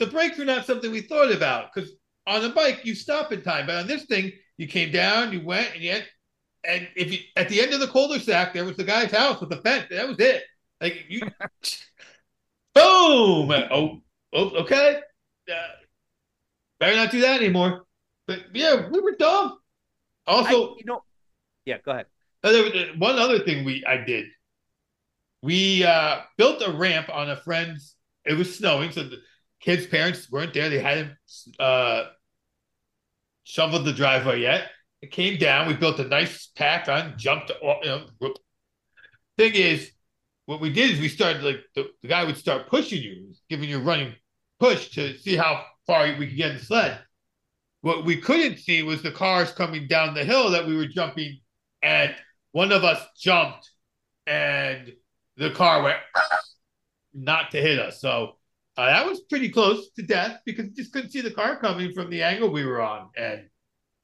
the 0.00 0.06
brakes 0.06 0.38
were 0.38 0.44
not 0.44 0.66
something 0.66 0.90
we 0.90 1.02
thought 1.02 1.30
about 1.30 1.72
because 1.72 1.92
on 2.26 2.44
a 2.44 2.48
bike 2.48 2.80
you 2.84 2.94
stop 2.94 3.32
in 3.32 3.42
time, 3.42 3.66
but 3.66 3.76
on 3.76 3.86
this 3.86 4.04
thing 4.06 4.32
you 4.56 4.66
came 4.66 4.90
down, 4.90 5.32
you 5.32 5.44
went, 5.44 5.74
and 5.74 5.82
yet, 5.82 6.04
and 6.64 6.88
if 6.96 7.12
you 7.12 7.18
at 7.36 7.48
the 7.48 7.60
end 7.60 7.72
of 7.72 7.80
the 7.80 7.88
cul-de-sac 7.88 8.52
there 8.52 8.64
was 8.64 8.76
the 8.76 8.84
guy's 8.84 9.10
house 9.12 9.40
with 9.40 9.50
the 9.50 9.56
fence. 9.58 9.86
That 9.90 10.08
was 10.08 10.18
it. 10.18 10.42
Like 10.82 11.04
you, 11.08 11.20
boom. 11.20 11.32
Oh, 12.74 14.00
oh, 14.32 14.50
okay. 14.62 14.98
Uh, 15.48 15.54
better 16.80 16.96
not 16.96 17.12
do 17.12 17.20
that 17.20 17.40
anymore. 17.40 17.84
But 18.26 18.40
yeah, 18.52 18.88
we 18.90 18.98
were 18.98 19.14
dumb. 19.16 19.58
Also, 20.26 20.74
I, 20.74 20.76
you 20.78 20.84
know, 20.84 21.04
yeah, 21.64 21.78
go 21.84 21.92
ahead. 21.92 22.06
One 22.98 23.16
other 23.16 23.38
thing 23.38 23.64
we 23.64 23.84
I 23.86 23.98
did, 23.98 24.26
we 25.40 25.84
uh, 25.84 26.22
built 26.36 26.60
a 26.66 26.72
ramp 26.72 27.08
on 27.14 27.30
a 27.30 27.36
friend's. 27.36 27.94
It 28.24 28.34
was 28.34 28.56
snowing, 28.56 28.90
so 28.90 29.04
the 29.04 29.18
kids' 29.60 29.86
parents 29.86 30.30
weren't 30.32 30.52
there. 30.52 30.68
They 30.68 30.80
hadn't 30.80 31.12
uh, 31.60 32.06
shoveled 33.44 33.84
the 33.84 33.92
driveway 33.92 34.40
yet. 34.40 34.68
It 35.00 35.12
came 35.12 35.38
down. 35.38 35.68
We 35.68 35.74
built 35.74 36.00
a 36.00 36.04
nice 36.04 36.48
pack 36.56 36.88
on, 36.88 37.14
jumped. 37.18 37.52
You 37.62 38.06
know, 38.20 38.34
thing 39.38 39.54
is, 39.54 39.92
what 40.52 40.60
we 40.60 40.70
did 40.70 40.90
is 40.90 41.00
we 41.00 41.08
started 41.08 41.42
like 41.42 41.64
the, 41.74 41.90
the 42.02 42.08
guy 42.08 42.24
would 42.24 42.36
start 42.36 42.68
pushing 42.68 43.02
you, 43.02 43.32
giving 43.48 43.70
you 43.70 43.78
a 43.78 43.82
running 43.82 44.14
push 44.60 44.90
to 44.90 45.16
see 45.16 45.34
how 45.34 45.64
far 45.86 46.04
we 46.18 46.26
could 46.26 46.36
get 46.36 46.50
in 46.50 46.58
the 46.58 46.62
sled. 46.62 47.00
What 47.80 48.04
we 48.04 48.18
couldn't 48.18 48.58
see 48.58 48.82
was 48.82 49.02
the 49.02 49.12
cars 49.12 49.50
coming 49.50 49.88
down 49.88 50.12
the 50.12 50.26
hill 50.26 50.50
that 50.50 50.66
we 50.66 50.76
were 50.76 50.86
jumping, 50.86 51.40
and 51.82 52.14
one 52.50 52.70
of 52.70 52.84
us 52.84 53.02
jumped, 53.16 53.70
and 54.26 54.92
the 55.38 55.52
car 55.52 55.82
went 55.82 55.96
not 57.14 57.50
to 57.52 57.60
hit 57.62 57.78
us. 57.78 58.02
So 58.02 58.36
uh, 58.76 58.86
that 58.86 59.06
was 59.06 59.22
pretty 59.22 59.48
close 59.48 59.90
to 59.92 60.02
death 60.02 60.40
because 60.44 60.66
you 60.66 60.72
just 60.72 60.92
couldn't 60.92 61.12
see 61.12 61.22
the 61.22 61.30
car 61.30 61.56
coming 61.56 61.94
from 61.94 62.10
the 62.10 62.22
angle 62.22 62.50
we 62.50 62.66
were 62.66 62.82
on, 62.82 63.08
and 63.16 63.48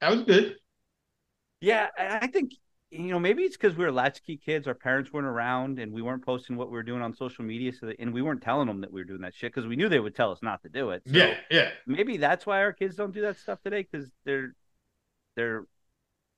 that 0.00 0.10
was 0.10 0.22
good. 0.22 0.56
Yeah, 1.60 1.88
I 1.98 2.26
think 2.26 2.52
you 2.90 3.10
know, 3.10 3.18
maybe 3.18 3.42
it's 3.42 3.56
because 3.56 3.76
we 3.76 3.84
were 3.84 3.92
latchkey 3.92 4.38
kids. 4.38 4.66
Our 4.66 4.74
parents 4.74 5.12
weren't 5.12 5.26
around, 5.26 5.78
and 5.78 5.92
we 5.92 6.00
weren't 6.00 6.24
posting 6.24 6.56
what 6.56 6.68
we 6.68 6.72
were 6.72 6.82
doing 6.82 7.02
on 7.02 7.14
social 7.14 7.44
media. 7.44 7.72
So, 7.72 7.86
that, 7.86 7.96
and 7.98 8.14
we 8.14 8.22
weren't 8.22 8.42
telling 8.42 8.66
them 8.66 8.80
that 8.80 8.92
we 8.92 9.00
were 9.00 9.04
doing 9.04 9.20
that 9.20 9.34
shit 9.34 9.54
because 9.54 9.68
we 9.68 9.76
knew 9.76 9.88
they 9.88 10.00
would 10.00 10.14
tell 10.14 10.32
us 10.32 10.38
not 10.42 10.62
to 10.62 10.68
do 10.70 10.90
it. 10.90 11.02
So 11.06 11.16
yeah, 11.16 11.34
yeah. 11.50 11.70
Maybe 11.86 12.16
that's 12.16 12.46
why 12.46 12.60
our 12.60 12.72
kids 12.72 12.96
don't 12.96 13.12
do 13.12 13.20
that 13.22 13.38
stuff 13.38 13.60
today 13.62 13.86
because 13.90 14.10
they're 14.24 14.54
they're 15.36 15.66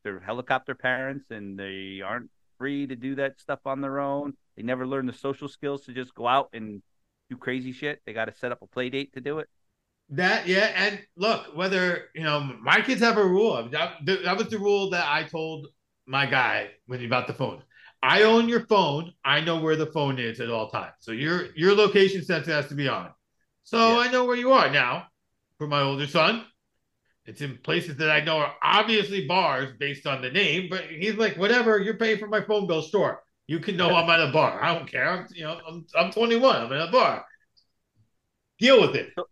they're 0.03 0.21
helicopter 0.21 0.75
parents 0.75 1.31
and 1.31 1.59
they 1.59 2.01
aren't 2.05 2.31
free 2.59 2.87
to 2.87 2.97
do 2.97 3.15
that 3.17 3.39
stuff 3.41 3.61
on 3.65 3.81
their 3.81 4.01
own. 4.01 4.35
They 4.57 4.63
never 4.63 4.87
learn 4.87 5.07
the 5.07 5.13
social 5.13 5.49
skills 5.49 5.85
to 5.85 5.93
just 5.93 6.15
go 6.15 6.27
out 6.27 6.49
and 6.53 6.83
do 7.29 7.37
crazy 7.37 7.73
shit. 7.73 8.03
They 8.05 8.13
got 8.13 8.25
to 8.25 8.35
set 8.35 8.51
up 8.51 8.61
a 8.61 8.67
play 8.67 8.91
date 8.91 9.15
to 9.15 9.21
do 9.21 9.39
it. 9.39 9.49
That 10.09 10.49
yeah, 10.49 10.73
and 10.75 11.01
look, 11.17 11.57
whether 11.57 12.09
you 12.17 12.25
know, 12.25 12.57
my 12.61 12.81
kids 12.81 13.01
have 13.03 13.19
a 13.19 13.25
rule. 13.25 13.69
That, 13.71 13.99
that 14.05 14.37
was 14.37 14.49
the 14.49 14.59
rule 14.59 14.91
that 14.91 15.07
I 15.07 15.23
told 15.23 15.69
my 16.11 16.27
guy 16.27 16.69
when 16.87 17.01
you 17.01 17.07
about 17.07 17.27
the 17.27 17.35
phone. 17.35 17.63
I 18.03 18.23
own 18.23 18.49
your 18.49 18.67
phone. 18.67 19.13
I 19.25 19.41
know 19.41 19.61
where 19.61 19.77
the 19.77 19.87
phone 19.87 20.19
is 20.19 20.41
at 20.41 20.51
all 20.51 20.69
times. 20.69 20.95
So 20.99 21.13
your 21.13 21.55
your 21.55 21.75
location 21.75 22.25
sensor 22.25 22.53
has 22.53 22.67
to 22.69 22.75
be 22.75 22.89
on. 22.89 23.11
So 23.63 23.79
yeah. 23.79 24.09
I 24.09 24.11
know 24.11 24.25
where 24.25 24.37
you 24.37 24.53
are 24.53 24.71
now. 24.71 25.07
For 25.59 25.67
my 25.67 25.83
older 25.83 26.07
son, 26.07 26.47
it's 27.27 27.43
in 27.43 27.59
places 27.59 27.97
that 27.99 28.11
I 28.11 28.21
know 28.21 28.39
are 28.39 28.55
obviously 28.63 29.27
bars 29.27 29.69
based 29.79 30.07
on 30.07 30.23
the 30.23 30.31
name. 30.31 30.69
But 30.71 30.85
he's 30.85 31.17
like, 31.17 31.37
whatever. 31.37 31.79
You're 31.79 31.99
paying 31.99 32.19
for 32.19 32.27
my 32.27 32.41
phone 32.41 32.67
bill, 32.67 32.83
store. 32.83 33.23
You 33.47 33.61
can 33.61 33.77
know 33.77 33.95
I'm 33.95 34.09
at 34.09 34.27
a 34.27 34.33
bar. 34.33 34.63
I 34.63 34.75
don't 34.75 34.91
care. 34.91 35.09
I'm, 35.09 35.27
you 35.35 35.45
know, 35.45 35.61
I'm, 35.69 35.85
I'm 35.99 36.11
21. 36.11 36.57
I'm 36.57 36.73
at 36.73 36.89
a 36.89 36.93
bar. 36.93 37.27
Deal 38.59 38.81
with 38.81 38.97
it. 38.97 39.11
So, 39.17 39.27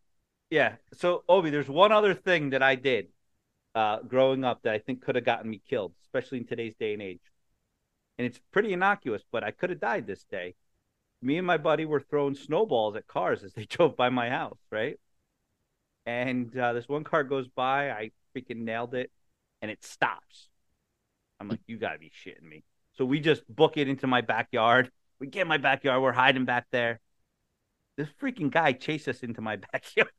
yeah. 0.50 0.74
So, 0.92 1.24
Obi, 1.28 1.50
there's 1.50 1.68
one 1.68 1.92
other 1.92 2.14
thing 2.14 2.50
that 2.50 2.62
I 2.62 2.74
did 2.74 3.08
uh, 3.78 4.02
growing 4.02 4.42
up 4.42 4.62
that 4.62 4.74
I 4.74 4.80
think 4.80 5.02
could 5.02 5.14
have 5.14 5.24
gotten 5.24 5.48
me 5.48 5.62
killed, 5.70 5.92
especially 6.02 6.38
in 6.38 6.46
today's 6.46 6.74
day 6.74 6.94
and 6.94 7.02
age. 7.02 7.20
And 8.18 8.26
it's 8.26 8.40
pretty 8.50 8.72
innocuous, 8.72 9.22
but 9.30 9.44
I 9.44 9.52
could 9.52 9.70
have 9.70 9.78
died 9.78 10.04
this 10.04 10.24
day. 10.24 10.56
Me 11.22 11.38
and 11.38 11.46
my 11.46 11.58
buddy 11.58 11.84
were 11.84 12.00
throwing 12.00 12.34
snowballs 12.34 12.96
at 12.96 13.06
cars 13.06 13.44
as 13.44 13.52
they 13.52 13.64
drove 13.70 13.96
by 13.96 14.08
my 14.08 14.30
house, 14.30 14.58
right? 14.72 14.98
And 16.06 16.56
uh, 16.58 16.72
this 16.72 16.88
one 16.88 17.04
car 17.04 17.22
goes 17.22 17.46
by. 17.46 17.92
I 17.92 18.10
freaking 18.36 18.62
nailed 18.62 18.94
it, 18.94 19.12
and 19.62 19.70
it 19.70 19.84
stops. 19.84 20.48
I'm 21.38 21.48
like, 21.48 21.60
you 21.68 21.78
gotta 21.78 22.00
be 22.00 22.10
shitting 22.10 22.48
me. 22.48 22.64
So 22.96 23.04
we 23.04 23.20
just 23.20 23.46
book 23.46 23.76
it 23.76 23.88
into 23.88 24.08
my 24.08 24.22
backyard. 24.22 24.90
We 25.20 25.28
get 25.28 25.42
in 25.42 25.48
my 25.48 25.58
backyard. 25.58 26.02
We're 26.02 26.10
hiding 26.10 26.46
back 26.46 26.66
there. 26.72 26.98
This 27.96 28.08
freaking 28.20 28.50
guy 28.50 28.72
chased 28.72 29.06
us 29.06 29.22
into 29.22 29.40
my 29.40 29.54
backyard. 29.72 30.10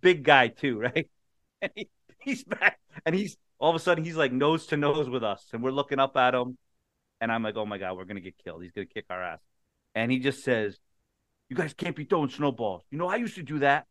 Big 0.00 0.24
guy 0.24 0.48
too, 0.48 0.80
right? 0.80 1.08
He's 2.26 2.42
back, 2.42 2.78
and 3.04 3.14
he's 3.14 3.36
all 3.58 3.70
of 3.70 3.76
a 3.76 3.78
sudden 3.78 4.02
he's 4.02 4.16
like 4.16 4.32
nose 4.32 4.66
to 4.66 4.76
nose 4.76 5.08
with 5.08 5.22
us, 5.22 5.44
and 5.52 5.62
we're 5.62 5.70
looking 5.70 5.98
up 5.98 6.16
at 6.16 6.34
him. 6.34 6.56
And 7.20 7.30
I'm 7.30 7.42
like, 7.42 7.56
oh 7.56 7.66
my 7.66 7.78
god, 7.78 7.96
we're 7.96 8.04
gonna 8.04 8.20
get 8.20 8.36
killed. 8.42 8.62
He's 8.62 8.72
gonna 8.72 8.86
kick 8.86 9.04
our 9.10 9.22
ass. 9.22 9.40
And 9.94 10.10
he 10.10 10.18
just 10.18 10.42
says, 10.42 10.78
"You 11.48 11.56
guys 11.56 11.74
can't 11.74 11.94
be 11.94 12.04
throwing 12.04 12.30
snowballs. 12.30 12.82
You 12.90 12.98
know, 12.98 13.08
I 13.08 13.16
used 13.16 13.34
to 13.36 13.42
do 13.42 13.58
that, 13.60 13.86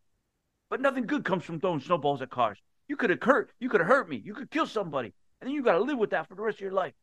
but 0.69 0.82
nothing 0.82 1.06
good 1.06 1.24
comes 1.24 1.43
from 1.43 1.60
throwing 1.60 1.80
snowballs 1.80 2.22
at 2.22 2.30
cars. 2.32 2.58
You 2.88 2.98
could 2.98 3.12
have 3.12 3.22
hurt, 3.22 3.52
you 3.60 3.69
could 3.69 3.82
have 3.82 3.88
hurt 3.88 4.10
me, 4.10 4.22
you 4.24 4.34
could 4.34 4.50
kill 4.52 4.65
somebody, 4.67 5.13
and 5.39 5.48
then 5.48 5.54
you 5.54 5.63
got 5.63 5.74
to 5.74 5.82
live 5.82 5.98
with 5.98 6.10
that 6.10 6.28
for 6.28 6.36
the 6.36 6.41
rest 6.41 6.58
of 6.58 6.62
your 6.62 6.72
life. 6.72 6.93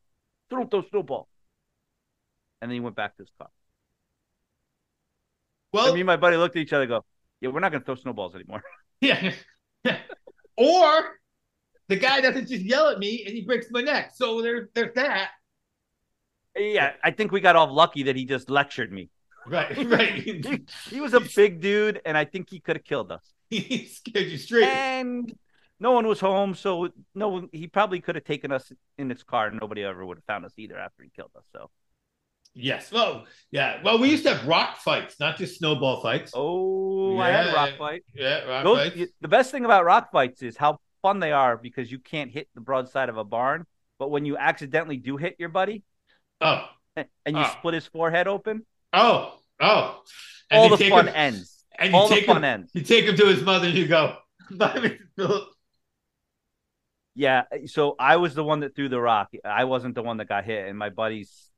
Don't 0.49 0.69
Throw 0.69 0.83
snowballs." 0.89 1.27
And 2.61 2.69
then 2.69 2.75
he 2.75 2.79
went 2.81 2.95
back 2.95 3.15
to 3.15 3.23
his 3.23 3.31
car. 3.37 3.49
Well, 5.73 5.85
and 5.85 5.93
me 5.93 6.01
and 6.01 6.07
my 6.07 6.17
buddy 6.17 6.35
looked 6.35 6.57
at 6.57 6.61
each 6.61 6.73
other, 6.73 6.85
go, 6.85 7.05
"Yeah, 7.39 7.49
we're 7.49 7.61
not 7.61 7.71
gonna 7.71 7.85
throw 7.85 7.95
snowballs 7.95 8.35
anymore." 8.35 8.63
Yeah. 9.03 9.33
or 10.55 11.20
the 11.91 11.97
guy 11.97 12.21
doesn't 12.21 12.47
just 12.47 12.63
yell 12.63 12.87
at 12.87 12.99
me 12.99 13.23
and 13.25 13.35
he 13.35 13.41
breaks 13.41 13.67
my 13.69 13.81
neck. 13.81 14.13
So 14.15 14.41
there's 14.41 14.69
there's 14.73 14.93
that. 14.95 15.31
Yeah, 16.55 16.93
I 17.03 17.11
think 17.11 17.31
we 17.31 17.41
got 17.41 17.55
off 17.55 17.69
lucky 17.69 18.03
that 18.03 18.15
he 18.15 18.25
just 18.25 18.49
lectured 18.49 18.91
me. 18.91 19.09
Right, 19.45 19.75
right. 19.89 20.13
he, 20.13 20.61
he, 20.89 21.01
was 21.01 21.13
a 21.13 21.19
big 21.19 21.61
dude, 21.61 22.01
and 22.05 22.17
I 22.17 22.25
think 22.25 22.49
he 22.49 22.59
could 22.59 22.77
have 22.77 22.85
killed 22.85 23.11
us. 23.11 23.23
he 23.49 23.85
scared 23.87 24.27
you 24.27 24.37
straight. 24.37 24.65
And 24.65 25.33
no 25.79 25.91
one 25.91 26.07
was 26.07 26.19
home, 26.19 26.55
so 26.55 26.89
no, 27.15 27.29
one. 27.29 27.49
he 27.51 27.67
probably 27.67 27.99
could 27.99 28.15
have 28.15 28.23
taken 28.23 28.51
us 28.51 28.71
in 28.97 29.09
his 29.09 29.23
car, 29.23 29.47
and 29.47 29.59
nobody 29.59 29.83
ever 29.83 30.05
would 30.05 30.17
have 30.17 30.25
found 30.25 30.45
us 30.45 30.53
either 30.57 30.77
after 30.77 31.03
he 31.03 31.09
killed 31.09 31.31
us. 31.35 31.43
So 31.51 31.69
Yes. 32.53 32.91
Well, 32.91 33.25
yeah. 33.49 33.81
Well, 33.83 33.99
we 33.99 34.09
used 34.09 34.23
to 34.25 34.35
have 34.35 34.47
rock 34.47 34.77
fights, 34.77 35.19
not 35.19 35.37
just 35.37 35.57
snowball 35.57 36.01
fights. 36.01 36.33
Oh, 36.35 37.15
yeah. 37.15 37.21
I 37.21 37.29
had 37.29 37.53
rock 37.53 37.69
fight. 37.77 38.03
Yeah, 38.13 38.43
rock 38.43 38.63
Those, 38.63 38.93
fights. 38.93 39.11
The 39.21 39.27
best 39.27 39.51
thing 39.51 39.65
about 39.65 39.85
rock 39.85 40.11
fights 40.11 40.41
is 40.41 40.57
how 40.57 40.79
fun 41.01 41.19
they 41.19 41.31
are 41.31 41.57
because 41.57 41.91
you 41.91 41.99
can't 41.99 42.31
hit 42.31 42.47
the 42.55 42.61
broadside 42.61 43.09
of 43.09 43.17
a 43.17 43.23
barn, 43.23 43.65
but 43.99 44.09
when 44.09 44.25
you 44.25 44.37
accidentally 44.37 44.97
do 44.97 45.17
hit 45.17 45.35
your 45.39 45.49
buddy, 45.49 45.83
oh, 46.41 46.65
and 46.95 47.07
you 47.25 47.43
oh. 47.43 47.51
split 47.57 47.73
his 47.75 47.87
forehead 47.87 48.27
open, 48.27 48.65
oh, 48.93 49.39
oh, 49.59 50.01
and 50.49 50.59
all 50.59 50.75
the 50.75 50.89
fun 50.89 51.07
him, 51.07 51.13
ends. 51.15 51.63
And 51.77 51.91
you 51.91 51.97
all 51.97 52.09
take 52.09 52.21
the 52.21 52.33
fun 52.33 52.37
him, 52.37 52.43
ends. 52.43 52.71
You 52.73 52.81
take 52.81 53.05
him 53.05 53.15
to 53.15 53.25
his 53.27 53.41
mother, 53.41 53.67
and 53.67 53.77
you 53.77 53.87
go, 53.87 54.17
"Bye, 54.51 54.97
Philip." 55.15 55.49
Yeah, 57.13 57.43
so 57.65 57.95
I 57.99 58.17
was 58.17 58.35
the 58.35 58.43
one 58.43 58.61
that 58.61 58.75
threw 58.75 58.87
the 58.87 58.99
rock. 58.99 59.31
I 59.43 59.65
wasn't 59.65 59.95
the 59.95 60.03
one 60.03 60.17
that 60.17 60.29
got 60.29 60.45
hit, 60.45 60.67
and 60.67 60.77
my 60.77 60.89
buddies 60.89 61.51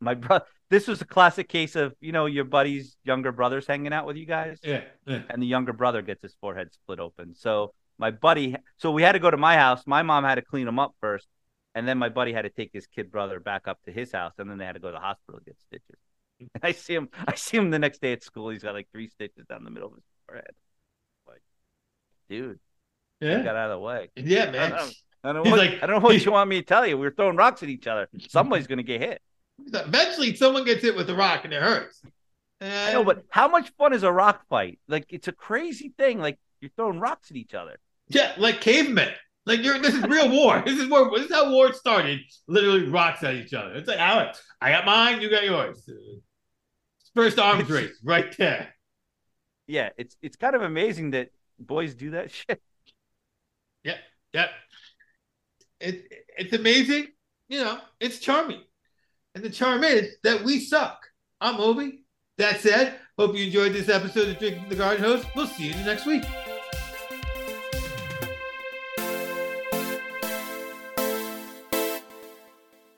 my 0.00 0.14
brother. 0.14 0.44
This 0.68 0.86
was 0.86 1.00
a 1.00 1.04
classic 1.04 1.48
case 1.48 1.76
of 1.76 1.94
you 2.00 2.12
know 2.12 2.26
your 2.26 2.44
buddy's 2.44 2.96
younger 3.04 3.32
brother's 3.32 3.66
hanging 3.66 3.92
out 3.92 4.06
with 4.06 4.16
you 4.16 4.26
guys. 4.26 4.58
Yeah, 4.62 4.82
yeah. 5.06 5.22
And 5.28 5.42
the 5.42 5.46
younger 5.46 5.72
brother 5.72 6.02
gets 6.02 6.22
his 6.22 6.34
forehead 6.40 6.72
split 6.72 7.00
open. 7.00 7.34
So 7.34 7.74
my 8.00 8.10
buddy, 8.10 8.56
so 8.78 8.90
we 8.90 9.02
had 9.02 9.12
to 9.12 9.18
go 9.18 9.30
to 9.30 9.36
my 9.36 9.56
house. 9.56 9.82
My 9.86 10.02
mom 10.02 10.24
had 10.24 10.36
to 10.36 10.42
clean 10.42 10.66
him 10.66 10.78
up 10.78 10.94
first, 11.00 11.28
and 11.74 11.86
then 11.86 11.98
my 11.98 12.08
buddy 12.08 12.32
had 12.32 12.42
to 12.42 12.50
take 12.50 12.70
his 12.72 12.86
kid 12.86 13.12
brother 13.12 13.38
back 13.38 13.68
up 13.68 13.78
to 13.84 13.92
his 13.92 14.10
house, 14.10 14.32
and 14.38 14.50
then 14.50 14.56
they 14.56 14.64
had 14.64 14.72
to 14.72 14.80
go 14.80 14.88
to 14.88 14.94
the 14.94 15.00
hospital 15.00 15.38
to 15.38 15.44
get 15.44 15.60
stitches. 15.60 15.98
And 16.40 16.48
I 16.62 16.72
see 16.72 16.94
him. 16.94 17.10
I 17.28 17.34
see 17.34 17.58
him 17.58 17.70
the 17.70 17.78
next 17.78 18.00
day 18.00 18.12
at 18.12 18.22
school. 18.22 18.48
He's 18.48 18.62
got 18.62 18.72
like 18.72 18.88
three 18.90 19.08
stitches 19.08 19.44
down 19.46 19.64
the 19.64 19.70
middle 19.70 19.90
of 19.90 19.94
his 19.94 20.04
forehead. 20.26 20.50
Like, 21.28 21.42
dude, 22.30 22.58
yeah, 23.20 23.42
got 23.42 23.54
out 23.54 23.70
of 23.70 23.76
the 23.76 23.84
way. 23.84 24.10
Yeah, 24.16 24.50
man. 24.50 24.72
I 24.72 24.78
don't, 24.78 24.94
I 25.22 25.32
don't 25.34 25.44
know, 25.44 25.50
what, 25.50 25.58
like, 25.58 25.82
I 25.82 25.86
don't 25.86 26.02
know 26.02 26.08
what 26.08 26.24
you 26.24 26.32
want 26.32 26.48
me 26.48 26.60
to 26.60 26.66
tell 26.66 26.86
you. 26.86 26.96
We 26.96 27.06
are 27.06 27.10
throwing 27.10 27.36
rocks 27.36 27.62
at 27.62 27.68
each 27.68 27.86
other. 27.86 28.08
Somebody's 28.30 28.66
gonna 28.66 28.82
get 28.82 29.02
hit. 29.02 29.20
Eventually, 29.74 30.34
someone 30.36 30.64
gets 30.64 30.80
hit 30.80 30.96
with 30.96 31.10
a 31.10 31.14
rock 31.14 31.44
and 31.44 31.52
it 31.52 31.62
hurts. 31.62 32.00
And... 32.62 32.72
I 32.72 32.92
know, 32.94 33.04
but 33.04 33.24
how 33.28 33.46
much 33.48 33.70
fun 33.76 33.92
is 33.92 34.04
a 34.04 34.10
rock 34.10 34.46
fight? 34.48 34.78
Like, 34.88 35.04
it's 35.10 35.28
a 35.28 35.32
crazy 35.32 35.92
thing. 35.98 36.18
Like, 36.18 36.38
you're 36.62 36.70
throwing 36.76 36.98
rocks 36.98 37.30
at 37.30 37.36
each 37.36 37.52
other. 37.52 37.76
Yeah, 38.10 38.32
like 38.38 38.60
cavemen. 38.60 39.08
Like, 39.46 39.62
you're 39.62 39.78
this 39.78 39.94
is 39.94 40.02
real 40.02 40.28
war. 40.36 40.62
This 40.66 40.78
is 40.78 40.88
war. 40.88 41.10
This 41.16 41.26
is 41.26 41.32
how 41.32 41.50
war 41.50 41.72
started. 41.72 42.20
Literally, 42.46 42.88
rocks 42.88 43.22
at 43.22 43.34
each 43.34 43.54
other. 43.54 43.74
It's 43.74 43.88
like, 43.88 43.98
Alex, 43.98 44.42
I 44.60 44.70
got 44.70 44.84
mine, 44.84 45.20
you 45.20 45.30
got 45.30 45.44
yours. 45.44 45.88
First 47.14 47.38
arms 47.38 47.68
race, 47.70 47.98
right 48.04 48.36
there. 48.36 48.74
Yeah, 49.66 49.90
it's 49.96 50.16
it's 50.20 50.36
kind 50.36 50.54
of 50.54 50.62
amazing 50.62 51.12
that 51.12 51.30
boys 51.58 51.94
do 51.94 52.10
that 52.10 52.30
shit. 52.32 52.60
Yeah, 53.84 53.96
yeah. 54.32 54.48
It 55.80 56.12
it's 56.36 56.52
amazing. 56.52 57.08
You 57.48 57.60
know, 57.64 57.78
it's 57.98 58.18
charming. 58.18 58.62
And 59.34 59.44
the 59.44 59.50
charm 59.50 59.84
is 59.84 60.16
that 60.24 60.44
we 60.44 60.60
suck. 60.60 61.00
I'm 61.40 61.60
Obi. 61.60 62.04
That 62.38 62.60
said, 62.60 62.98
hope 63.18 63.36
you 63.36 63.46
enjoyed 63.46 63.72
this 63.72 63.88
episode 63.88 64.28
of 64.28 64.38
Drinking 64.38 64.68
the 64.68 64.74
Garden 64.74 65.04
Hose. 65.04 65.24
We'll 65.36 65.46
see 65.46 65.68
you 65.68 65.74
next 65.84 66.06
week. 66.06 66.24